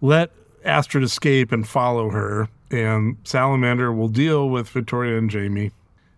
[0.00, 0.30] let
[0.64, 2.48] Astrid escape and follow her.
[2.70, 5.72] And Salamander will deal with Victoria and Jamie.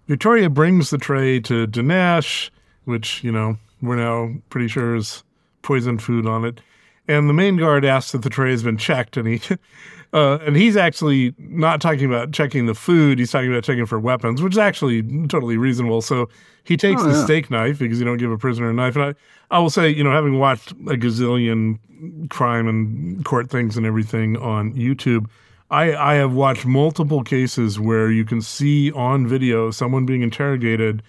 [0.08, 2.50] Victoria brings the tray to Denes,
[2.84, 5.24] which, you know, we're now pretty sure is
[5.62, 6.60] poisoned food on it.
[7.08, 9.40] And the main guard asks if the tray has been checked, and he,
[10.12, 13.18] uh, and he's actually not talking about checking the food.
[13.18, 16.02] He's talking about checking for weapons, which is actually totally reasonable.
[16.02, 16.28] So
[16.64, 17.24] he takes Oh, the yeah.
[17.24, 18.96] steak knife because you don't give a prisoner a knife.
[18.96, 19.14] And I,
[19.56, 21.78] I will say, you know, having watched a gazillion
[22.28, 25.26] crime and court things and everything on YouTube,
[25.70, 31.02] I, I have watched multiple cases where you can see on video someone being interrogated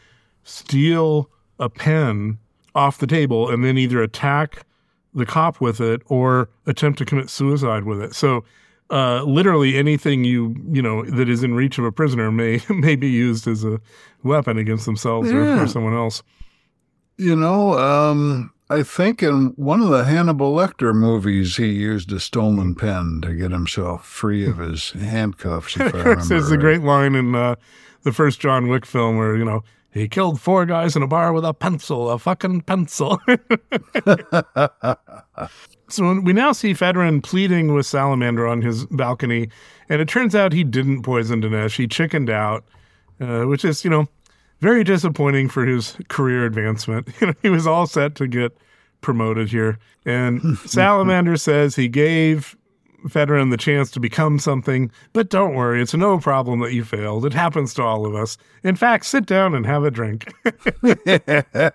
[0.44, 1.30] steal
[1.60, 2.40] a pen
[2.74, 4.66] off the table and then either attack
[5.14, 8.16] the cop with it or attempt to commit suicide with it.
[8.16, 8.44] So
[8.90, 12.96] uh, literally anything you you know that is in reach of a prisoner may may
[12.96, 13.82] be used as a
[14.24, 16.24] weapon against themselves or, or someone else.
[17.18, 22.19] You know, um, I think in one of the Hannibal Lecter movies, he used a
[22.19, 25.77] stolen pen to get himself free of his handcuffs.
[25.77, 27.56] If I remember There's a great line in uh,
[28.03, 31.31] the first John Wick film where you know he killed four guys in a bar
[31.31, 33.22] with a pencil, a fucking pencil.
[35.88, 39.49] so we now see Fedorin pleading with Salamander on his balcony,
[39.88, 41.76] and it turns out he didn't poison Denes.
[41.76, 42.65] He chickened out,
[43.22, 44.10] uh, which is you know
[44.60, 47.08] very disappointing for his career advancement.
[47.22, 48.56] You know, he was all set to get
[49.02, 52.56] promoted here, and Salamander says he gave
[53.06, 57.26] Fedorin the chance to become something, but don't worry, it's no problem that you failed.
[57.26, 58.38] It happens to all of us.
[58.64, 60.32] In fact, sit down and have a drink.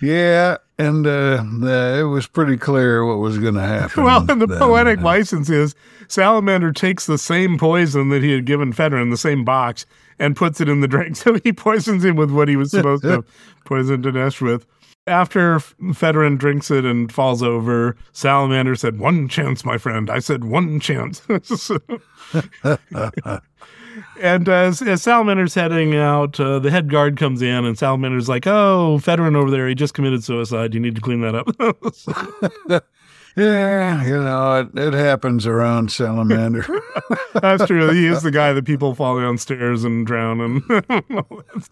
[0.00, 4.04] yeah, and uh, uh, it was pretty clear what was going to happen.
[4.04, 4.58] well, and the then.
[4.58, 5.74] poetic license is
[6.08, 9.86] Salamander takes the same poison that he had given Fedorin, the same box,
[10.20, 11.16] and puts it in the drink.
[11.20, 13.24] So he poisons him with what he was supposed to
[13.64, 14.66] poison Denes with.
[15.06, 20.08] After Fedorin drinks it and falls over, Salamander said, One chance, my friend.
[20.10, 21.22] I said, One chance.
[24.20, 28.46] and as, as Salamander's heading out, uh, the head guard comes in, and Salamander's like,
[28.46, 30.74] Oh, Fedorin over there, he just committed suicide.
[30.74, 32.84] You need to clean that up.
[33.36, 36.66] Yeah, you know, it, it happens around Salamander.
[37.34, 37.90] That's true.
[37.90, 40.40] He is the guy that people fall downstairs and drown.
[40.40, 40.62] And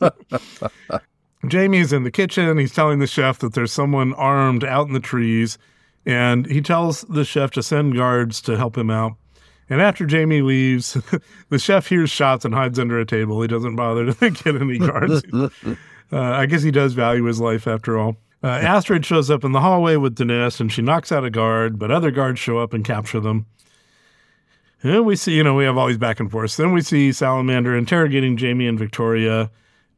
[1.49, 2.59] Jamie's in the kitchen.
[2.59, 5.59] He's telling the chef that there's someone armed out in the trees,
[6.07, 9.15] and he tells the chef to send guards to help him out.
[9.71, 10.97] And after Jamie leaves,
[11.51, 13.43] the chef hears shots and hides under a table.
[13.43, 15.23] He doesn't bother to get any guards.
[16.11, 18.17] Uh, I guess he does value his life after all.
[18.43, 21.79] Uh, Astrid shows up in the hallway with Denes, and she knocks out a guard,
[21.79, 23.47] but other guards show up and capture them.
[24.83, 26.57] And then we see, you know, we have all these back and forth.
[26.57, 29.51] Then we see Salamander interrogating Jamie and Victoria,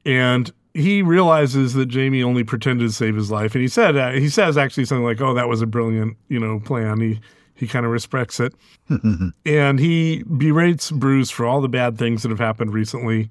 [0.06, 3.54] and he realizes that Jamie only pretended to save his life.
[3.54, 6.38] And he said, uh, he says actually something like, "Oh, that was a brilliant, you
[6.38, 7.20] know, plan." He
[7.54, 8.54] he kind of respects it,
[9.44, 13.28] and he berates Bruce for all the bad things that have happened recently.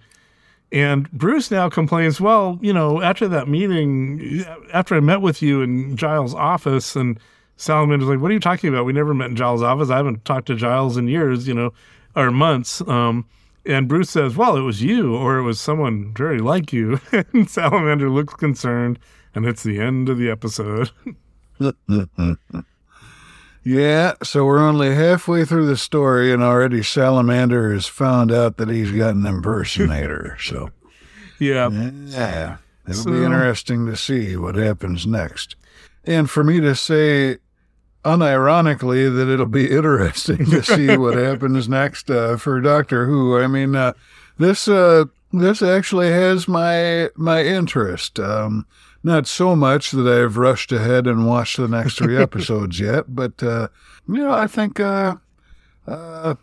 [0.72, 5.62] And Bruce now complains, well, you know, after that meeting, after I met with you
[5.62, 7.20] in Giles' office, and
[7.58, 8.86] Salamander's like, what are you talking about?
[8.86, 9.90] We never met in Giles' office.
[9.90, 11.74] I haven't talked to Giles in years, you know,
[12.16, 12.82] or months.
[12.82, 13.26] Um,
[13.66, 17.00] and Bruce says, well, it was you, or it was someone very like you.
[17.12, 19.00] and Salamander looks concerned,
[19.34, 20.92] and it's the end of the episode.
[23.64, 28.70] yeah, so we're only halfway through the story, and already Salamander has found out that
[28.70, 30.38] he's got an impersonator.
[30.42, 30.70] So,
[31.40, 31.70] Yeah.
[31.70, 32.58] Yeah.
[32.88, 35.56] It'll So- be interesting to see what happens next.
[36.06, 37.38] And for me to say
[38.06, 43.38] unironically that it'll be interesting to see what happens next uh, for Doctor Who.
[43.38, 43.94] I mean, uh,
[44.38, 48.20] this uh, this actually has my my interest.
[48.20, 48.66] Um,
[49.04, 53.42] not so much that I've rushed ahead and watched the next three episodes yet, but
[53.42, 53.70] uh,
[54.08, 55.16] you know, I think uh,
[55.88, 56.36] uh,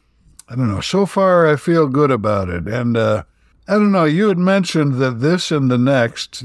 [0.49, 0.81] I don't know.
[0.81, 3.25] So far, I feel good about it, and uh,
[3.69, 4.05] I don't know.
[4.05, 6.45] You had mentioned that this and the next,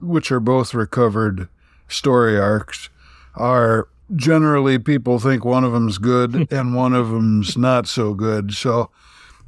[0.00, 1.48] which are both recovered
[1.88, 2.90] story arcs,
[3.34, 8.52] are generally people think one of them's good and one of them's not so good.
[8.52, 8.90] So,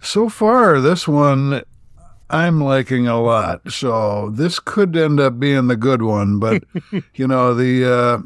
[0.00, 1.62] so far, this one
[2.30, 3.72] I'm liking a lot.
[3.72, 6.64] So this could end up being the good one, but
[7.14, 8.18] you know the uh,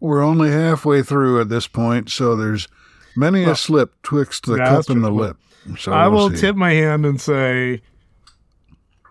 [0.00, 2.68] we're only halfway through at this point, so there's
[3.16, 5.36] many a slip twixt the cup and the lip.
[5.78, 6.40] So I we'll will see.
[6.40, 7.82] tip my hand and say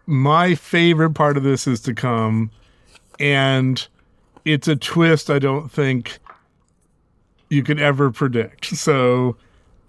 [0.05, 2.49] my favorite part of this is to come,
[3.19, 3.85] and
[4.45, 6.19] it's a twist I don't think
[7.49, 8.65] you could ever predict.
[8.65, 9.35] So,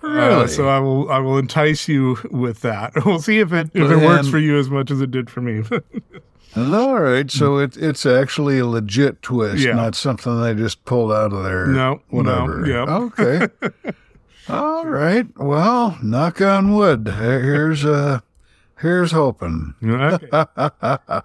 [0.02, 0.48] uh, Really?
[0.48, 2.92] so I will I will entice you with that.
[3.06, 5.40] We'll see if it if it works for you as much as it did for
[5.40, 5.62] me.
[6.56, 9.74] All right, so it, it's actually a legit twist, Yeah.
[9.74, 11.66] not something they just pulled out of there.
[11.66, 12.66] No, no, whatever.
[12.66, 12.88] yep.
[12.88, 13.48] Okay.
[14.48, 15.26] All right.
[15.36, 17.06] Well, knock on wood.
[17.18, 18.20] Here's uh,
[18.80, 19.74] here's hoping.
[19.84, 21.20] okay.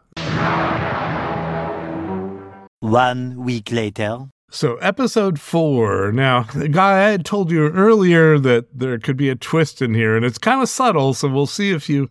[2.82, 4.28] One week later.
[4.54, 6.12] So, episode four.
[6.12, 9.96] Now, the guy, I had told you earlier that there could be a twist in
[9.96, 11.16] here, and it's kind of subtle.
[11.16, 12.08] So we'll see if you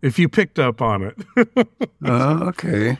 [0.00, 1.66] if you picked up on it.
[2.02, 2.96] Uh, okay.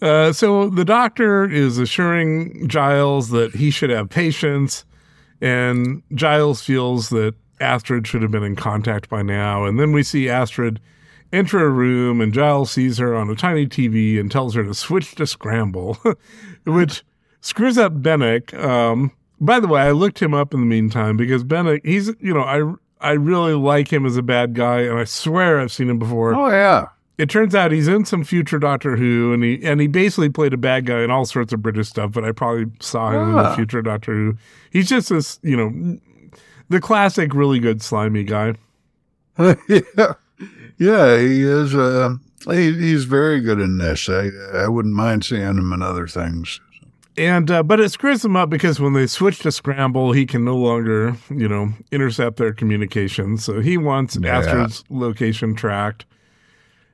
[0.00, 4.84] Uh, so the doctor is assuring Giles that he should have patience,
[5.40, 9.64] and Giles feels that Astrid should have been in contact by now.
[9.64, 10.80] And then we see Astrid
[11.32, 14.74] enter a room, and Giles sees her on a tiny TV and tells her to
[14.74, 15.98] switch to scramble,
[16.64, 17.02] which
[17.46, 18.52] screws up Benik.
[18.62, 22.34] Um, by the way, I looked him up in the meantime because Benik, he's you
[22.34, 25.90] know I I really like him as a bad guy, and I swear I've seen
[25.90, 26.86] him before Oh yeah.
[27.18, 30.52] it turns out he's in some future Doctor Who, and he and he basically played
[30.54, 32.12] a bad guy in all sorts of British stuff.
[32.12, 33.54] But I probably saw him in the Ah.
[33.56, 34.36] future Doctor Who.
[34.70, 35.98] He's just this, you know,
[36.70, 38.54] the classic, really good slimy guy.
[39.38, 40.12] yeah.
[40.78, 41.74] Yeah, he is.
[41.74, 42.16] Uh,
[42.50, 44.08] he, he's very good in this.
[44.08, 46.60] I I wouldn't mind seeing him in other things.
[47.18, 50.44] And uh, but it screws him up because when they switch to scramble, he can
[50.44, 53.44] no longer, you know, intercept their communications.
[53.44, 54.38] So he wants Yeah.
[54.38, 56.04] Astrid's location tracked.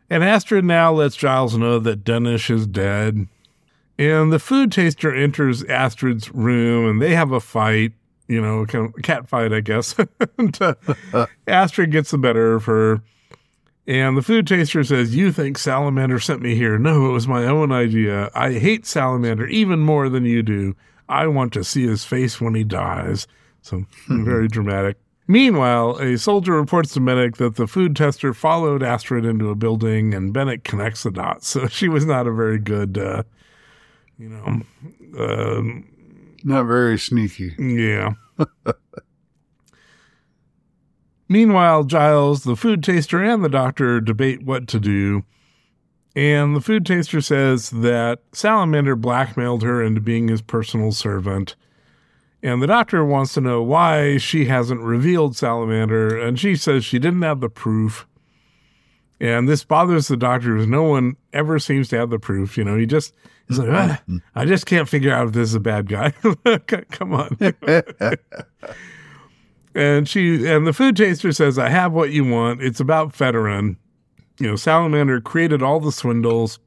[0.09, 3.27] And Astrid now lets Giles know that Denes is dead.
[3.99, 7.93] And the food taster enters Astrid's room and they have a fight,
[8.28, 9.97] you know, kind of cat fight, I guess.
[10.39, 10.74] and, uh,
[11.47, 13.03] Astrid gets the better of her.
[13.86, 16.78] And the food taster says, You think Salamander sent me here?
[16.78, 18.30] No, it was my own idea.
[18.34, 20.76] I hate Salamander even more than you do.
[21.09, 23.26] I want to see his face when he dies.
[23.60, 24.96] So, very dramatic.
[25.28, 30.14] Meanwhile, a soldier reports to Benik that the food tester followed Astrid into a building,
[30.14, 31.46] and Benik connects the dots.
[31.52, 33.22] So she was not a very good, uh,
[34.18, 34.62] you know,
[35.18, 35.84] um,
[36.44, 37.54] Not very sneaky.
[37.59, 38.14] yeah.
[41.32, 45.24] Meanwhile, Giles, the food taster, and the doctor debate what to do.
[46.14, 51.56] And the food taster says that Salamander blackmailed her into being his personal servant.
[52.42, 56.18] And the doctor wants to know why she hasn't revealed Salamander.
[56.18, 58.06] And she says she didn't have the proof.
[59.18, 62.59] And this bothers the doctor because no one ever seems to have the proof.
[62.59, 63.14] You know, he just,
[63.48, 64.02] he's like, "Ah,
[64.34, 66.10] I just can't figure out if this is a bad guy.
[66.90, 67.38] Come on.
[69.74, 72.62] And she and the food taster says, I have what you want.
[72.62, 73.77] It's about Fedorin.
[74.39, 76.59] You know, Salamander created all the swindles,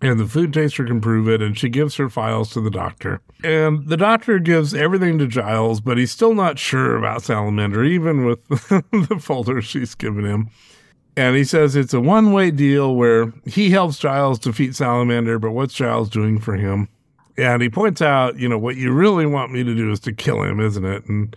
[0.00, 3.20] and the food taster can prove it, and she gives her files to the doctor.
[3.44, 8.24] And the doctor gives everything to Giles, but he's still not sure about Salamander, even
[8.24, 10.50] with the folder she's given him.
[11.16, 15.52] And he says it's a one way deal where he helps Giles defeat Salamander, but
[15.52, 16.88] what's Giles doing for him?
[17.36, 20.12] And he points out, you know, what you really want me to do is to
[20.12, 21.04] kill him, isn't it?
[21.06, 21.36] And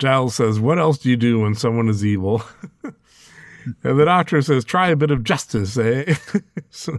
[0.00, 2.42] Giles says, What else do you do when someone is evil?
[2.82, 6.14] and the doctor says, Try a bit of justice, eh?
[6.70, 6.98] So-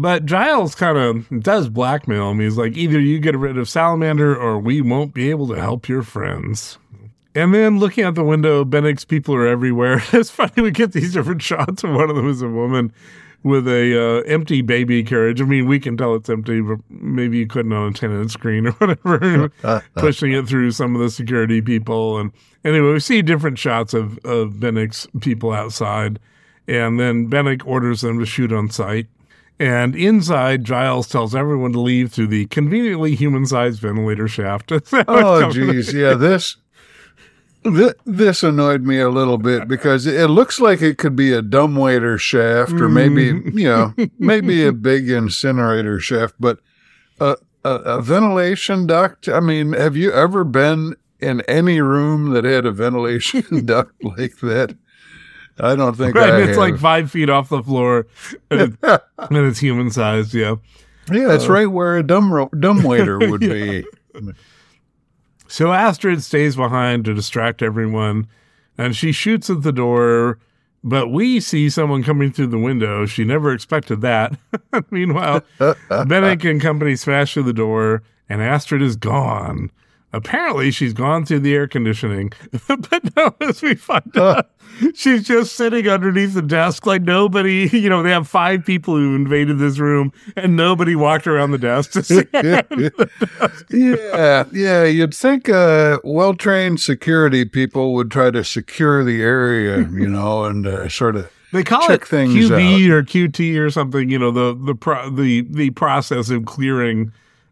[0.00, 2.40] but Giles kind of does blackmail him.
[2.40, 5.88] He's like, Either you get rid of Salamander or we won't be able to help
[5.88, 6.78] your friends.
[7.34, 10.02] And then looking out the window, Benik's people are everywhere.
[10.12, 12.92] It's funny, we get these different shots, and one of them is a woman
[13.48, 15.40] with a uh, empty baby carriage.
[15.40, 18.66] I mean, we can tell it's empty, but maybe you couldn't on a tenant screen
[18.66, 19.50] or whatever,
[19.96, 22.18] pushing it through some of the security people.
[22.18, 22.32] And
[22.64, 26.20] anyway, we see different shots of, of Benik's people outside.
[26.66, 29.06] And then Benik orders them to shoot on sight.
[29.58, 34.70] And inside, Giles tells everyone to leave through the conveniently human-sized ventilator shaft.
[35.08, 36.14] Oh, geez, yeah.
[36.14, 36.56] This,
[37.64, 41.42] this this annoyed me a little bit because it looks like it could be a
[41.42, 43.58] dumbwaiter shaft or maybe mm.
[43.58, 46.58] you know maybe a big incinerator shaft, but
[47.20, 49.28] a, a, a ventilation duct.
[49.28, 54.38] I mean, have you ever been in any room that had a ventilation duct like
[54.38, 54.76] that?
[55.60, 56.58] I don't think Right, I it's have.
[56.58, 58.06] like five feet off the floor,
[58.50, 60.32] and, it- and it's human sized.
[60.32, 60.56] Yeah.
[61.10, 63.84] yeah, it's uh, right where a dumb ro- dumbwaiter would be.
[65.48, 68.28] So Astrid stays behind to distract everyone,
[68.76, 70.38] and she shoots at the door.
[70.84, 73.04] But we see someone coming through the window.
[73.04, 74.38] She never expected that.
[74.90, 79.72] Meanwhile, Benik and company smash through the door, and Astrid is gone.
[80.12, 82.32] Apparently, she's gone through the air conditioning.
[82.68, 84.50] but no, as we find out,
[84.94, 89.14] she's just sitting underneath the desk like nobody, you know, they have five people who
[89.14, 92.24] invaded this room, and nobody walked around the desk to see
[93.70, 94.84] yeah, yeah.
[94.84, 100.66] You'd think uh, well-trained security people would try to secure the area, you know, and
[100.66, 101.30] uh, sort of.
[101.50, 104.10] They call check it things QB or QT or something.
[104.10, 107.10] You know the the pro, the the process of clearing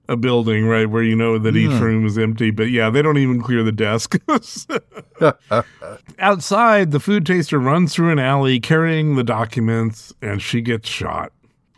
[0.09, 1.83] a building, right, where you know that each hmm.
[1.83, 2.51] room is empty.
[2.51, 4.17] But yeah, they don't even clear the desk.
[6.19, 11.33] Outside, the food taster runs through an alley carrying the documents, and she gets shot.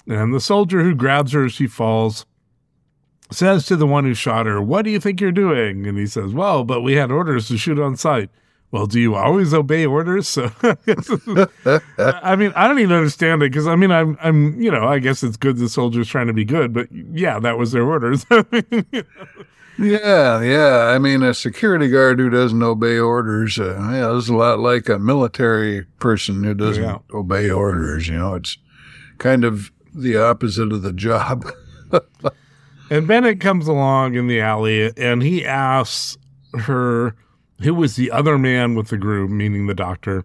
[0.06, 2.26] And the soldier who grabs her as she falls
[3.30, 6.06] says to the one who shot her, "What do you think you're doing?" And he
[6.06, 8.30] says, "Well, but we had orders to shoot on sight."
[8.70, 10.28] Well, do you always obey orders?
[10.28, 14.86] So, I mean, I don't even understand it because I mean, I'm, I'm, you know,
[14.86, 17.84] I guess it's good the soldiers trying to be good, but yeah, that was their
[17.84, 18.26] orders.
[19.80, 20.92] Yeah, yeah.
[20.92, 24.88] I mean, a security guard who doesn't obey orders, uh, yeah, is a lot like
[24.88, 26.98] a military person who doesn't Yeah.
[27.14, 28.08] obey orders.
[28.08, 28.58] You know, it's
[29.18, 31.46] kind of the opposite of the job.
[32.90, 36.18] and Benik comes along in the alley and he asks
[36.58, 37.14] her
[37.60, 40.24] who was the other man with the group, meaning the doctor.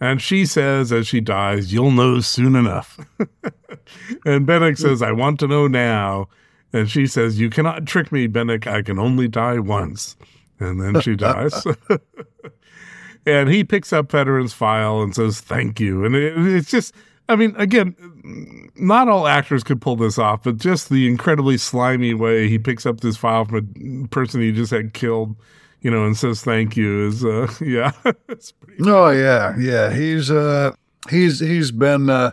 [0.00, 2.98] And she says, as she dies, you'll know soon enough.
[4.26, 6.28] and Benik says, I want to know now.
[6.72, 8.66] And she says, You cannot trick me, Benik.
[8.66, 10.16] I can only die once.
[10.60, 11.66] And then she dies.
[13.26, 16.04] and he picks up Veteran's file and says, Thank you.
[16.04, 16.94] And it, it's just,
[17.28, 22.12] I mean, again, not all actors could pull this off, but just the incredibly slimy
[22.12, 25.34] way he picks up this file from a person he just had killed,
[25.86, 27.92] you know, and says thank you is, uh, yeah,
[28.28, 28.82] it's pretty.
[28.84, 29.94] oh yeah, yeah.
[29.94, 30.74] He's uh,
[31.08, 32.32] he's he's been uh,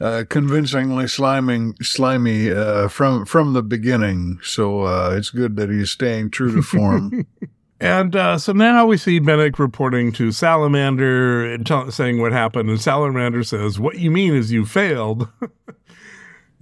[0.00, 4.38] uh, convincingly sliming, slimy uh, from from the beginning.
[4.42, 7.26] So uh, it's good that he's staying true to form.
[7.80, 12.68] And uh, so now we see Benik reporting to Salamander and tell, saying what happened.
[12.68, 15.28] And Salamander says, What you mean is you failed.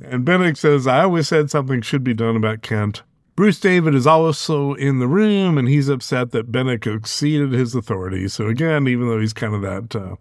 [0.05, 3.03] and Benik says, I always said something should be done about Kent.
[3.37, 8.29] Bruce David is also in the room and he's upset that Benik exceeded his authority.
[8.29, 10.17] So again, even though he's kind of that uh,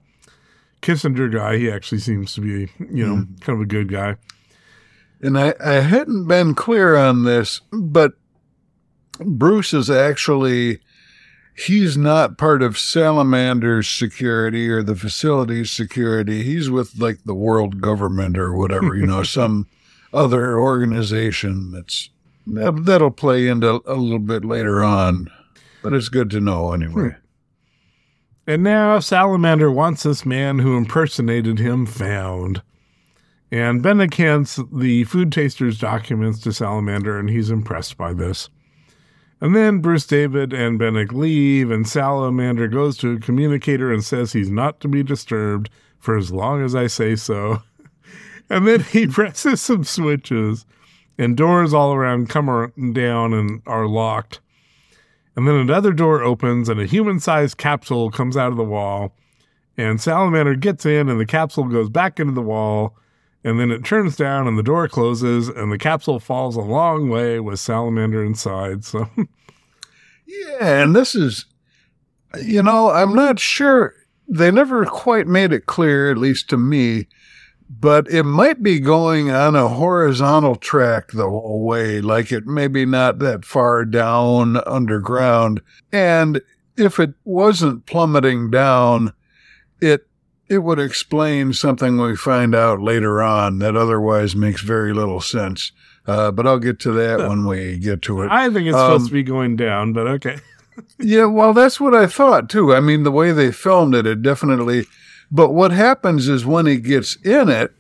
[0.82, 4.18] Kissinger guy, he actually seems to be, you know, kind of a good guy.
[5.22, 8.14] And I, I hadn't been clear on this, but
[9.20, 10.82] Bruce is actually,
[11.56, 16.44] he's not part of Salamander's security or the facility's security.
[16.44, 19.68] He's with like the world government or whatever, you know, some
[20.14, 22.15] other organization that's, that,
[22.48, 25.32] that'll play into a little bit later on.
[25.82, 27.10] But it's good to know anyway.
[27.10, 27.10] Hmm.
[28.48, 32.62] And now Salamander wants this man who impersonated him found.
[33.52, 38.50] And Benik hands the food taster's documents to Salamander, and he's impressed by this.
[39.42, 44.34] And then Bruce David and Benik leave, and Salamander goes to a communicator and says
[44.34, 45.70] he's not to be disturbed
[46.00, 47.62] for as long as I say so.
[48.48, 50.68] And then he presses some switches,
[51.18, 54.40] and doors all around come down and are locked.
[55.36, 59.14] And then another door opens, and a human sized capsule comes out of the wall.
[59.78, 62.98] And Salamander gets in, and the capsule goes back into the wall.
[63.44, 67.10] And then it turns down, and the door closes, and the capsule falls a long
[67.10, 68.86] way with Salamander inside.
[68.86, 69.10] So,
[70.26, 71.46] Yeah, and this is,
[72.42, 73.94] you know, I'm not sure.
[74.28, 77.08] They never quite made it clear, at least to me,
[77.70, 82.86] but it might be going on a horizontal track the whole way, like it maybe
[82.86, 85.62] not that far down underground.
[85.92, 86.42] And
[86.78, 89.14] if it wasn't plummeting down,
[89.82, 90.08] it
[90.48, 95.72] it would explain something we find out later on that otherwise makes very little sense.
[96.06, 98.30] Uh, but I'll get to that when we get to it.
[98.32, 100.38] I think it's Um, supposed to be going down, but okay.
[101.00, 102.76] Yeah, well, that's what I thought too.
[102.76, 104.86] I mean, the way they filmed it, it definitely.
[105.36, 107.74] But what happens is when he gets in it,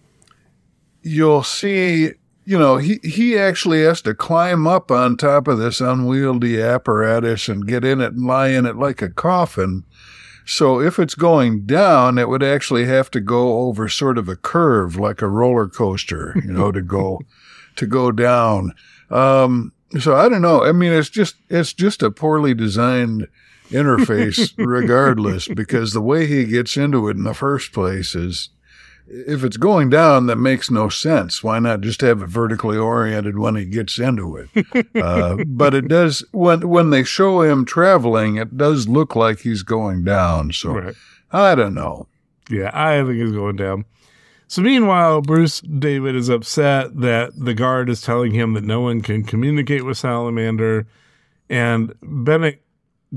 [1.01, 2.11] you'll see,
[2.43, 7.47] you know, he, he actually has to climb up on top of this unwieldy apparatus
[7.47, 9.85] and get in it and lie in it like a coffin.
[10.45, 14.35] So if it's going down, it would actually have to go over sort of a
[14.35, 17.21] curve like a roller coaster, you know, to go,
[17.77, 18.73] to go down.
[19.09, 20.65] Um, so I don't know.
[20.65, 23.29] I mean, it's just, it's just a poorly designed
[23.69, 28.49] interface regardless because the way he gets into it in the first place is
[29.07, 31.43] if it's going down, that makes no sense.
[31.43, 34.87] Why not just have it vertically oriented when he gets into it?
[34.95, 39.63] uh, but it does when when they show him traveling, it does look like he's
[39.63, 40.51] going down.
[40.51, 40.95] So Right.
[41.31, 42.07] I don't know.
[42.49, 43.85] Yeah, I think he's going down.
[44.47, 49.01] So meanwhile, Bruce David is upset that the guard is telling him that no one
[49.01, 50.87] can communicate with Salamander,
[51.49, 52.59] and Benik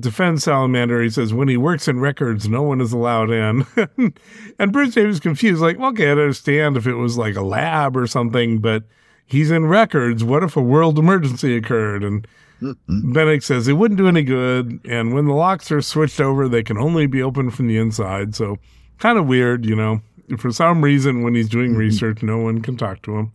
[0.01, 1.03] defends Salamander.
[1.03, 3.67] He says when he works in records, no one is allowed in.
[4.59, 7.97] and Bruce David's confused, like, well, okay, I understand if it was like a lab
[7.97, 8.85] or something, but
[9.27, 10.25] he's in records.
[10.25, 12.03] What if a world emergency occurred?
[12.03, 12.27] And
[12.61, 13.13] mm-hmm.
[13.13, 14.81] Benik says it wouldn't do any good.
[14.85, 18.35] And when the locks are switched over, they can only be opened from the inside.
[18.35, 18.57] So
[18.99, 20.01] kind of weird, you know.
[20.37, 21.81] For some reason, when he's doing mm-hmm.
[21.81, 23.33] research, no one can talk to him.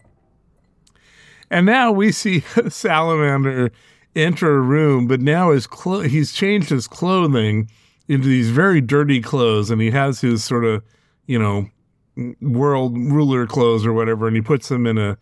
[1.49, 3.71] And now we see Salamander
[4.15, 7.69] enter a room, but now his clo- he's changed his clothing
[8.07, 10.83] into these very dirty clothes, and he has his sort of,
[11.25, 11.69] you know,
[12.41, 15.17] world ruler clothes or whatever, and he puts them in a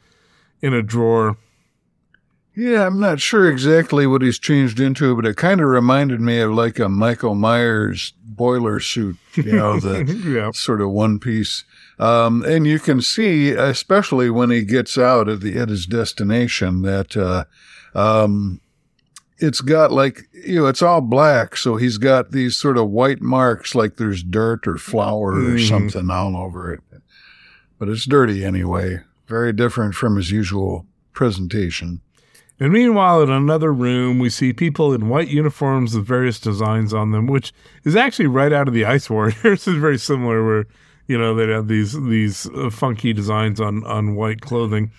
[0.61, 1.38] in a drawer.
[2.53, 6.39] Yeah, I'm not sure exactly what he's changed into, but it kind of reminded me
[6.41, 10.51] of like a Michael Myers boiler suit, you know, the Yeah.
[10.51, 11.63] sort of one piece.
[11.97, 16.81] Um, and you can see, especially when he gets out at the at his destination,
[16.81, 17.45] that uh,
[17.95, 18.59] um,
[19.41, 23.22] it's got like you know, it's all black, so he's got these sort of white
[23.22, 25.68] marks, like there's dirt or flour or Mhm.
[25.68, 26.80] something all over it.
[27.77, 28.99] But it's dirty anyway.
[29.27, 32.01] Very different from his usual presentation.
[32.59, 37.11] And meanwhile, in another room, we see people in white uniforms with various designs on
[37.11, 37.51] them, which
[37.84, 39.35] is actually right out of the Ice Warriors.
[39.43, 40.65] it's very similar, where
[41.07, 44.91] you know they'd have these these uh, funky designs on on white clothing.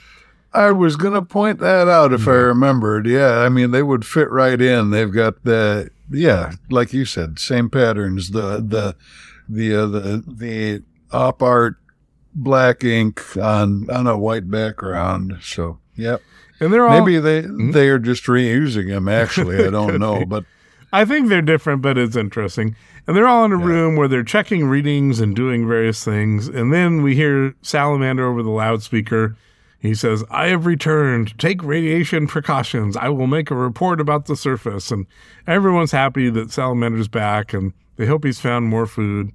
[0.55, 3.07] I was going to point that out if I remembered.
[3.07, 4.91] Yeah, I mean they would fit right in.
[4.91, 8.31] They've got the yeah, like you said, same patterns.
[8.31, 8.97] The the
[9.49, 11.77] the uh, the the op art
[12.35, 15.39] black ink on on a white background.
[15.43, 16.23] So yep,
[16.61, 19.09] And they're all maybe they they are just reusing them.
[19.09, 20.25] Actually, I don't know, be.
[20.27, 20.45] but
[20.93, 22.77] I think they're different, but it's interesting.
[23.07, 26.47] And they're all in a room where they're checking readings and doing various things.
[26.47, 29.35] And then we hear Salamander over the loudspeaker.
[29.83, 31.37] He says, I have returned.
[31.41, 32.97] Take radiation precautions.
[32.97, 34.93] I will make a report about the surface.
[34.93, 35.07] And
[35.45, 39.33] everyone's happy that Salamander's back and they hope he's found more food.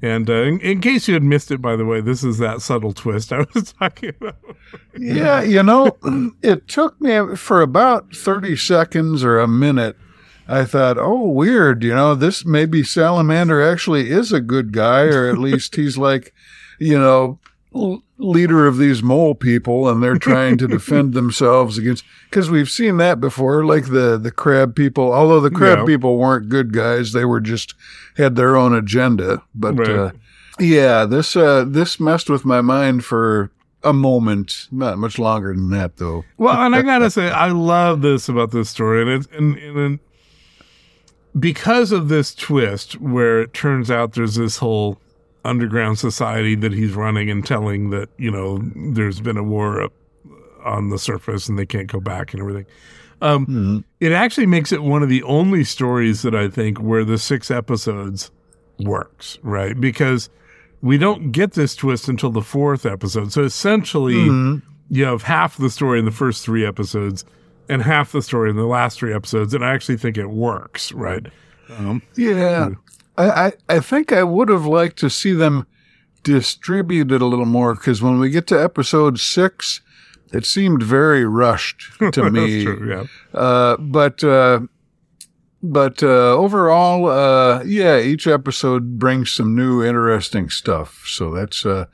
[0.00, 2.62] And uh, in, in case you had missed it, by the way, this is that
[2.62, 4.36] subtle twist I was talking about.
[4.98, 5.98] Yeah, you know,
[6.42, 9.96] it took me for about 30 seconds or a minute.
[10.48, 11.82] I thought, oh, weird.
[11.82, 16.34] You know, this maybe Salamander actually is a good guy, or at least he's like,
[16.78, 17.38] you know,
[18.18, 22.96] leader of these mole people and they're trying to defend themselves against, because we've seen
[22.98, 25.84] that before, like the, the crab people, although the crab Yeah.
[25.84, 27.74] people weren't good guys, they were just
[28.16, 29.42] had their own agenda.
[29.54, 29.90] But, Right.
[29.90, 30.10] uh,
[30.60, 33.50] yeah, this, uh, this messed with my mind for
[33.82, 36.24] a moment, not much longer than that though.
[36.38, 39.76] Well, and I gotta say, I love this about this story, and it's and, and,
[39.78, 39.98] and
[41.38, 44.98] because of this twist, where it turns out there's this whole
[45.44, 49.92] underground society that he's running and telling that you know there's been a war up
[50.64, 52.66] on the surface and they can't go back and everything.
[53.20, 57.18] Um, It actually makes it one of the only stories that I think where the
[57.18, 58.30] six episodes
[58.80, 59.78] works, right?
[59.80, 60.28] Because
[60.82, 63.32] we don't get this twist until the fourth episode.
[63.32, 64.16] So essentially,
[64.90, 67.24] you have half the story in the first three episodes
[67.68, 69.54] and half the story in the last three episodes.
[69.54, 71.26] And I actually think it works, right?
[71.78, 72.70] Um, Yeah.
[73.16, 75.66] I, I, I think I would have liked to see them
[76.22, 79.80] distributed a little more because when we get to episode six,
[80.32, 82.64] it seemed very rushed to me.
[82.64, 83.38] That's true, yeah.
[83.38, 84.60] Uh, but uh,
[85.62, 91.04] but uh, overall, uh, yeah, each episode brings some new interesting stuff.
[91.06, 91.86] So that's uh,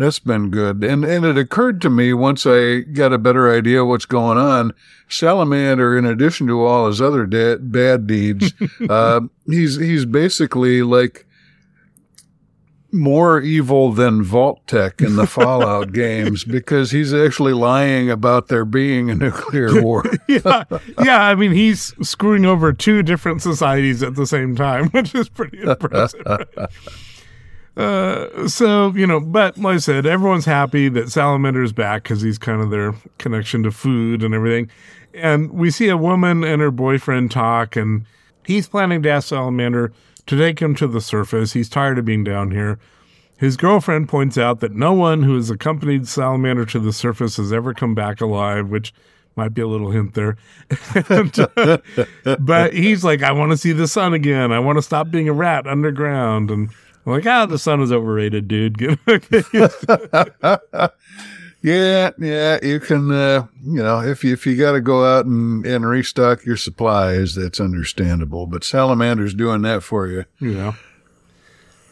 [0.00, 0.82] that's been good.
[0.82, 4.72] And and it occurred to me once I got a better idea what's going on.
[5.08, 8.52] Salamander, in addition to all his other da- bad deeds,
[8.88, 11.26] uh, he's he's basically like
[12.92, 19.10] more evil than Vault-Tec in the Fallout games because he's actually lying about there being
[19.10, 20.04] a nuclear war.
[20.26, 20.64] yeah,
[21.02, 21.22] yeah.
[21.22, 25.60] I mean, he's screwing over two different societies at the same time, which is pretty
[25.62, 26.20] impressive.
[27.76, 32.38] Uh, so you know, but like I said, everyone's happy that Salamander's back because he's
[32.38, 34.68] kind of their connection to food and everything.
[35.14, 38.04] And we see a woman and her boyfriend talk, and
[38.44, 39.92] he's planning to ask Salamander
[40.26, 41.52] to take him to the surface.
[41.52, 42.78] He's tired of being down here.
[43.36, 47.52] His girlfriend points out that no one who has accompanied Salamander to the surface has
[47.52, 48.92] ever come back alive, which
[49.34, 50.36] might be a little hint there.
[51.08, 54.52] and, uh, but he's like, I want to see the sun again.
[54.52, 56.50] I want to stop being a rat underground.
[56.50, 56.68] And
[57.10, 58.98] I'm like, ah, the sun is overrated, dude.
[61.62, 65.26] Yeah, yeah, you can, uh, you know, if you, if you got to go out
[65.26, 68.46] and, and restock your supplies, that's understandable.
[68.46, 70.24] But Salamander's doing that for you.
[70.40, 70.72] Yeah.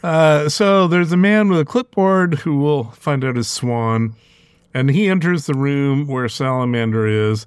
[0.03, 4.15] Uh, so there's a man with a clipboard who will find out is Swan,
[4.73, 7.47] and he enters the room where Salamander is,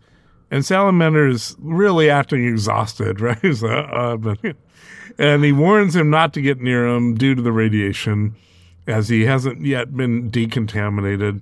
[0.52, 3.39] and Salamander is really acting exhausted, right?
[3.41, 4.38] He's like, uh, but,
[5.17, 8.35] and he warns him not to get near him due to the radiation,
[8.88, 11.41] as he hasn't yet been decontaminated.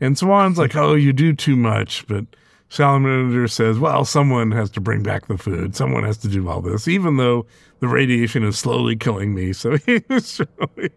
[0.00, 2.26] And Swan's like, "Oh, you do too much," but
[2.68, 5.74] Salamander says, "Well, someone has to bring back the food.
[5.74, 7.46] Someone has to do all this, even though
[7.80, 10.90] the radiation is slowly killing me." So he's really,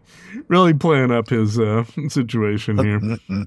[0.48, 3.46] really playing up his uh, situation here.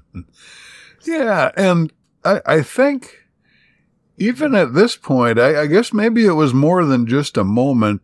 [1.06, 1.92] Yeah, and
[2.24, 3.26] I, I think
[4.18, 8.02] even at this point, I, I guess maybe it was more than just a moment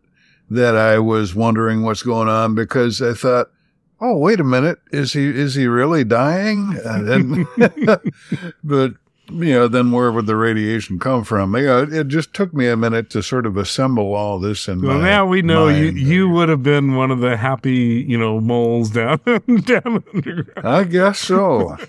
[0.49, 3.51] that I was wondering what's going on because I thought,
[3.99, 6.77] oh, wait a minute, is he is he really dying?
[6.83, 7.47] And,
[8.63, 8.93] but
[9.31, 11.55] you know, then where would the radiation come from?
[11.55, 14.67] You know, it, just took me a minute to sort of assemble all this.
[14.67, 18.17] And well, now we know you you would have been one of the happy you
[18.17, 19.19] know moles down
[19.63, 20.67] down underground.
[20.67, 21.77] I guess so.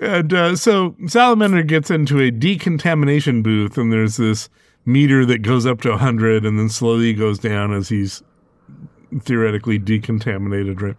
[0.00, 4.48] And uh, so Salamander gets into a decontamination booth, and there's this
[4.86, 8.22] meter that goes up to 100 and then slowly goes down as he's
[9.20, 10.96] theoretically decontaminated, right?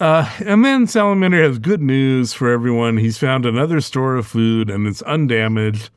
[0.00, 2.96] Uh, and then Salamander has good news for everyone.
[2.96, 5.90] He's found another store of food and it's undamaged.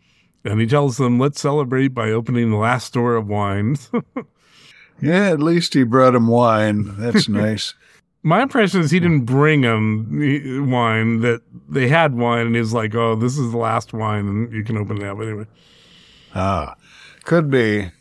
[0.44, 3.78] And he tells them, let's celebrate by opening the last store of wine.
[5.02, 6.96] yeah, at least he brought him wine.
[6.98, 7.74] That's nice.
[8.24, 12.96] My impression is he didn't bring him wine, that they had wine, and he's like,
[12.96, 15.46] oh, this is the last wine, and you can open it up anyway.
[16.36, 16.76] Ah,
[17.24, 17.92] could be.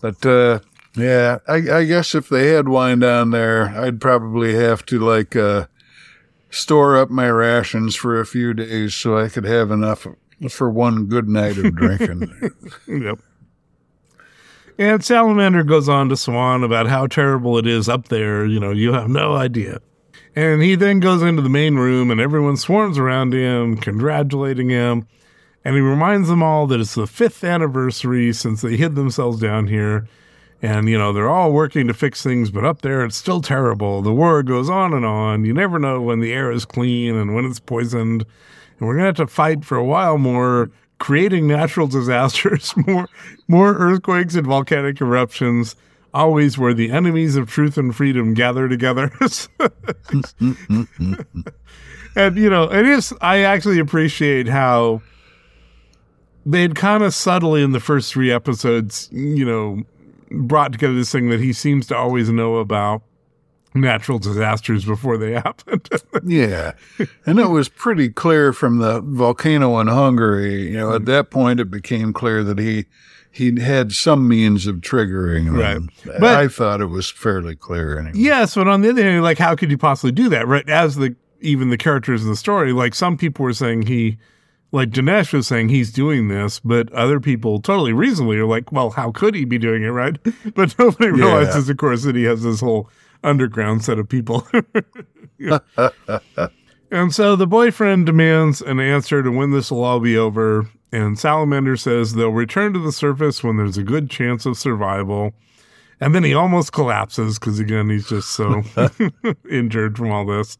[0.00, 0.60] But, uh,
[0.96, 5.36] yeah, I, I guess if they had wine down there, I'd probably have to, like,
[5.36, 5.66] uh,
[6.50, 10.06] store up my rations for a few days so I could have enough
[10.48, 12.50] for one good night of drinking.
[12.88, 13.18] yep.
[14.78, 18.46] And Salamander goes on to Swan about how terrible it is up there.
[18.46, 19.80] You know, you have no idea.
[20.34, 25.06] And he then goes into the main room and everyone swarms around him, congratulating him.
[25.64, 29.66] And he reminds them all that it's the fifth anniversary since they hid themselves down
[29.66, 30.08] here.
[30.62, 34.02] And, you know, they're all working to fix things, but up there it's still terrible.
[34.02, 35.44] The war goes on and on.
[35.44, 38.24] You never know when the air is clean and when it's poisoned.
[38.78, 43.08] And we're going to have to fight for a while more creating natural disasters, more
[43.48, 45.74] more earthquakes and volcanic eruptions,
[46.14, 49.10] always where the enemies of truth and freedom gather together.
[52.16, 55.02] and you know, it is I actually appreciate how
[56.46, 59.82] they'd kind of subtly in the first three episodes, you know,
[60.30, 63.02] brought together this thing that he seems to always know about
[63.74, 65.88] natural disasters before they happened.
[66.24, 66.72] yeah.
[67.26, 71.04] And it was pretty clear from the volcano in Hungary, you know, at mm-hmm.
[71.06, 72.86] that point it became clear that he
[73.32, 75.88] he had some means of triggering them.
[76.04, 76.20] Right.
[76.20, 78.18] But I thought it was fairly clear anyway.
[78.18, 80.48] Yes, but on the other hand, like how could you possibly do that?
[80.48, 80.68] Right.
[80.68, 84.18] As the even the characters in the story, like some people were saying he
[84.72, 88.90] like Denes was saying he's doing this, but other people totally reasonably are like, well,
[88.90, 90.16] how could he be doing it, right?
[90.54, 91.24] But nobody Yeah.
[91.26, 92.88] realizes, of course, that he has this whole
[93.24, 94.46] underground set of people.
[96.92, 100.66] And so the boyfriend demands an answer to when this will all be over.
[100.90, 105.32] And Salamander says they'll return to the surface when there's a good chance of survival.
[106.00, 108.64] And then he almost collapses because, again, he's just so
[109.48, 110.58] injured from all this.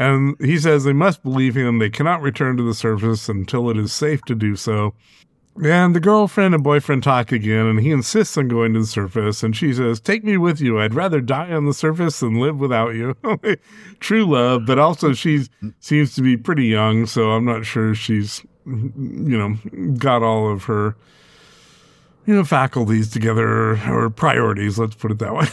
[0.00, 1.78] And he says they must believe him.
[1.78, 4.94] They cannot return to the surface until it is safe to do so.
[5.62, 9.42] And the girlfriend and boyfriend talk again, and he insists on going to the surface.
[9.42, 10.80] And she says, Take me with you.
[10.80, 13.14] I'd rather die on the surface than live without you.
[14.00, 15.44] True love, but also she
[15.80, 19.58] seems to be pretty young, so I'm not sure she's, you know,
[19.98, 20.96] got all of her,
[22.24, 24.78] you know, faculties together or priorities.
[24.78, 25.48] Let's put it that way.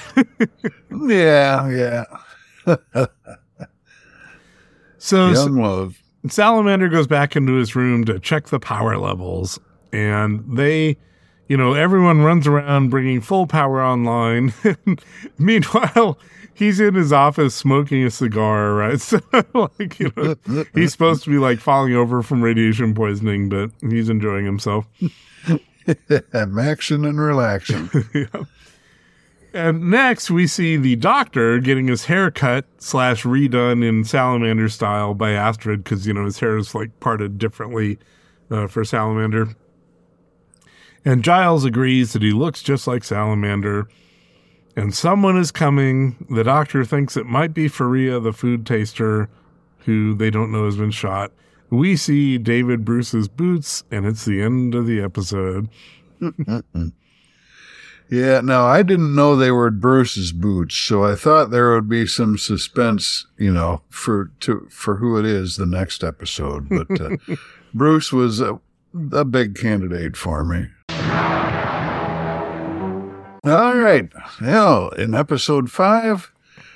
[1.14, 2.06] Yeah,
[2.66, 3.06] yeah.
[4.98, 6.04] so Young love.
[6.28, 9.60] Salamander goes back into his room to check the power levels,
[9.94, 10.98] and they
[11.48, 14.54] you know, everyone runs around bringing full power online.
[15.38, 16.20] Meanwhile,
[16.54, 19.00] he's in his office smoking a cigar, right?
[19.08, 19.22] So,
[19.54, 20.36] like, you know,
[20.74, 24.86] he's supposed to be like falling over from radiation poisoning, but he's enjoying himself.
[26.34, 27.90] I'm Action and relaxing.
[28.14, 28.44] yeah.
[29.58, 35.16] And next, we see the doctor getting his hair cut slash redone in salamander style
[35.16, 37.98] by Astrid because, you know, his hair is like parted differently
[38.52, 39.56] uh, for salamander.
[41.04, 43.90] And Giles agrees that he looks just like salamander.
[44.76, 46.28] And someone is coming.
[46.30, 49.28] The doctor thinks it might be Fariah, the food taster,
[49.80, 51.32] who they don't know has been shot.
[51.72, 55.68] We see David Bruce's boots, and it's the end of the episode.
[58.10, 62.08] Yeah, now I didn't know they were Bruce's boots, so I thought there would be
[62.08, 66.70] some suspense, you know, for to for who it is the next episode.
[66.70, 67.18] But uh,
[67.74, 68.60] Bruce was a,
[69.12, 70.68] a big candidate for me.
[73.44, 74.10] All right,
[74.42, 76.32] now in episode five,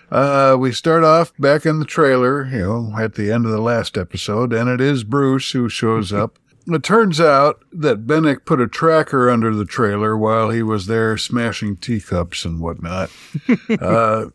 [0.09, 3.61] uh, we start off back in the trailer, you know, at the end of the
[3.61, 6.37] last episode, and it is Bruce who shows up.
[6.67, 11.17] It turns out that Benik put a tracker under the trailer while he was there
[11.17, 13.09] smashing teacups and whatnot.
[13.79, 14.27] uh,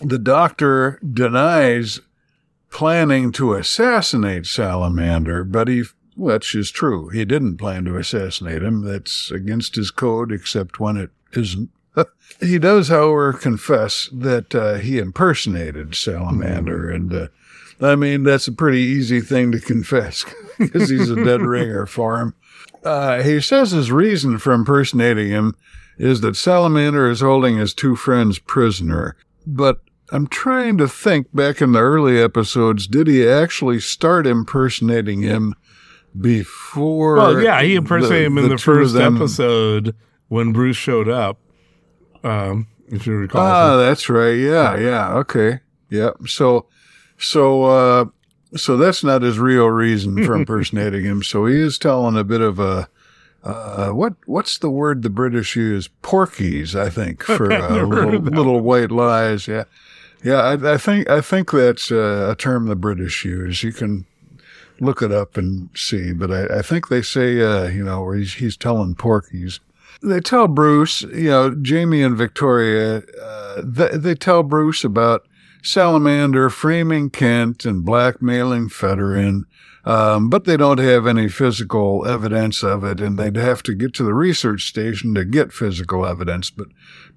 [0.00, 2.00] the doctor denies
[2.70, 5.84] planning to assassinate Salamander, but he,
[6.16, 8.82] which is true, he didn't plan to assassinate him.
[8.82, 11.70] That's against his code, except when it isn't.
[12.40, 17.28] he does, however, confess that uh, he impersonated Salamander, and uh,
[17.80, 20.24] I mean that's a pretty easy thing to confess
[20.58, 22.34] because he's a dead ringer for him.
[22.84, 25.54] Uh, he says his reason for impersonating him
[25.98, 29.16] is that Salamander is holding his two friends prisoner.
[29.46, 29.80] But
[30.10, 35.54] I'm trying to think back in the early episodes, did he actually start impersonating him
[36.18, 37.16] before?
[37.16, 39.94] Well, yeah, he impersonated him in the, of first episode
[40.28, 41.40] when Bruce showed up.
[42.24, 43.40] Um, if you recall.
[43.42, 44.32] Ah, that's right.
[44.34, 45.14] Yeah, yeah.
[45.14, 45.60] Okay.
[45.90, 46.28] Yep.
[46.28, 46.66] So,
[47.18, 48.04] so, uh,
[48.56, 51.22] so that's not his real reason for impersonating him.
[51.22, 52.88] So he is telling a bit of a,
[53.44, 55.88] uh, what, what's the word the British use?
[56.02, 59.46] Porkies, I think, for uh, little, little white lies.
[59.46, 59.64] Yeah.
[60.24, 60.40] Yeah.
[60.40, 63.62] I, I think, I think that's uh, a term the British use.
[63.62, 64.06] You can
[64.80, 68.16] look it up and see, but I, I think they say, uh, you know, where
[68.16, 69.60] he's, he's telling porkies
[70.02, 75.26] they tell Bruce, you know, Jamie and Victoria, uh, they, they tell Bruce about
[75.62, 79.42] Salamander framing Kent and blackmailing Fedorin,
[79.84, 83.94] um, but they don't have any physical evidence of it, and they'd have to get
[83.94, 86.68] to the research station to get physical evidence, but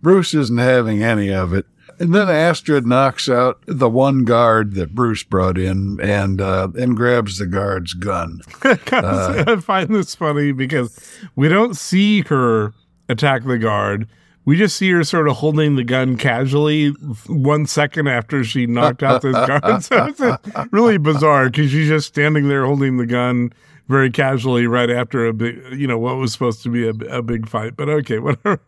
[0.02, 1.66] Bruce isn't having any of it.
[2.00, 6.98] And then Astrid knocks out the one guard that Bruce brought in and uh, and
[6.98, 8.42] grabs the guard's gun.
[8.64, 10.98] Uh, I find this funny because
[11.36, 12.74] we don't see her
[13.08, 14.08] attack the guard.
[14.44, 16.90] We just see her sort of holding the gun casually
[17.28, 19.64] one second after she knocked out this guard.
[19.84, 23.54] So it's really bizarre because she's just standing there holding the gun
[23.88, 27.22] very casually right after a big, you know, what was supposed to be a, a
[27.22, 27.76] big fight.
[27.76, 28.60] But okay, whatever.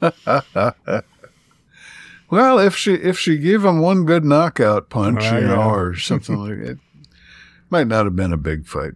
[2.30, 5.74] Well, if she if she gave him one good knockout punch, Oh, you know, yeah.
[5.74, 6.78] or something like it,
[7.68, 8.92] might not have been a big fight.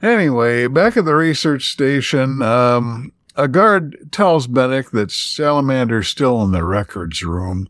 [0.00, 6.50] Anyway, back at the research station, um, a guard tells Benik that Salamander's still in
[6.50, 7.68] the records room.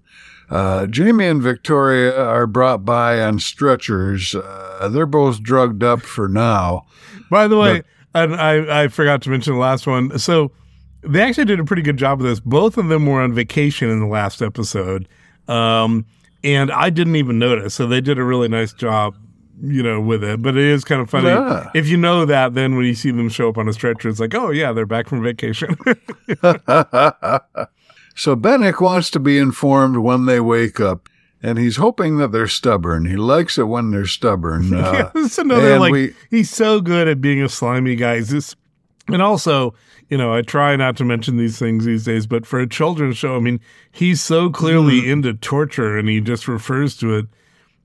[0.50, 4.34] Uh, Jamie and Victoria are brought by on stretchers.
[4.34, 6.86] Uh, they're both drugged up for now.
[7.30, 7.82] By the way,
[8.14, 10.18] and I, I forgot to mention the last one.
[10.18, 10.50] So
[11.02, 12.40] they actually did a pretty good job of this.
[12.40, 15.06] Both of them were on vacation in the last episode.
[15.48, 16.06] Um,
[16.42, 17.74] and I didn't even notice.
[17.74, 19.16] So they did a really nice job,
[19.62, 20.40] you know, with it.
[20.43, 21.28] But it is kind of funny.
[21.28, 21.70] Yeah.
[21.74, 24.20] If you know that, then when you see them show up on a stretcher, it's
[24.20, 25.76] like, oh, yeah, they're back from vacation.
[28.14, 31.09] So Benik wants to be informed when they wake up,
[31.40, 33.05] and he's hoping that they're stubborn.
[33.06, 34.74] He likes it when they're stubborn.
[34.74, 37.94] Uh, yeah, this is another, and like, we- he's so good at being a slimy
[37.94, 38.16] guy.
[38.16, 38.56] He's this,
[39.06, 39.72] and also,
[40.09, 43.16] you know, I try not to mention these things these days, but for a children's
[43.16, 43.60] show, I mean,
[43.93, 45.10] he's so clearly Mm-hmm.
[45.10, 47.26] into torture and he just refers to it,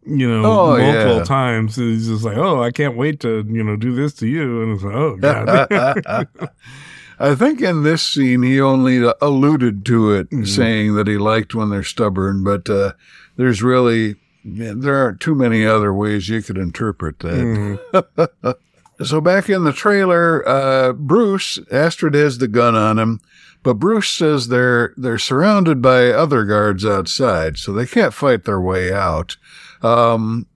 [0.06, 1.24] you know, Oh, multiple yeah.
[1.24, 1.76] times.
[1.76, 4.62] He's just like, oh, I can't wait to, you know, do this to you.
[4.64, 6.28] And it's like, oh, God.
[7.20, 10.46] I think in this scene he only alluded to it, Mm-hmm.
[10.46, 12.94] saying that he liked when they're stubborn, but uh,
[13.38, 14.16] there's really
[14.46, 17.78] there aren't too many other ways you could interpret that.
[17.94, 19.04] Mm-hmm.
[19.06, 23.22] so back in the trailer, uh, Bruce Astrid has the gun on him,
[23.62, 28.60] but Bruce says they're they're surrounded by other guards outside, so they can't fight their
[28.60, 29.38] way out.
[29.84, 30.48] Um,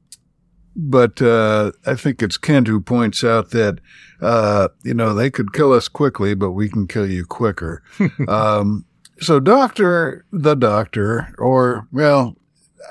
[0.76, 3.80] but uh, I think it's Kent who points out that
[4.22, 7.82] uh, you know they could kill us quickly, but we can kill you quicker.
[8.28, 8.86] um,
[9.20, 12.36] so, Doctor, the Doctor, or well,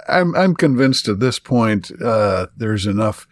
[0.09, 3.29] I'm I'm convinced at this point uh, there's enough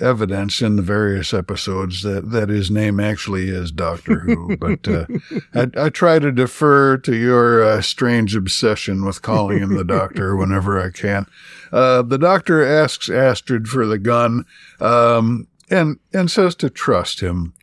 [0.00, 4.56] evidence in the various episodes that, that his name actually is Doctor Who.
[4.56, 5.06] But uh,
[5.54, 10.36] I, I, try to defer to your uh, strange obsession with calling him the Doctor
[10.36, 11.26] whenever I can.
[11.72, 14.44] Uh, the Doctor asks Astrid for the gun
[14.80, 17.54] um, and and says to trust him.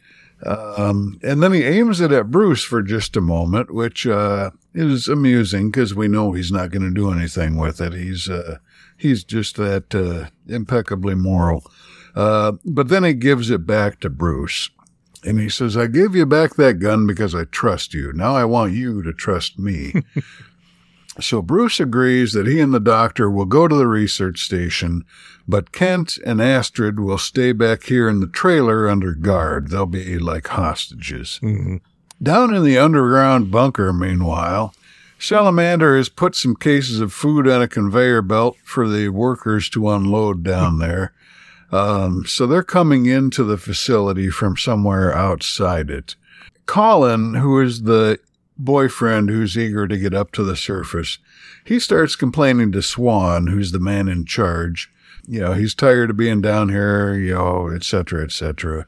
[0.45, 5.07] Um, and then he aims it at Bruce for just a moment, which uh, is
[5.07, 7.93] amusing because we know he's not going to do anything with it.
[7.93, 8.57] He's uh,
[8.97, 11.63] he's just that uh, impeccably moral.
[12.15, 14.69] Uh, but then he gives it back to Bruce.
[15.25, 18.11] And he says, I gave you back that gun because I trust you.
[18.13, 19.93] Now I want you to trust me.
[21.19, 25.05] so Bruce agrees that he and the doctor will go to the research station,
[25.47, 29.69] but Kent and Astrid will stay back here in the trailer under guard.
[29.69, 31.39] They'll be like hostages.
[31.41, 31.77] Mm-hmm.
[32.21, 34.73] Down in the underground bunker, meanwhile,
[35.19, 39.89] Salamander has put some cases of food on a conveyor belt for the workers to
[39.89, 41.13] unload down there.
[41.73, 46.15] Um, so they're coming into the facility from somewhere outside it.
[46.67, 48.19] Colin, who is the
[48.57, 51.17] boyfriend who's eager to get up to the surface,
[51.65, 54.91] he starts complaining to Swan, who's the man in charge.
[55.27, 58.85] You know, he's tired of being down here, you know, et cetera, et cetera.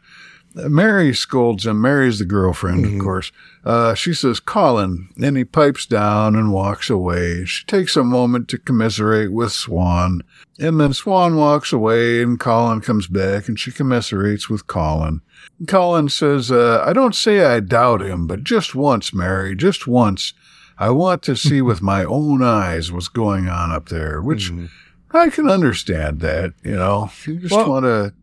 [0.55, 1.81] Mary scolds him.
[1.81, 2.97] Mary's the girlfriend, mm-hmm.
[2.97, 3.31] of course.
[3.65, 5.09] Uh, she says, Colin.
[5.21, 7.43] And he pipes down and walks away.
[7.45, 10.21] She takes a moment to commiserate with Swan.
[10.57, 15.21] And then Swan walks away and Colin comes back and she commiserates with Colin.
[15.67, 20.33] Colin says, uh, I don't say I doubt him, but just once, Mary, just once.
[20.77, 24.65] I want to see with my own eyes what's going on up there, which mm-hmm.
[25.11, 27.11] I can understand that, you know.
[27.25, 28.13] You just well, want to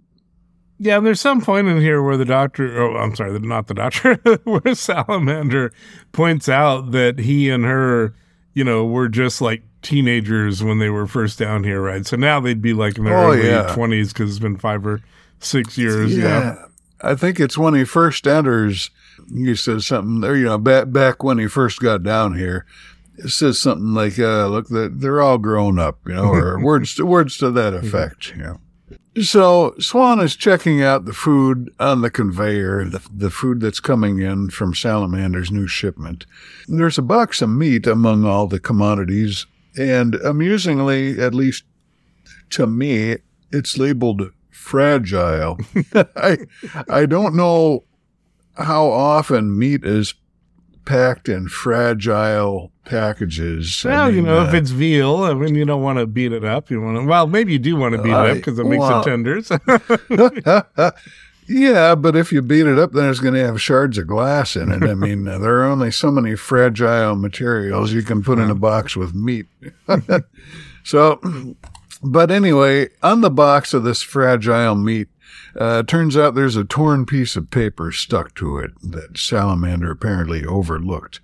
[0.82, 4.14] yeah, there's some point in here where the doctor, oh, I'm sorry, not the doctor,
[4.44, 5.72] where Salamander
[6.10, 8.16] points out that he and her,
[8.52, 12.04] you know, were just like teenagers when they were first down here, right?
[12.04, 13.72] So now they'd be like in their oh, early yeah.
[13.76, 15.00] 20s because it's been five or
[15.38, 16.16] six years.
[16.18, 16.24] Yeah.
[16.24, 16.64] yeah.
[17.00, 18.90] I think it's when he first enters,
[19.32, 22.66] he says something there, you know, back, back when he first got down here.
[23.18, 27.06] It says something like, uh, look, they're all grown up, you know, or words, to,
[27.06, 28.60] words to that effect, you know.
[29.20, 34.20] So Swan is checking out the food on the conveyor, the, the food that's coming
[34.20, 36.24] in from Salamander's new shipment.
[36.66, 41.64] There's a box of meat among all the commodities, and amusingly, at least
[42.51, 43.18] to me,
[43.51, 45.59] it's labeled fragile.
[45.94, 46.39] I
[46.89, 47.84] I don't know
[48.56, 50.14] how often meat is
[50.84, 53.82] packed in fragile packages.
[53.84, 56.06] Well, I mean, you know, uh, if it's veal, I mean, you don't want to
[56.06, 56.70] beat it up.
[56.70, 58.80] You want to, well, maybe you do want to beat it up because it makes
[58.80, 59.50] well, it tenders.
[61.48, 64.56] yeah, but if you beat it up, then it's going to have shards of glass
[64.56, 64.82] in it.
[64.82, 68.96] I mean, there are only so many fragile materials you can put in a box
[68.96, 69.46] with meat.
[70.82, 71.20] so,
[72.02, 75.09] but anyway, on the box of this fragile meat,
[75.56, 80.44] uh, turns out there's a torn piece of paper stuck to it that Salamander apparently
[80.44, 81.20] overlooked.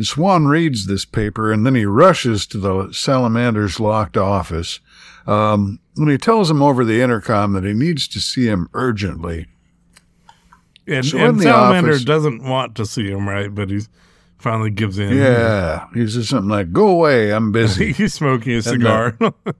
[0.00, 4.80] Swan reads this paper and then he rushes to the Salamander's locked office.
[5.26, 9.46] Um, when he tells him over the intercom that he needs to see him urgently.
[10.86, 13.54] And, so and Salamander office, doesn't want to see him, right?
[13.54, 13.82] But he
[14.38, 15.16] finally gives in.
[15.16, 15.86] Yeah.
[15.94, 17.92] He says something like, Go away, I'm busy.
[17.92, 19.16] He's smoking a cigar.
[19.20, 19.52] And, uh,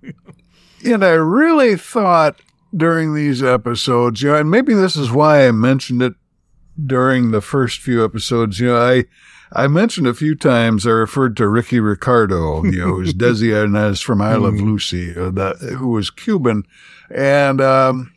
[0.85, 2.41] and I really thought
[2.75, 6.15] during these episodes, you know, and maybe this is why I mentioned it
[6.85, 8.61] during the first few episodes.
[8.61, 9.05] You know, I
[9.55, 14.03] I mentioned a few times I referred to Ricky Ricardo, you know, who's Desi Arnaz
[14.03, 14.65] from I Love hmm.
[14.65, 16.65] Lucy, uh, that, who was Cuban,
[17.11, 18.15] and um,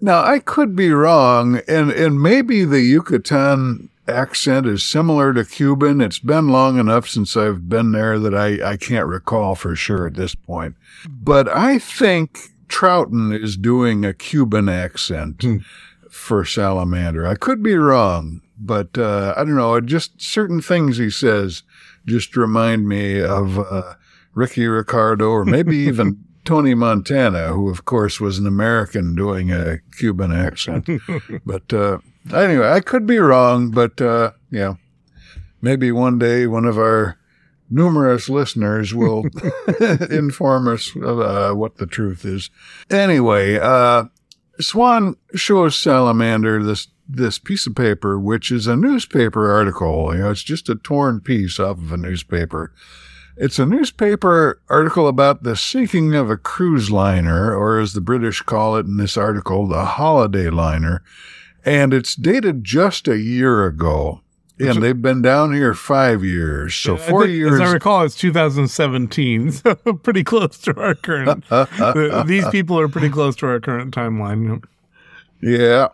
[0.00, 6.00] now I could be wrong, and and maybe the Yucatan accent is similar to Cuban.
[6.00, 10.06] It's been long enough since I've been there that I, I can't recall for sure
[10.06, 10.74] at this point.
[11.08, 15.58] But I think Troughton is doing a Cuban accent hmm.
[16.08, 17.26] for Salamander.
[17.26, 19.80] I could be wrong, but uh, I don't know.
[19.80, 21.62] Just certain things he says
[22.06, 23.94] just remind me of uh,
[24.34, 29.78] Ricky Ricardo or maybe even Tony Montana, who of course was an American doing a
[29.98, 30.88] Cuban accent.
[31.46, 31.98] but uh,
[32.32, 34.74] anyway, I could be wrong, but uh, yeah,
[35.60, 37.18] maybe one day one of our
[37.70, 39.24] numerous listeners will
[40.10, 42.50] inform us uh, what the truth is.
[42.90, 44.04] Anyway, uh,
[44.60, 50.14] Swan shows Salamander this this piece of paper, which is a newspaper article.
[50.14, 52.72] You know, it's just a torn piece off of a newspaper.
[53.36, 58.42] It's a newspaper article about the sinking of a cruise liner, or as the British
[58.42, 61.02] call it in this article, the holiday liner.
[61.64, 64.20] And it's dated just a year ago.
[64.60, 66.74] And they've been down here five years.
[66.74, 67.60] So four think, years.
[67.60, 71.46] As I recall, it's 2017, so pretty close to our current.
[71.48, 74.62] the- these people are pretty close to our current timeline.
[75.40, 75.88] Yeah.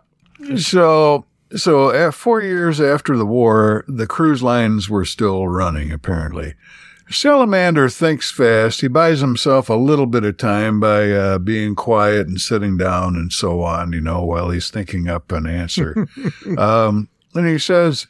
[0.57, 1.25] So,
[1.55, 6.55] so uh, four years after the war, the cruise lines were still running, apparently.
[7.09, 8.81] Salamander thinks fast.
[8.81, 13.15] He buys himself a little bit of time by uh, being quiet and sitting down
[13.15, 16.07] and so on, you know, while he's thinking up an answer.
[16.57, 18.07] um, and he says,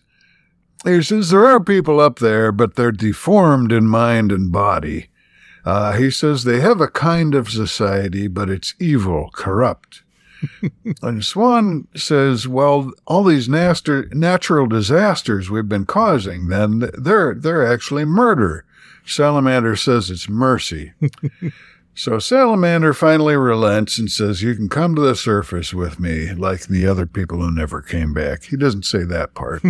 [0.85, 5.09] he says, there are people up there, but they're deformed in mind and body.
[5.65, 10.03] Uh, he says they have a kind of society, but it's evil, corrupt.
[11.01, 17.65] and Swan says, "Well, all these naster, natural disasters we've been causing, then they're they're
[17.65, 18.63] actually murder."
[19.05, 20.93] Salamander says it's mercy.
[21.97, 26.67] so Salamander finally relents and says, "You can come to the surface with me, like
[26.67, 29.63] the other people who never came back." He doesn't say that part,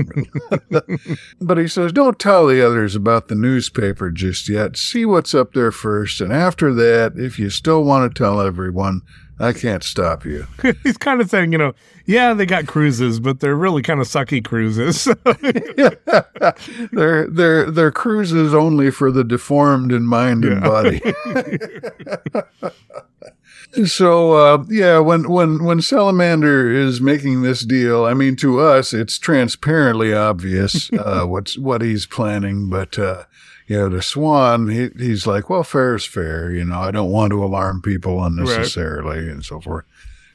[1.41, 4.75] but he says, "Don't tell the others about the newspaper just yet.
[4.75, 9.01] See what's up there first, and after that, if you still want to tell everyone."
[9.39, 10.47] I can't stop you.
[10.83, 11.73] He's kind of saying, you know,
[12.05, 15.05] yeah, they got cruises, but they're really kind of sucky cruises.
[16.91, 21.01] they're they're they're cruises only for the deformed in mind and body.
[23.85, 28.93] so uh, yeah, when when when Salamander is making this deal, I mean, to us,
[28.93, 32.97] it's transparently obvious uh, what's what he's planning, but.
[32.97, 33.25] Uh,
[33.67, 36.51] you know, to Swan, he, he's like, well, fair is fair.
[36.51, 39.85] You know, I don't want to alarm people unnecessarily and so forth.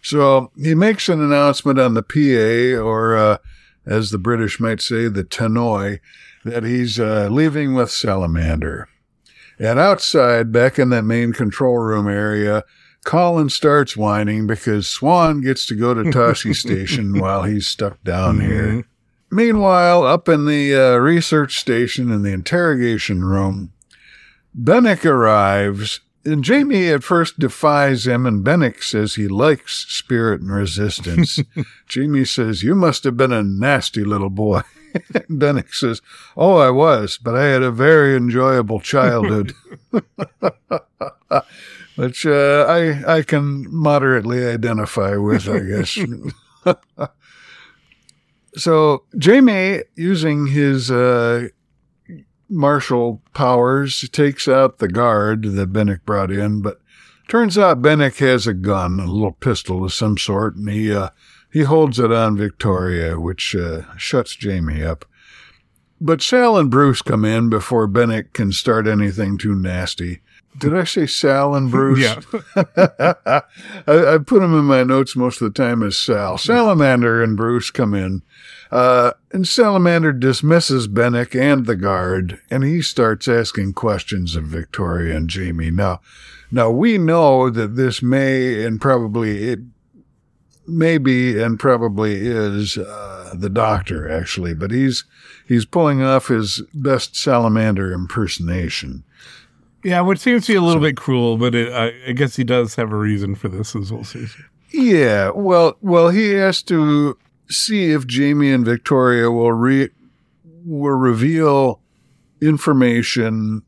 [0.03, 3.39] So he makes an announcement on the PA, or uh,
[3.87, 6.01] as the British might say, the tannoy,
[6.45, 8.89] that he's uh, leaving with Salamander.
[9.59, 12.65] And outside, back in that main control room area,
[13.05, 18.41] Colin starts whining because Swan gets to go to Tosche Station while he's stuck down
[18.41, 18.85] here.
[19.33, 23.73] Meanwhile, up in the uh, research station in the interrogation room,
[24.55, 30.53] Benik arrives, and Jamie at first defies him, and Benik says he likes spirit and
[30.53, 31.39] resistance.
[31.89, 34.61] Jamie says, You must have been a nasty little boy.
[35.31, 36.03] Benik says,
[36.37, 39.55] Oh, I was, but I had a very enjoyable childhood.
[41.97, 45.97] Which uh, I I can moderately identify with, I guess.
[48.57, 51.49] So Jamie, using his uh,
[52.49, 56.81] martial powers, takes out the guard that Benik brought in, but
[57.29, 61.11] turns out Benik has a gun, a little pistol of some sort, and he uh,
[61.51, 65.05] he holds it on Victoria, which uh, shuts Jamie up.
[66.01, 70.21] But Sal and Bruce come in before Benik can start anything too nasty.
[70.57, 72.01] Did I say Sal and Bruce?
[72.01, 72.21] Yeah.
[73.27, 73.43] I,
[73.87, 76.37] I put them in my notes most of the time as Sal.
[76.37, 78.23] Salamander and Bruce come in.
[78.71, 85.17] Uh, and Salamander dismisses Benik and the guard, and he starts asking questions of Victoria
[85.17, 85.71] and Jamie.
[85.71, 86.01] Now,
[86.51, 89.61] now we know that this may and probably it
[90.67, 95.05] may be and probably is uh, the doctor actually, but he's
[95.47, 99.05] he's pulling off his best salamander impersonation.
[99.85, 102.45] Yeah, which seems to be a little bit cruel, but it, I, I guess he
[102.45, 104.27] does have a reason for this, as we'll see.
[104.73, 107.19] Yeah, well, well, he has to
[107.49, 109.91] see if Jamie and Victoria will re
[110.65, 111.81] will reveal
[112.41, 113.63] information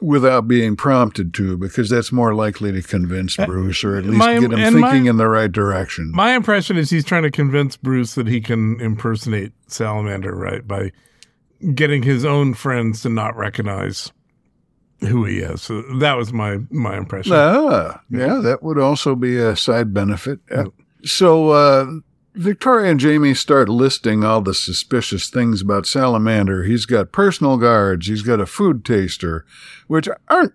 [0.00, 4.18] without being prompted to, because that's more likely to convince uh, Bruce, or at least
[4.18, 6.12] my- get him thinking my- in the right direction.
[6.14, 10.66] My impression is he's trying to convince Bruce that he can impersonate Salamander, right?
[10.66, 10.92] By
[11.74, 14.12] getting his own friends to not recognize
[15.00, 15.62] who he is.
[15.62, 17.32] So that was my my impression.
[17.34, 20.40] Ah, yeah, that would also be a side benefit.
[20.50, 20.66] Yeah.
[21.04, 21.86] So uh,
[22.34, 26.64] Victoria and Jamie start listing all the suspicious things about Salamander.
[26.64, 28.06] He's got personal guards.
[28.06, 29.46] He's got a food taster,
[29.86, 30.52] which aren't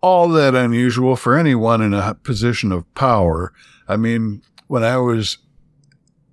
[0.00, 3.52] all that unusual for anyone in a position of power.
[3.86, 5.38] I mean, when I was,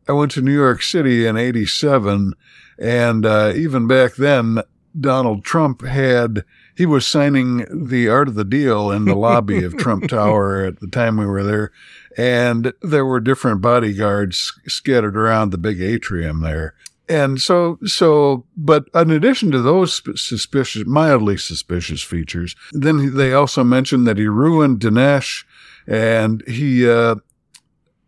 [0.08, 2.34] I went to New York City in 87
[2.80, 4.60] and, uh, even back then,
[4.98, 6.46] Donald Trump had,
[6.78, 10.80] he was signing the art of the deal in the lobby of Trump Tower at
[10.80, 11.72] the time we were there.
[12.16, 16.76] And there were different bodyguards scattered around the big atrium there.
[17.10, 23.64] And so, so, but in addition to those suspicious, mildly suspicious features, then they also
[23.64, 25.46] mentioned that he ruined Denes
[25.88, 27.16] and he, uh,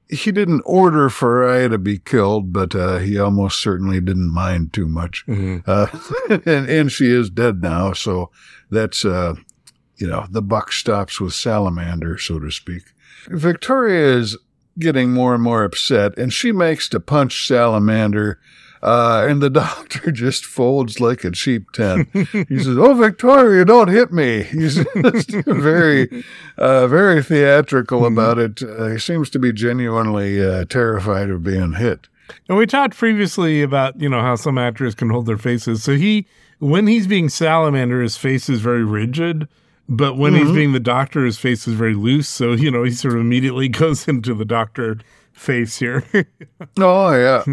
[0.09, 4.73] he didn't order for Fariah to be killed, but uh, he almost certainly didn't mind
[4.73, 5.23] too much.
[5.27, 5.87] Uh,
[6.45, 8.31] and, and she is dead now, so
[8.71, 9.35] that's uh,
[9.97, 12.83] you know the buck stops with Salamander, so to speak.
[13.27, 14.37] Victoria is
[14.79, 18.39] getting more and more upset, and she makes to punch Salamander.
[18.81, 22.07] Uh, and the doctor just folds like a cheap tent.
[22.13, 26.23] He says, "Oh, Victoria, don't hit me." He's just very,
[26.57, 28.63] uh, very theatrical about it.
[28.63, 32.07] Uh, he seems to be genuinely uh, terrified of being hit.
[32.47, 35.83] And we talked previously about, you know, how some actors can hold their faces.
[35.83, 36.27] So he,
[36.59, 39.47] when he's being Salamander, his face is very rigid.
[39.91, 42.29] But when he's being the doctor, his face is very loose.
[42.29, 44.99] So, you know, he sort of immediately goes into the doctor
[45.33, 46.03] face here.
[46.77, 47.43] Oh yeah.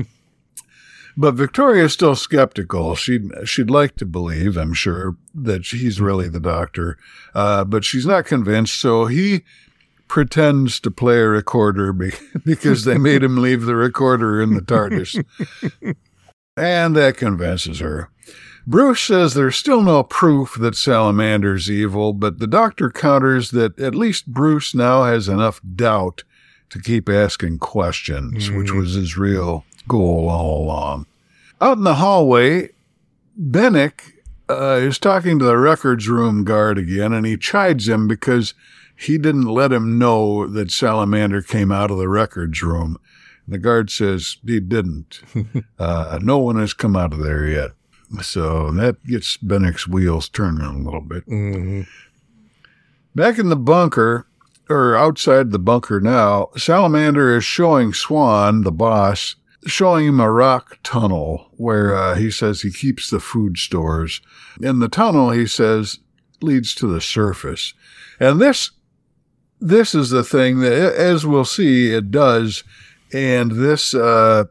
[1.17, 2.95] But Victoria's still skeptical.
[2.95, 6.99] She'd she'd like to believe, I'm sure, that he's really the doctor,
[7.35, 8.75] uh, but she's not convinced.
[8.75, 9.43] So he
[10.09, 12.13] pretends to play a recorder be-
[12.45, 15.25] because they made him leave the recorder in the TARDIS,
[16.57, 18.11] and that convinces her.
[18.67, 23.95] Bruce says there's still no proof that Salamander's evil, but the doctor counters that at
[23.95, 26.25] least Bruce now has enough doubt
[26.71, 31.07] to keep asking questions, which was his real goal all along.
[31.61, 32.71] Out in the hallway,
[33.41, 34.13] Benik
[34.49, 38.55] uh, is talking to the records room guard again, and he chides him because
[38.97, 42.99] he didn't let him know that Salamander came out of the records room.
[43.49, 45.21] The guard says he didn't.
[45.79, 47.71] uh, no one has come out of there yet.
[48.23, 51.25] So that gets Benik's wheels turning a little bit.
[53.15, 54.27] Back in the bunker,
[54.69, 59.37] or outside the bunker now, Salamander is showing Swan, the boss,
[59.67, 64.21] showing him a rock tunnel where uh, he says he keeps the food stores.
[64.63, 65.99] And the tunnel, he says,
[66.41, 67.75] leads to the surface.
[68.21, 68.71] And this,
[69.61, 72.65] this is the thing that, as we'll see, it does.
[73.13, 74.45] And this, uh,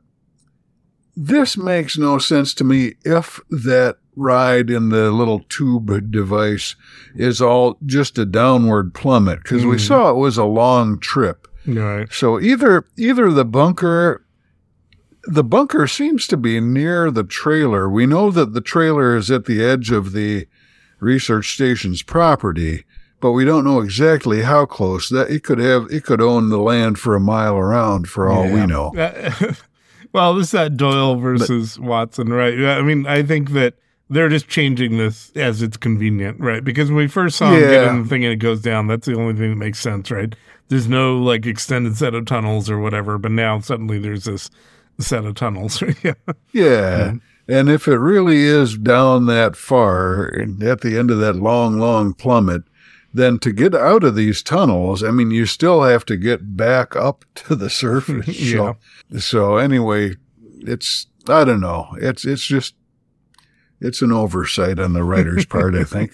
[1.16, 6.76] this makes no sense to me if that ride in the little tube device
[7.16, 11.48] is all just a downward plummet because we saw it was a long trip.
[11.66, 12.12] right.
[12.12, 14.25] So either either the bunker
[15.28, 17.90] the bunker seems to be near the trailer.
[17.90, 20.48] We know that the trailer is at the edge of the
[21.00, 22.86] research station's property,
[23.20, 25.10] but we don't know exactly how close.
[25.10, 28.44] That it could have it could own the land for a mile around for all
[28.52, 28.92] we know.
[30.14, 32.58] Well, this is that Doyle versus Watson, right?
[32.58, 33.74] I mean, I think that
[34.10, 36.64] they're just changing this as it's convenient, right?
[36.64, 37.90] Because when we first saw him get Yeah.
[37.90, 40.34] in the thing and it goes down, that's the only thing that makes sense, right?
[40.70, 44.50] There's no like extended set of tunnels or whatever, but now suddenly there's this
[45.00, 45.82] set of tunnels.
[46.04, 46.14] yeah.
[46.52, 47.14] Yeah.
[47.48, 51.80] And if it really is down that far and at the end of that long,
[51.80, 52.64] long plummet,
[53.14, 56.96] then to get out of these tunnels, I mean, you still have to get back
[56.96, 58.28] up to the surface.
[58.40, 58.74] Yeah.
[59.12, 60.16] So, so anyway,
[60.62, 61.96] it's, I don't know.
[62.00, 62.76] It's, it's just,
[63.80, 66.14] it's an oversight on the writer's part, I think.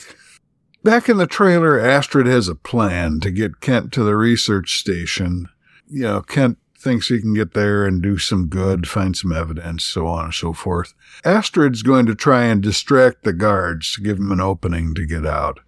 [0.83, 5.47] Back in the trailer, Astrid has a plan to get Kent to the research station.
[5.87, 9.83] You know, Kent thinks he can get there and do some good, find some evidence,
[9.83, 10.93] so on and so forth.
[11.23, 15.25] Astrid's going to try and distract the guards to give him an opening to get
[15.25, 15.59] out.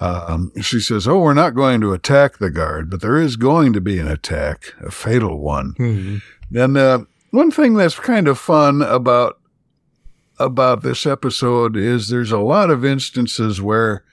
[0.00, 3.72] Um, she says, Oh, we're not going to attack the guard, but there is going
[3.74, 5.74] to be an attack, a fatal one.
[6.52, 9.38] And uh, one thing that's kind of fun about
[10.40, 14.04] about this episode is there's a lot of instances where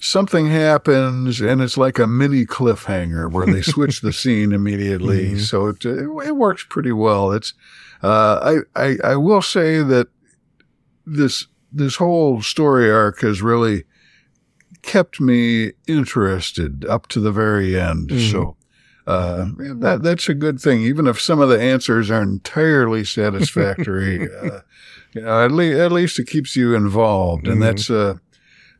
[0.00, 5.38] something happens and it's like a mini cliffhanger where they switch the scene immediately.
[5.38, 7.32] So it, it works pretty well.
[7.32, 7.54] It's
[8.02, 10.08] uh, I, I I will say that
[11.06, 13.84] this this whole story arc has really
[14.82, 18.10] kept me interested up to the very end.
[18.30, 18.56] So
[19.06, 24.28] uh, that that's a good thing, even if some of the answers aren't entirely satisfactory.
[24.42, 24.60] uh,
[25.12, 28.14] you know, at least at least it keeps you involved, and that's uh,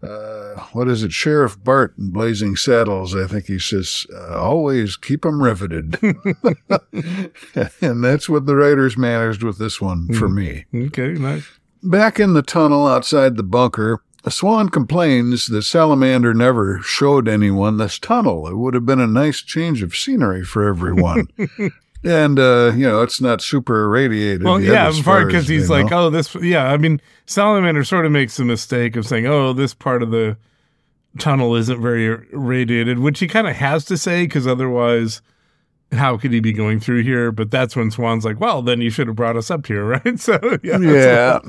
[0.02, 3.14] uh, what is it, Sheriff Bart in Blazing Saddles?
[3.14, 5.98] I think he says, uh, always keep 'em riveted,
[7.80, 10.64] and that's what the writers managed with this one for me.
[10.74, 11.46] Okay, nice.
[11.82, 17.98] Back in the tunnel outside the bunker, Swan complains that Salamander never showed anyone this
[17.98, 18.46] tunnel.
[18.46, 21.28] It would have been a nice change of scenery for everyone.
[22.04, 24.42] and, uh, you know, it's not super irradiated.
[24.42, 26.70] Well, yet yeah, in part because he's they like, oh, this, yeah.
[26.70, 30.36] I mean, Salamander sort of makes the mistake of saying, oh, this part of the
[31.18, 35.20] tunnel isn't very radiated, which he kind of has to say because otherwise,
[35.92, 37.32] how could he be going through here?
[37.32, 40.18] But that's when Swan's like, well, then you should have brought us up here, right?
[40.18, 40.78] So, yeah.
[40.78, 41.40] Yeah.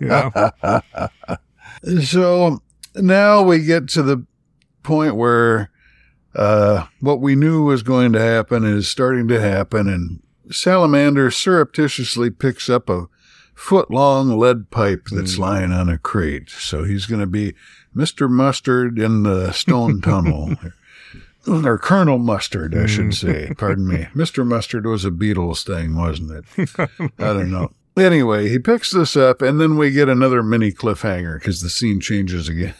[0.00, 0.80] yeah.
[2.02, 2.62] So
[2.96, 4.24] now we get to the
[4.82, 5.70] point where
[6.36, 10.22] Uh, what we knew was going to happen is starting to happen, and
[10.54, 13.08] Salamander surreptitiously picks up a
[13.54, 16.50] foot long lead pipe that's lying on a crate.
[16.50, 17.54] So he's going to be
[17.96, 18.28] Mr.
[18.28, 20.54] Mustard in the stone tunnel.
[21.48, 23.52] Or Colonel Mustard, I should say.
[23.56, 24.08] Pardon me.
[24.14, 24.46] Mr.
[24.46, 26.70] Mustard was a Beatles thing, wasn't it?
[27.18, 27.72] I don't know.
[27.96, 31.98] Anyway, he picks this up, and then we get another mini cliffhanger because the scene
[31.98, 32.74] changes again.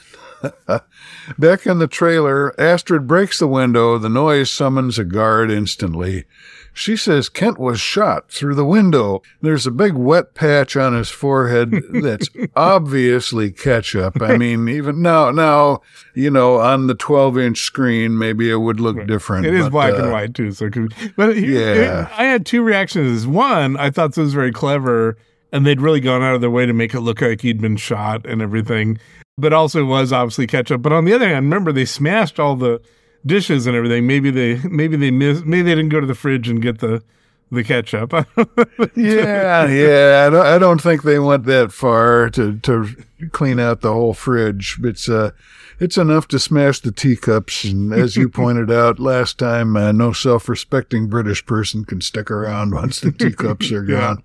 [1.39, 3.98] Back in the trailer, Astrid breaks the window.
[3.98, 6.24] The noise summons a guard instantly.
[6.73, 9.23] She says Kent was shot through the window.
[9.40, 14.20] There's a big wet patch on his forehead that's obviously ketchup.
[14.20, 15.81] I mean, even now, now,
[16.14, 19.47] you know, on the 12 inch screen, maybe it would look different.
[19.47, 22.09] It is but, black uh, and white too, so it but here- Yeah.
[22.14, 23.27] I had two reactions.
[23.27, 25.16] One, I thought this was very clever,
[25.52, 27.78] and they'd really gone out of their way to make it look like he'd been
[27.78, 28.98] shot and everything.
[29.39, 30.83] But also it was obviously ketchup.
[30.83, 32.81] But on the other hand, remember they smashed all the
[33.25, 34.07] dishes and everything.
[34.07, 37.03] Maybe they maybe they missed maybe they didn't go to the fridge and get the
[37.51, 38.13] the ketchup.
[38.97, 40.25] yeah, yeah.
[40.27, 42.89] I don't, I don't think they went that far to, to
[43.33, 44.79] clean out the whole fridge.
[44.83, 45.31] It's uh,
[45.79, 47.65] it's enough to smash the teacups.
[47.65, 52.75] And as you pointed out last time, uh, no self-respecting British person can stick around
[52.75, 54.23] once the teacups are gone.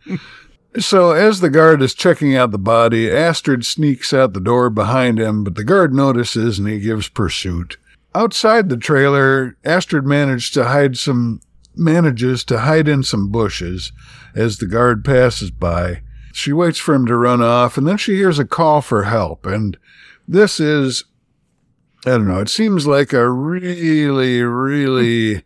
[0.80, 5.19] So as the guard is checking out the body, Astrid sneaks out the door behind
[5.19, 7.77] him, but the guard notices and he gives pursuit.
[8.15, 11.41] Outside the trailer, Astrid managed to hide some
[11.76, 13.91] manages to hide in some bushes
[14.35, 16.02] as the guard passes by.
[16.34, 19.45] She waits for him to run off and then she hears a call for help.
[19.45, 19.77] And
[20.27, 21.03] this is,
[22.06, 25.43] I don't know, it seems like a really, really,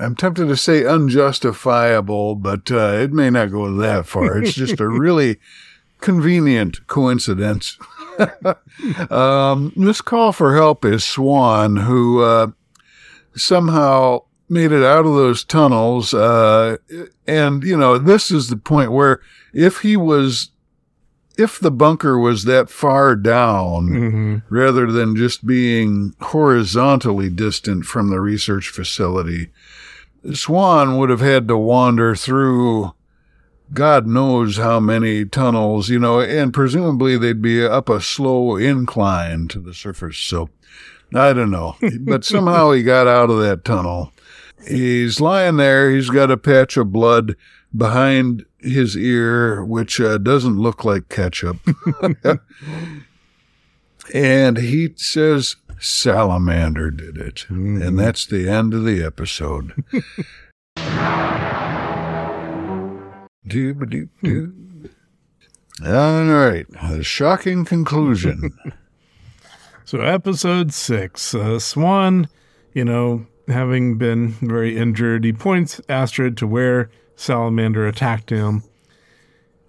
[0.00, 4.38] I'm tempted to say unjustifiable, but uh, it may not go that far.
[4.38, 5.38] It's just a really
[6.00, 7.78] convenient coincidence.
[9.10, 12.48] um, this call for help is Swan, who uh,
[13.34, 16.14] somehow made it out of those tunnels.
[16.14, 16.76] Uh,
[17.26, 19.20] and, you know, this is the point where
[19.52, 20.50] if he was,
[21.36, 24.42] if the bunker was that far down, Mhm.
[24.48, 29.50] rather than just being horizontally distant from the research facility,
[30.32, 32.92] Swan would have had to wander through
[33.72, 39.48] God knows how many tunnels, you know, and presumably they'd be up a slow incline
[39.48, 40.18] to the surface.
[40.18, 40.50] So
[41.14, 44.12] I don't know, but somehow he got out of that tunnel.
[44.66, 45.90] He's lying there.
[45.90, 47.36] He's got a patch of blood
[47.76, 51.56] behind his ear, which uh, doesn't look like ketchup.
[54.14, 57.46] and he says, Salamander did it.
[57.48, 59.84] And that's the end of the episode.
[63.46, 64.90] Doop-a-doop-doo.
[65.84, 66.66] All right.
[66.82, 68.56] A shocking conclusion.
[69.86, 72.28] So episode six, uh, Swan,
[72.74, 78.64] you know, having been very injured, he points Astrid to where Salamander attacked him,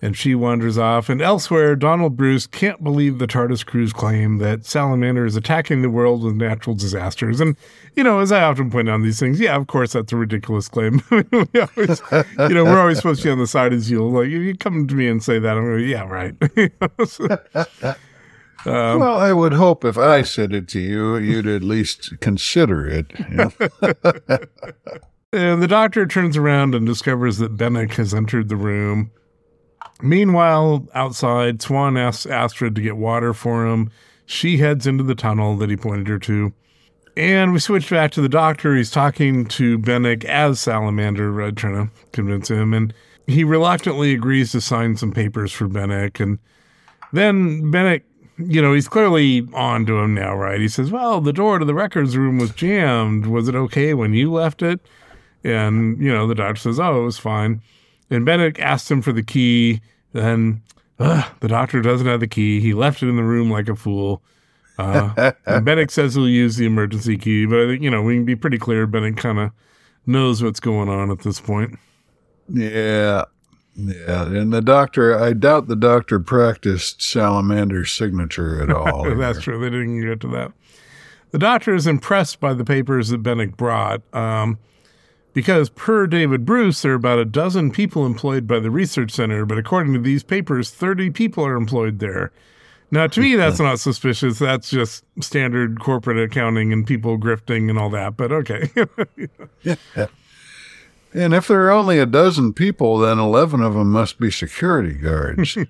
[0.02, 1.10] and she wanders off.
[1.10, 5.90] And elsewhere, Donald Bruce can't believe the TARDIS crew's claim that Salamander is attacking the
[5.90, 7.40] world with natural disasters.
[7.40, 7.56] And
[7.96, 10.18] you know, as I often point out on these things, yeah, of course that's a
[10.18, 11.02] ridiculous claim.
[11.12, 11.26] we
[11.60, 14.08] always, you know, we're always supposed to be on the side of you.
[14.08, 16.36] Like if you come to me and say that, I'm going, yeah, right.
[18.66, 22.86] Um, well, I would hope if I said it to you, you'd at least consider
[22.86, 23.14] it.
[23.18, 23.52] you know?
[25.34, 29.12] And the doctor turns around and discovers that Benik has entered the room.
[30.02, 33.90] Meanwhile, outside, Swan asks Astrid to get water for him.
[34.26, 36.54] She heads into the tunnel that he pointed her to.
[37.16, 38.76] And we switch back to the doctor.
[38.76, 42.76] He's talking to Benik as Salamander, uh, trying to convince him.
[42.76, 42.94] And
[43.26, 46.20] he reluctantly agrees to sign some papers for Benik.
[46.20, 46.38] And
[47.12, 48.04] then Benik,
[48.38, 50.62] you know, he's clearly on to him now, right?
[50.62, 53.26] He says, Well, the door to the records room was jammed.
[53.26, 54.80] Was it okay when you left it?
[55.44, 57.62] And, you know, the doctor says, Oh, it was fine.
[58.10, 59.82] And Benik asks him for the key.
[60.14, 60.62] Then
[61.00, 62.60] ugh, the doctor doesn't have the key.
[62.60, 64.22] He left it in the room like a fool.
[64.78, 65.12] Uh,
[65.46, 68.26] and Benik says he'll use the emergency key, but I think, you know, we can
[68.26, 68.88] be pretty clear.
[68.88, 69.52] Benik kind of
[70.06, 71.78] knows what's going on at this point.
[72.52, 73.26] yeah.
[73.80, 74.26] Yeah.
[74.26, 79.14] And the doctor, I doubt the doctor practiced Salamander's signature at all.
[79.16, 79.60] That's true.
[79.60, 80.52] They didn't get to that.
[81.30, 84.58] The doctor is impressed by the papers that Benik brought um,
[85.38, 89.46] because, per David Bruce, there are about a dozen people employed by the research center,
[89.46, 92.32] but according to these papers, 30 people are employed there.
[92.90, 94.40] Now, to me, that's not suspicious.
[94.40, 98.72] That's just standard corporate accounting and people grifting and all that, but okay.
[99.62, 100.08] yeah.
[101.14, 104.94] And if there are only a dozen people, then 11 of them must be security
[104.94, 105.56] guards.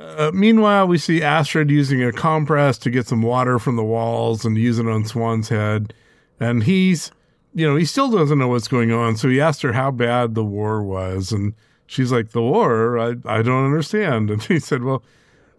[0.00, 4.44] Uh, meanwhile, we see Astrid using a compress to get some water from the walls
[4.44, 5.94] and use it on Swan's head.
[6.40, 7.12] And he's,
[7.54, 9.16] you know, he still doesn't know what's going on.
[9.16, 11.32] So he asked her how bad the war was.
[11.32, 11.54] And
[11.86, 12.98] she's like, The war?
[12.98, 14.30] I, I don't understand.
[14.30, 15.02] And he said, Well,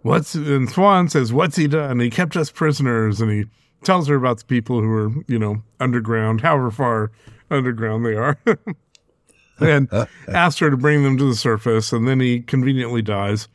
[0.02, 2.00] what's, and Swan says, What's he done?
[2.00, 3.22] He kept us prisoners.
[3.22, 3.46] And he
[3.84, 7.12] tells her about the people who are, you know, underground, however far
[7.50, 8.38] underground they are.
[9.60, 9.90] and
[10.28, 11.92] asks her to bring them to the surface.
[11.92, 13.48] And then he conveniently dies.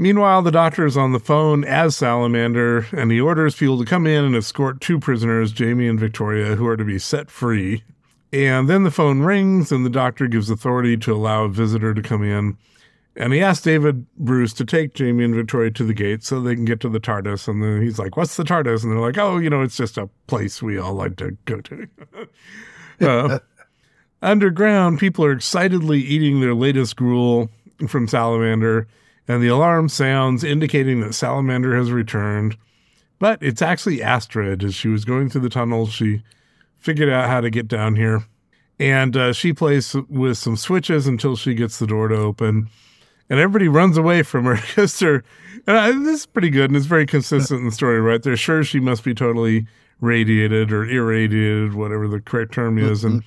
[0.00, 4.06] Meanwhile, the doctor is on the phone as Salamander, and he orders people to come
[4.06, 7.84] in and escort two prisoners, Jamie and Victoria, who are to be set free.
[8.32, 12.00] And then the phone rings, and the doctor gives authority to allow a visitor to
[12.00, 12.56] come in.
[13.14, 16.54] And he asks David Bruce to take Jamie and Victoria to the gate so they
[16.54, 17.46] can get to the TARDIS.
[17.46, 18.82] And then he's like, What's the TARDIS?
[18.82, 21.60] And they're like, Oh, you know, it's just a place we all like to go
[21.60, 21.88] to.
[23.02, 23.38] uh,
[24.22, 27.50] underground, people are excitedly eating their latest gruel
[27.86, 28.88] from Salamander
[29.28, 32.56] and the alarm sounds indicating that Salamander has returned.
[33.18, 34.64] But it's actually Astrid.
[34.64, 36.22] As she was going through the tunnel, she
[36.78, 38.24] figured out how to get down here.
[38.78, 42.68] And uh, she plays with some switches until she gets the door to open.
[43.28, 45.22] And everybody runs away from her because they're,
[45.66, 48.22] and I, this is pretty good and it's very consistent in the story, right?
[48.22, 49.66] They're sure she must be totally
[50.00, 53.04] radiated or irradiated, whatever the correct term is.
[53.04, 53.22] And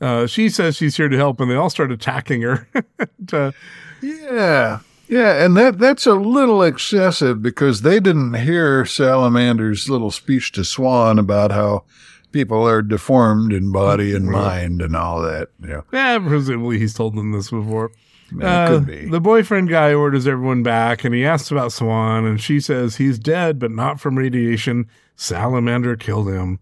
[0.00, 2.68] uh, she says she's here to help, and they all start attacking her.
[2.98, 3.52] and, uh,
[4.02, 4.80] Yeah.
[5.08, 10.64] Yeah, and that that's a little excessive because they didn't hear Salamander's little speech to
[10.64, 11.84] Swan about how
[12.32, 15.48] people are deformed in body and mind and all that.
[15.66, 15.80] Yeah.
[15.92, 17.90] Yeah, presumably he's told them this before.
[18.38, 19.08] Yeah, Uh, could be.
[19.08, 23.18] The boyfriend guy orders everyone back and he asks about Swan, and she says he's
[23.18, 24.86] dead, but not from radiation.
[25.16, 26.58] Salamander killed him.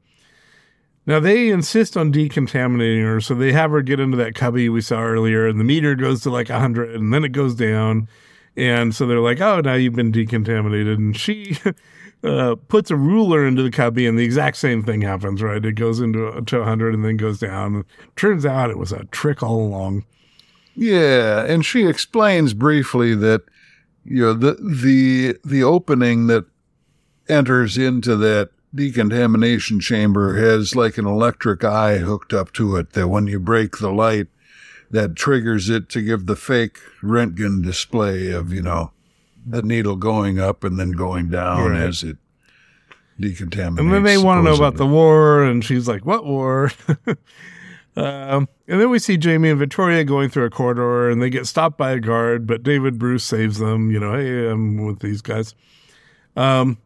[1.04, 4.80] Now they insist on decontaminating her, so they have her get into that cubby we
[4.80, 8.08] saw earlier, and the meter goes to like 100, and then it goes down.
[8.56, 10.96] And so they're like, oh, now you've been decontaminated.
[10.96, 11.58] And she
[12.24, 15.64] uh, puts a ruler into the cubby, and the exact same thing happens, right?
[15.64, 17.84] It goes into to 100 and then goes down.
[18.16, 20.04] Turns out it was a trick all along.
[20.74, 23.42] Yeah, and she explains briefly that
[24.04, 26.44] you know the the the opening that
[27.28, 33.08] enters into that decontamination chamber has like an electric eye hooked up to it that
[33.08, 34.28] when you break the light
[34.90, 38.92] that triggers it to give the fake röntgen display of you know
[39.46, 41.80] the needle going up and then going down Right.
[41.82, 42.16] as it
[43.20, 43.78] decontaminates.
[43.80, 46.70] And then they want to know about the war, and she's like, "What war?"
[47.96, 51.46] um, and then we see Jamie and Victoria going through a corridor, and they get
[51.46, 53.90] stopped by a guard, but David Bruce saves them.
[53.90, 55.54] You know, hey, I'm with these guys.
[56.36, 56.76] Um,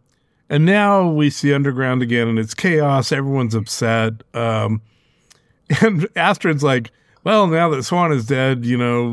[0.48, 3.10] and now we see underground again, and it's chaos.
[3.12, 4.22] Everyone's upset.
[4.34, 4.82] Um,
[5.80, 6.90] and Astrid's like,
[7.24, 9.12] well, now that Swan is dead, you know,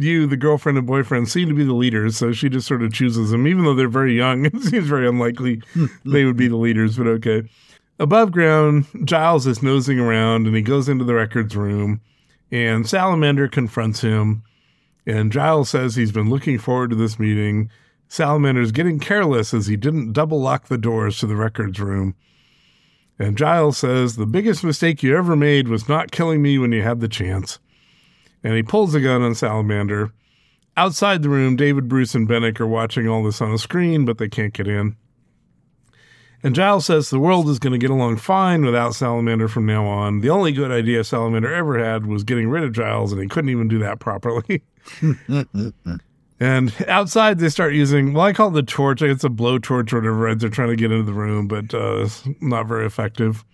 [0.00, 2.16] you, the girlfriend and boyfriend, seem to be the leaders.
[2.16, 4.46] So she just sort of chooses them, even though they're very young.
[4.46, 5.86] It seems very unlikely hmm.
[6.04, 7.48] they would be the leaders, but okay.
[7.98, 12.00] Above ground, Giles is nosing around and he goes into the records room,
[12.50, 14.42] and Salamander confronts him.
[15.06, 17.70] And Giles says he's been looking forward to this meeting.
[18.08, 22.14] Salamander's getting careless as he didn't double lock the doors to the records room.
[23.18, 26.82] And Giles says, The biggest mistake you ever made was not killing me when you
[26.82, 27.58] had the chance.
[28.44, 30.12] And he pulls a gun on Salamander.
[30.76, 34.18] Outside the room, David, Bruce, and Benik are watching all this on a screen, but
[34.18, 34.96] they can't get in.
[36.44, 39.86] And Giles says the world is going to get along fine without Salamander from now
[39.86, 40.20] on.
[40.20, 43.50] The only good idea Salamander ever had was getting rid of Giles, and he couldn't
[43.50, 44.62] even do that properly.
[46.40, 49.02] and outside, they start using, well, I call it the torch.
[49.02, 50.34] It's a blowtorch or whatever.
[50.34, 53.44] They're trying to get into the room, but uh, it's not very effective.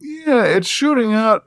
[0.00, 1.44] Yeah, it's shooting out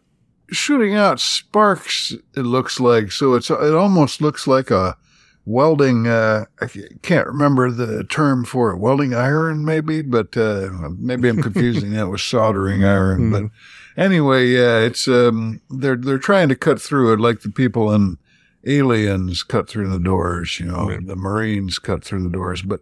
[0.52, 4.98] shooting out sparks it looks like so it's it almost looks like a
[5.46, 6.68] welding uh i
[7.02, 12.10] can't remember the term for it welding iron maybe but uh maybe i'm confusing that
[12.10, 13.44] with soldering iron but
[13.96, 18.18] anyway yeah it's um they're they're trying to cut through it like the people in
[18.66, 21.06] aliens cut through the doors you know Right.
[21.06, 22.82] the marines cut through the doors but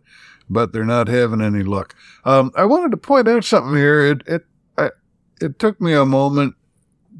[0.50, 1.96] but they're not having any luck
[2.26, 4.46] um i wanted to point out something here it it
[4.78, 4.90] I,
[5.42, 6.56] it took me a moment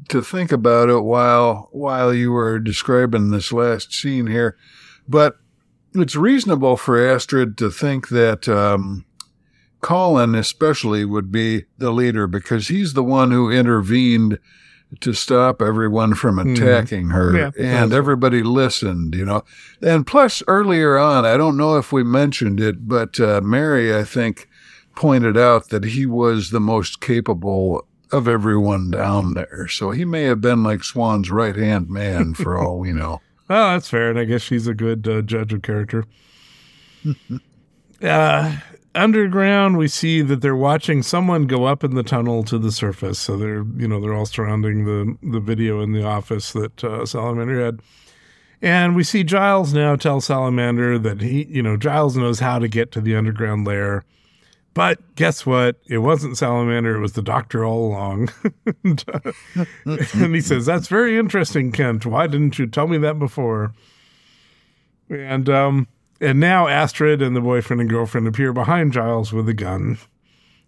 [0.08, 4.56] to think about it while while you were describing this last scene here,
[5.08, 5.36] but
[5.94, 9.04] it's reasonable for Astrid to think that um,
[9.80, 14.38] Colin, especially, would be the leader because he's the one who intervened
[14.98, 19.14] to stop everyone from attacking her, Yeah, and everybody listened.
[19.14, 19.44] You know,
[19.80, 24.04] and plus earlier on, I don't know if we mentioned it, but uh, Mary, I
[24.04, 24.48] think,
[24.96, 29.68] pointed out that he was the most capable of everyone down there.
[29.68, 33.20] So he may have been like Swan's right hand man for all we know.
[33.48, 34.10] Oh, that's fair.
[34.10, 36.04] And I guess she's a good uh, judge of character.
[38.02, 38.56] uh,
[38.94, 43.18] underground, we see that they're watching someone go up in the tunnel to the surface.
[43.18, 47.06] So they're, you know, they're all surrounding the the video in the office that uh,
[47.06, 47.80] Salamander had.
[48.62, 52.68] And we see Giles now tell Salamander that he, you know, Giles knows how to
[52.68, 54.04] get to the underground lair.
[54.74, 55.76] But guess what?
[55.88, 58.28] It wasn't Salamander, it was the doctor all along.
[58.84, 59.32] and, uh,
[60.14, 62.06] and he says, That's very interesting, Kent.
[62.06, 63.72] Why didn't you tell me that before?
[65.08, 65.88] And um
[66.20, 69.98] and now Astrid and the boyfriend and girlfriend appear behind Giles with a gun.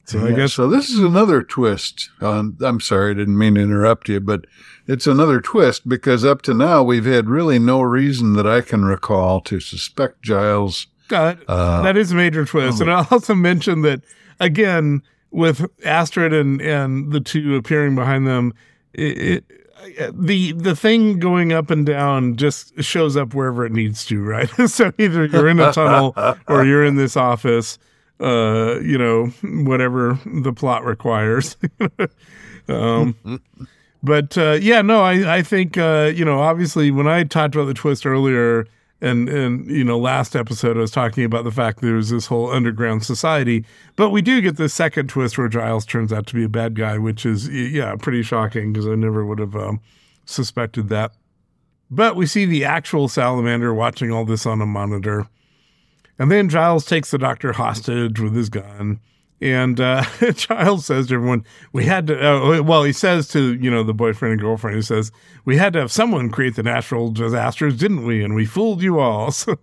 [0.05, 0.69] So I guess so.
[0.69, 2.11] This is another twist.
[2.21, 4.47] On, I'm sorry, I didn't mean to interrupt you, but
[4.89, 8.85] it's another twist because up to now we've had really no reason that I can
[8.85, 10.89] recall to suspect Giles.
[11.47, 12.81] Uh, that is a major twist.
[12.81, 14.03] And I'll also mention that
[14.41, 18.55] again with Astrid and and the two appearing behind them,
[18.93, 19.45] it, it
[20.13, 24.49] the the thing going up and down just shows up wherever it needs to, right?
[24.67, 26.15] so either you're in a tunnel
[26.49, 27.79] or you're in this office,
[28.21, 29.27] uh, you know,
[29.65, 31.57] whatever the plot requires.
[32.69, 33.17] um,
[34.03, 37.67] but uh, yeah, no, I I think uh, you know, obviously when I talked about
[37.67, 38.67] the twist earlier,
[39.03, 42.27] and and you know, last episode I was talking about the fact that there's this
[42.27, 43.65] whole underground society,
[43.97, 46.77] but we do get the second twist where Giles turns out to be a bad
[46.77, 49.81] guy, which is yeah, pretty shocking because I never would have um,
[50.25, 51.13] suspected that.
[51.91, 55.27] But we see the actual salamander watching all this on a monitor.
[56.19, 59.01] And then Giles takes the doctor hostage with his gun.
[59.43, 60.05] And uh,
[60.35, 63.93] Giles says to everyone, we had to, uh, well, he says to, you know, the
[63.93, 65.11] boyfriend and girlfriend, he says,
[65.45, 68.23] we had to have someone create the natural disasters, didn't we?
[68.23, 69.33] And we fooled you all.
[69.43, 69.57] So,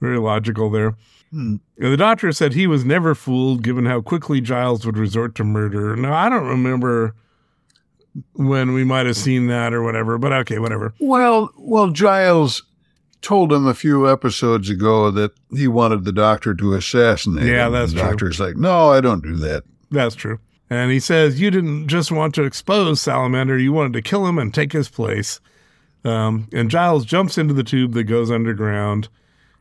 [0.00, 0.96] very logical there.
[1.30, 5.44] And the doctor said he was never fooled given how quickly Giles would resort to
[5.44, 5.94] murder.
[5.94, 7.14] Now, I don't remember
[8.32, 10.94] when we might have seen that or whatever, but okay, whatever.
[11.00, 12.62] Well, well, Giles
[13.22, 17.72] told him a few episodes ago that he wanted the doctor to assassinate Yeah, him.
[17.72, 18.08] that's the true.
[18.08, 19.64] doctor's like, no, I don't do that.
[19.90, 20.38] That's true.
[20.70, 24.38] And he says, You didn't just want to expose Salamander, you wanted to kill him
[24.38, 25.40] and take his place.
[26.04, 29.08] Um, and Giles jumps into the tube that goes underground.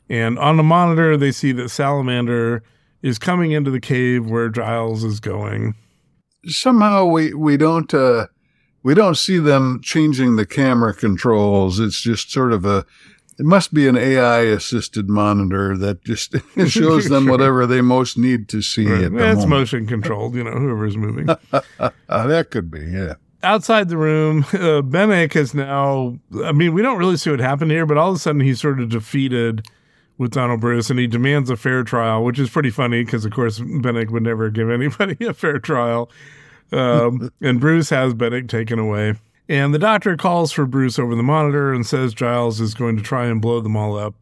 [0.07, 2.64] And on the monitor, they see that Salamander
[3.02, 5.76] is coming into the cave where Giles is going.
[6.45, 8.27] Somehow we we don't uh,
[8.84, 11.80] we don't see them changing the camera controls.
[11.80, 12.86] It's just sort of a
[13.40, 16.36] it must be an AI assisted monitor that just
[16.68, 17.32] shows them Sure.
[17.32, 19.49] whatever they most need to see at the It's moment.
[19.49, 21.28] motion controlled, you know, whoever's moving.
[21.80, 23.14] Uh, that could be, yeah.
[23.44, 26.20] outside the room, uh, Benik has now.
[26.44, 28.59] I mean, we don't really see what happened here, but all of a sudden he's
[28.59, 29.66] sort of defeated
[30.18, 33.32] with Donald Bruce, and he demands a fair trial, which is pretty funny because, of
[33.32, 36.11] course, Benik would never give anybody a fair trial.
[36.74, 39.16] Um, and Bruce has Benik taken away.
[39.50, 43.03] And the doctor calls for Bruce over the monitor and says Giles is going to
[43.03, 44.14] try and blow them all up.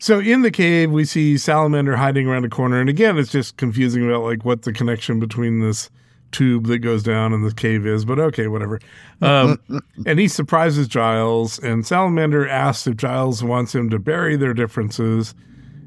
[0.00, 3.56] So in the cave, we see Salamander hiding around a corner, and again, it's just
[3.56, 5.90] confusing about like what the connection between this
[6.30, 8.04] tube that goes down and the cave is.
[8.04, 8.80] But okay, whatever.
[9.22, 9.60] Um,
[10.06, 15.34] and he surprises Giles, and Salamander asks if Giles wants him to bury their differences.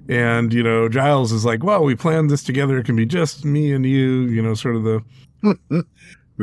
[0.09, 2.79] And you know, Giles is like, "Well, we planned this together.
[2.79, 5.85] It can be just me and you." You know, sort of the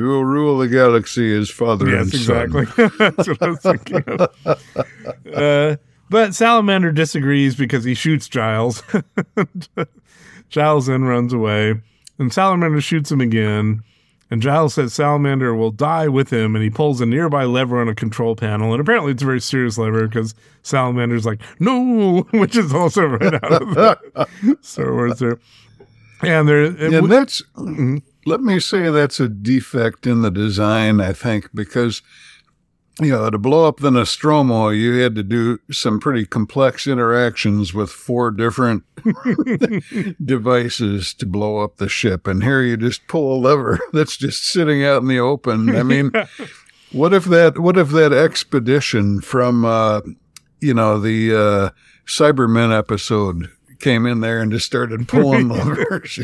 [0.03, 2.43] We will rule the galaxy as father Yes, and son.
[2.57, 2.89] exactly.
[2.99, 5.35] That's what I was thinking of.
[5.35, 5.77] Uh,
[6.11, 8.83] but Salamander disagrees because he shoots Giles.
[10.51, 11.75] Giles then runs away,
[12.19, 13.83] and Salamander shoots him again.
[14.31, 17.89] And Giles says Salamander will die with him, and he pulls a nearby lever on
[17.89, 18.73] a control panel.
[18.73, 23.35] And apparently, it's a very serious lever because Salamander's like, no, which is also right
[23.35, 25.39] out of the Star Wars there.
[26.21, 27.43] And there, And that's,
[28.27, 32.03] let me say that's a defect in the design, I think, because,
[33.01, 37.73] you know, to blow up the Nostromo, you had to do some pretty complex interactions
[37.73, 38.85] with four different
[40.25, 42.27] devices to blow up the ship.
[42.27, 45.75] And here you just pull a lever that's just sitting out in the open.
[45.75, 46.13] I mean,
[46.93, 50.01] what if that, what if that expedition from, uh,
[50.61, 51.71] you know, the, uh,
[52.07, 56.19] Cybermen episode came in there and just started pulling the levers?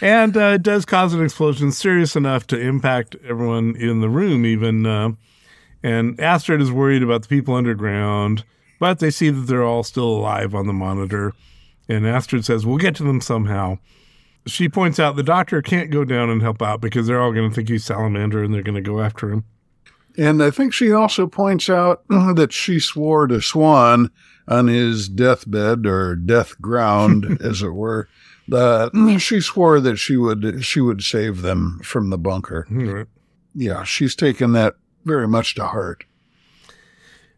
[0.00, 4.44] And uh, it does cause an explosion serious enough to impact everyone in the room,
[4.44, 4.84] even.
[4.84, 5.12] Uh,
[5.82, 8.44] and Astrid is worried about the people underground,
[8.78, 11.32] but they see that they're all still alive on the monitor.
[11.88, 13.78] And Astrid says, We'll get to them somehow.
[14.46, 17.48] She points out the doctor can't go down and help out because they're all going
[17.48, 19.44] to think he's Salamander and they're going to go after him.
[20.18, 24.10] And I think she also points out that she swore to Swan
[24.48, 28.08] on his deathbed or death ground, as it were.
[28.52, 32.66] Uh, she swore that she would she would save them from the bunker.
[32.70, 33.06] Right.
[33.54, 36.04] Yeah, she's taken that very much to heart.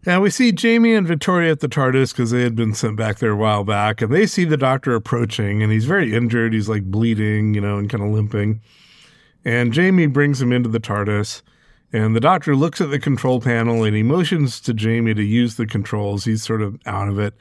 [0.07, 3.19] Now we see Jamie and Victoria at the TARDIS because they had been sent back
[3.19, 6.53] there a while back, and they see the doctor approaching, and he's very injured.
[6.53, 8.61] He's like bleeding, you know, and kind of limping.
[9.45, 11.43] And Jamie brings him into the TARDIS,
[11.93, 15.57] and the doctor looks at the control panel and he motions to Jamie to use
[15.57, 16.25] the controls.
[16.25, 17.35] He's sort of out of it.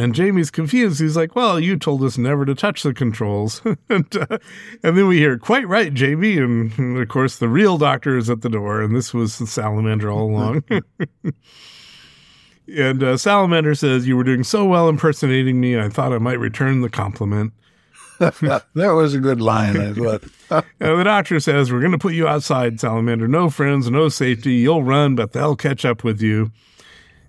[0.00, 0.98] And Jamie's confused.
[0.98, 4.38] He's like, "Well, you told us never to touch the controls." and, uh,
[4.82, 8.30] and then we hear, "Quite right, Jamie." And, and of course, the real doctor is
[8.30, 10.64] at the door, and this was the salamander all along.
[12.66, 15.78] and uh, Salamander says, "You were doing so well impersonating me.
[15.78, 17.52] I thought I might return the compliment."
[18.20, 20.64] that was a good line, I thought.
[20.80, 23.26] And the doctor says, We're going to put you outside, Salamander.
[23.26, 24.52] No friends, no safety.
[24.56, 26.52] You'll run, but they'll catch up with you.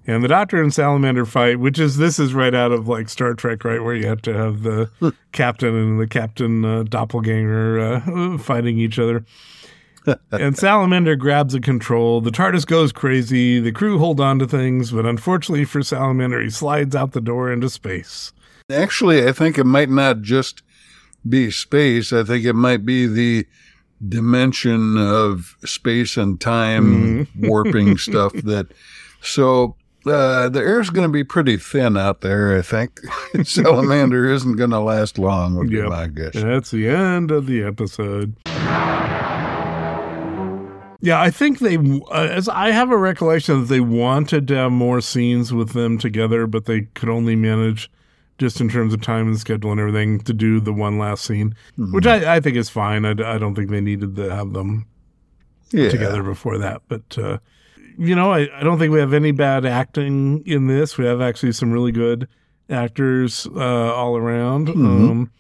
[0.08, 3.34] And the doctor and Salamander fight, which is this is right out of like Star
[3.34, 3.84] Trek, right?
[3.84, 4.90] Where you have to have the
[5.32, 9.26] captain and the captain uh, doppelganger uh, fighting each other.
[10.32, 12.22] and Salamander grabs a control.
[12.22, 13.60] The TARDIS goes crazy.
[13.60, 17.52] The crew hold on to things, but unfortunately for Salamander, he slides out the door
[17.52, 18.34] into space.
[18.72, 20.64] Actually, I think it might not just
[21.28, 22.12] be space.
[22.12, 23.46] I think it might be the
[24.08, 28.68] dimension of space and time warping stuff that
[29.22, 32.58] so uh, the air's going to be pretty thin out there.
[32.58, 33.00] I think
[33.44, 35.56] salamander isn't going to last long.
[35.56, 36.34] Would be my guess.
[36.34, 38.36] That's the end of the episode.
[41.04, 44.72] Yeah, I think they, uh, as I have a recollection that they wanted to have
[44.72, 47.90] more scenes with them together, but they could only manage
[48.38, 51.56] just in terms of time and schedule and everything to do the one last scene,
[51.78, 53.04] which I, I think is fine.
[53.06, 54.86] I, I don't think they needed to have them
[55.72, 55.90] Yeah.
[55.90, 56.84] together before that.
[56.88, 57.40] But, uh,
[57.98, 60.98] you know, I, I don't think we have any bad acting in this.
[60.98, 62.28] We have actually some really good
[62.70, 64.70] actors uh, all around.
[64.70, 65.32] Um,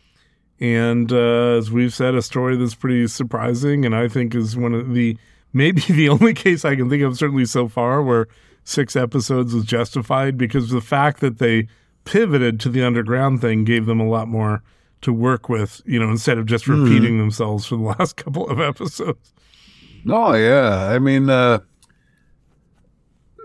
[0.60, 4.74] and uh, as we've said, a story that's pretty surprising, and I think is one
[4.74, 5.18] of the
[5.54, 8.28] maybe the only case I can think of, certainly so far, where
[8.64, 11.68] six episodes was justified because the fact that they
[12.06, 14.62] pivoted to the underground thing gave them a lot more
[15.02, 18.60] to work with, you know, instead of just repeating themselves for the last couple of
[18.60, 19.34] episodes.
[20.08, 21.60] Oh yeah, I mean, uh,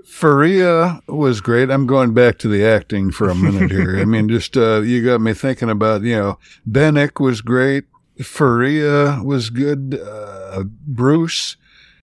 [0.07, 1.71] Fariah was great.
[1.71, 3.99] I'm going back to the acting for a minute here.
[3.99, 7.85] I mean, just uh, you got me thinking about you know Benik was great.
[8.19, 10.01] Fariah was good.
[10.01, 11.57] Uh, Bruce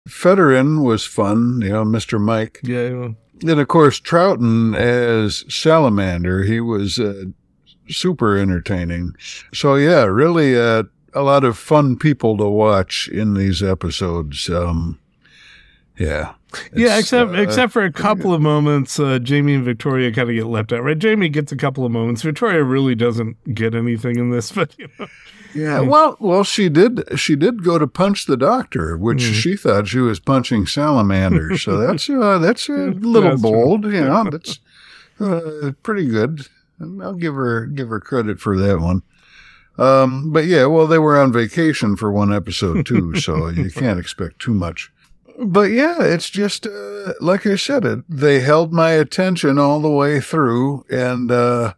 [0.07, 1.61] Fedorin was fun.
[1.61, 2.19] You know, Mr.
[2.19, 2.59] Mike.
[2.63, 7.25] Yeah, And of course, Troughton as Salamander, he was uh,
[7.89, 9.15] super entertaining.
[9.53, 10.83] So yeah, really uh,
[11.13, 14.49] a lot of fun people to watch in these episodes.
[14.49, 14.99] Um,
[15.97, 16.33] yeah,
[16.75, 16.97] yeah.
[16.97, 20.45] Except uh, except for a couple of moments, uh, Jamie and Victoria kind of get
[20.45, 20.83] left out.
[20.83, 20.97] Right?
[20.97, 22.21] Jamie gets a couple of moments.
[22.21, 25.07] Victoria really doesn't get anything in this, but you know.
[25.53, 25.79] yeah.
[25.79, 27.03] Well, well, she did.
[27.19, 29.33] She did go to punch the doctor, which Mm.
[29.33, 31.63] she thought she was punching salamanders.
[31.63, 33.51] so that's uh, that's a little That's true.
[33.51, 33.83] bold.
[33.85, 34.59] You know, that's
[35.19, 36.47] uh, pretty good.
[37.01, 39.01] I'll give her give her credit for that one.
[39.77, 43.99] Um, but yeah, well, they were on vacation for one episode too, so you can't
[43.99, 44.89] expect too much.
[45.37, 49.89] But yeah, it's just uh, like I said, it they held my attention all the
[49.89, 51.73] way through, and uh,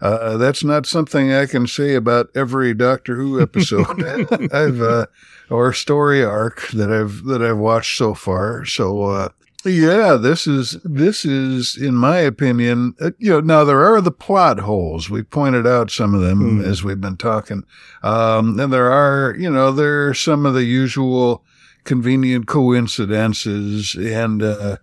[0.00, 4.02] uh, that's not something I can say about every Doctor Who episode
[4.52, 5.06] I've uh,
[5.50, 8.64] or story arc that I've that I've watched so far.
[8.64, 9.28] So uh,
[9.64, 13.40] yeah, this is this is in my opinion, uh, you know.
[13.40, 15.10] Now there are the plot holes.
[15.10, 17.64] We pointed out some of them as we've been talking,
[18.02, 21.44] um, and there are you know there are some of the usual
[21.90, 24.42] convenient coincidences and.
[24.44, 24.76] Uh,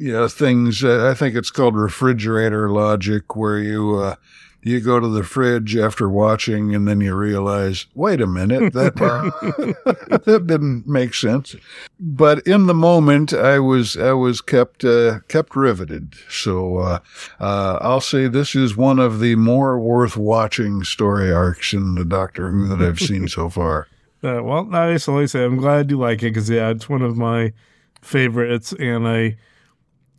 [0.00, 4.14] you know, things, uh, I think it's called refrigerator logic where you, uh,
[4.62, 8.94] you go to the fridge after watching and then you realize, wait a minute, that,
[10.24, 11.56] that didn't make sense.
[11.98, 16.14] But in the moment, I was, I was kept, uh, kept riveted.
[16.28, 16.98] So, uh,
[17.40, 22.04] uh, I'll say this is one of the more worth watching story arcs in the
[22.04, 23.88] Doctor Who that I've seen so far.
[24.22, 25.06] Uh, well, nice.
[25.06, 27.52] Like I say, I'm glad you like it because yeah, it's one of my
[28.02, 29.36] favorites, and I,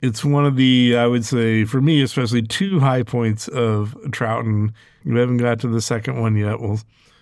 [0.02, 4.74] it's one of the I would say for me especially two high points of Troughton.
[5.06, 6.60] We haven't got to the second one yet.
[6.62, 6.80] We'll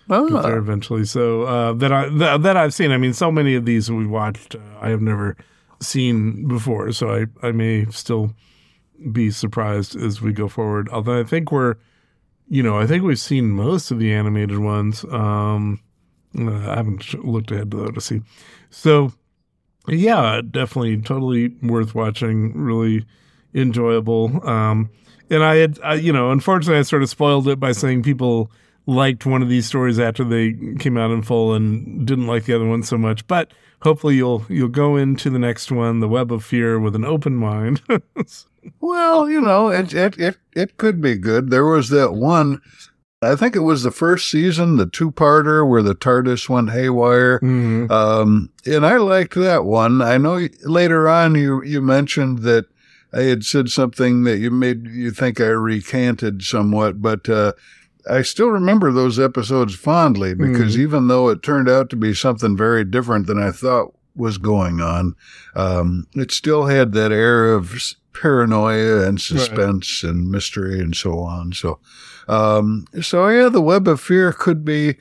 [0.08, 1.04] get there eventually.
[1.04, 2.92] So uh, that I that, that I've seen.
[2.92, 5.36] I mean, so many of these we watched, uh, I have never
[5.80, 6.92] seen before.
[6.92, 8.34] So I I may still
[9.12, 10.88] be surprised as we go forward.
[10.90, 11.76] Although I think we're,
[12.48, 15.04] you know, I think we've seen most of the animated ones.
[15.10, 15.80] Um,
[16.36, 18.22] I haven't looked ahead to see.
[18.70, 19.12] So,
[19.86, 22.56] yeah, definitely, totally worth watching.
[22.56, 23.04] Really
[23.54, 24.46] enjoyable.
[24.46, 24.90] Um,
[25.30, 28.50] and I had, I, you know, unfortunately, I sort of spoiled it by saying people
[28.86, 32.54] liked one of these stories after they came out in full and didn't like the
[32.54, 33.26] other one so much.
[33.26, 37.04] But hopefully you'll you'll go into the next one, The Web of Fear, with an
[37.04, 37.82] open mind.
[38.80, 41.48] Well, you know, it it it it could be good.
[41.48, 42.60] There was that one.
[43.20, 47.90] I think it was the first season, the two-parter where the TARDIS went haywire, Mhm.
[47.90, 50.00] um, and I liked that one.
[50.00, 52.66] I know later on you you mentioned that
[53.12, 57.54] I had said something that you made you think I recanted somewhat, but uh,
[58.08, 62.56] I still remember those episodes fondly because even though it turned out to be something
[62.56, 65.16] very different than I thought was going on,
[65.56, 67.74] um, it still had that air of
[68.12, 71.52] paranoia and suspense and mystery and so on.
[71.52, 71.78] So,
[72.28, 74.96] um, so yeah, the Web of Fear could be,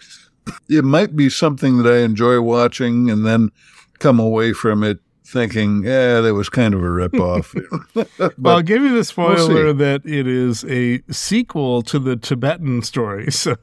[0.70, 3.52] it might be something that I enjoy watching and then
[4.00, 7.54] come away from it thinking, yeah, that was kind of a ripoff.
[8.18, 12.16] well, but I'll give you the we'll spoiler that it is a sequel to the
[12.16, 13.28] Tibetan story.
[13.38, 13.56] So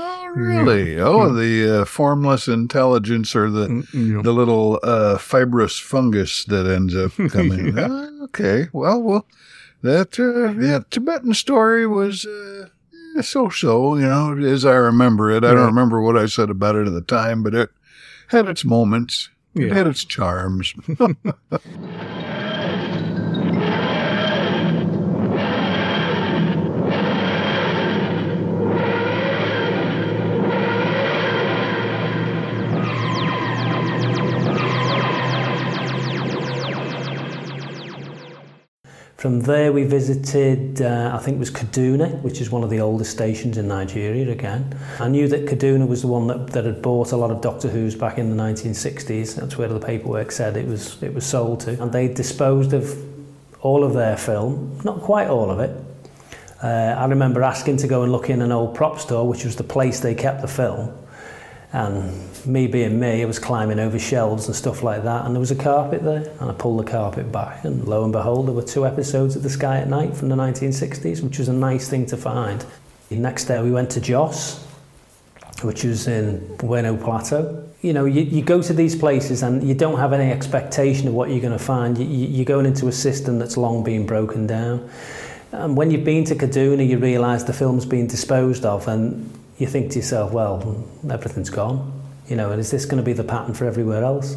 [0.00, 1.00] Oh, really?
[1.00, 3.84] Oh, the uh, formless intelligence or the
[4.22, 7.76] the little uh, fibrous fungus that ends up coming.
[7.76, 8.68] Ah, okay.
[8.72, 9.26] Well, well,
[9.82, 12.68] that uh, that Tibetan story was uh,
[13.22, 13.96] so-so.
[13.96, 15.44] You know, as I remember it.
[15.44, 17.70] I don't remember what I said about it at the time, but it
[18.28, 19.30] had its moments.
[19.54, 20.74] It had its charms.
[39.18, 42.78] From there we visited, uh, I think it was Kaduna, which is one of the
[42.78, 44.78] oldest stations in Nigeria again.
[45.00, 47.68] I knew that Kaduna was the one that, that had bought a lot of Doctor
[47.68, 49.34] Who's back in the 1960s.
[49.34, 51.82] That's where the paperwork said it was, it was sold to.
[51.82, 52.96] And they disposed of
[53.60, 55.76] all of their film, not quite all of it.
[56.62, 59.56] Uh, I remember asking to go and look in an old prop store, which was
[59.56, 60.96] the place they kept the film.
[61.72, 65.40] And me being me, I was climbing over shelves and stuff like that, and there
[65.40, 68.54] was a carpet there, and I pulled the carpet back, and lo and behold, there
[68.54, 71.86] were two episodes of The Sky at Night from the 1960s, which was a nice
[71.88, 72.64] thing to find.
[73.10, 74.64] The next day, we went to Jos,
[75.62, 77.64] which was in Benue Plateau.
[77.82, 81.14] You know, you, you go to these places and you don't have any expectation of
[81.14, 81.96] what you're going to find.
[81.98, 84.88] You, you- you're going into a system that's long been broken down.
[85.52, 89.66] And when you've been to Kaduna, you realise the film's been disposed of, and you
[89.66, 91.92] think to yourself, well, everything's gone.
[92.28, 94.36] You know, and is this going to be the pattern for everywhere else?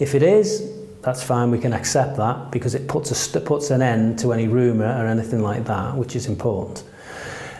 [0.00, 0.70] If it is,
[1.02, 1.50] that's fine.
[1.50, 5.06] We can accept that because it puts a puts an end to any rumour or
[5.06, 6.82] anything like that, which is important.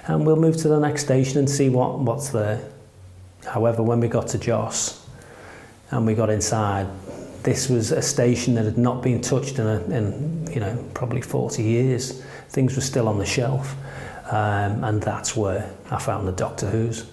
[0.06, 2.60] And we'll move to the next station and see what, what's there.
[3.44, 5.06] However, when we got to Jos
[5.90, 6.88] and we got inside,
[7.42, 11.20] this was a station that had not been touched in, a, in you know, probably
[11.20, 12.22] 40 years.
[12.48, 13.76] Things were still on the shelf.
[14.28, 17.06] Um, and that's where I found the Doctor Who's.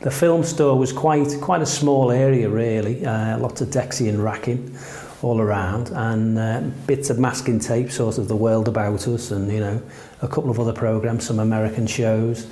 [0.00, 4.22] The film store was quite quite a small area really, uh, lots of Dexy and
[4.22, 4.76] racking
[5.22, 9.52] all around and uh, bits of masking tape sort of the world about us and
[9.52, 9.82] you know
[10.22, 12.46] a couple of other programs some American shows.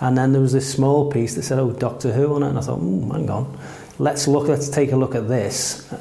[0.00, 2.58] And then there was this small piece that said oh Doctor Who on it and
[2.58, 3.58] I thought mm, hang on.
[3.98, 5.92] Let's look let's take a look at this.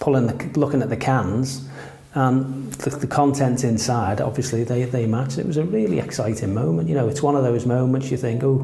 [0.00, 1.68] Pulling the, looking at the cans
[2.14, 5.38] and the, the content inside, obviously they they matched.
[5.38, 6.88] It was a really exciting moment.
[6.88, 8.58] You know, it's one of those moments you think, "Oh."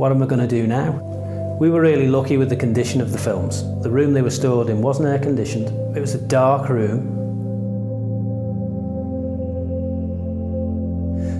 [0.00, 0.92] what am I going to do now?
[1.60, 3.62] We were really lucky with the condition of the films.
[3.82, 5.68] The room they were stored in wasn't air conditioned.
[5.94, 7.18] It was a dark room.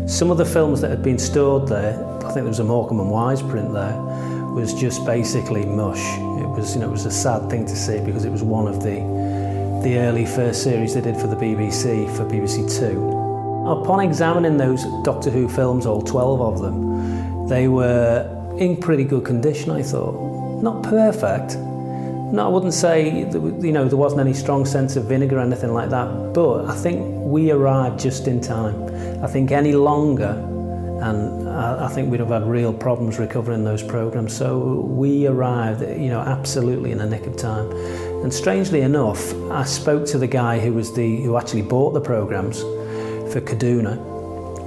[0.07, 3.01] Some of the films that had been stored there, I think there was a Morecambe
[3.01, 3.99] and Wise print there,
[4.53, 6.05] was just basically mush.
[6.43, 8.69] It was, you know, it was a sad thing to see because it was one
[8.69, 9.01] of the
[9.83, 13.09] the early first series they did for the BBC for BBC Two.
[13.67, 18.29] Upon examining those Doctor Who films, all 12 of them, they were
[18.59, 20.63] in pretty good condition, I thought.
[20.63, 21.57] Not perfect.
[21.57, 25.73] No, I wouldn't say, you know, there wasn't any strong sense of vinegar or anything
[25.73, 29.25] like that, but I think we arrived just in time.
[29.25, 30.33] I think any longer,
[31.03, 34.37] and I, I think we'd have had real problems recovering those programs.
[34.37, 37.69] So we arrived, you know, absolutely in the nick of time.
[38.23, 42.01] And strangely enough, I spoke to the guy who was the who actually bought the
[42.01, 42.61] programs
[43.33, 44.09] for Kaduna.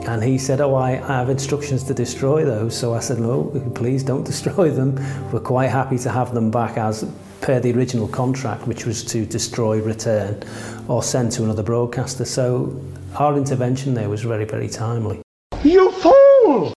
[0.07, 2.77] And he said, oh, I, I have instructions to destroy those.
[2.77, 4.95] So I said, no, please don't destroy them.
[5.31, 7.05] We're quite happy to have them back as
[7.41, 10.41] per the original contract, which was to destroy, return,
[10.87, 12.25] or send to another broadcaster.
[12.25, 12.81] So
[13.15, 15.21] our intervention there was very, very timely.
[15.63, 16.71] You fool!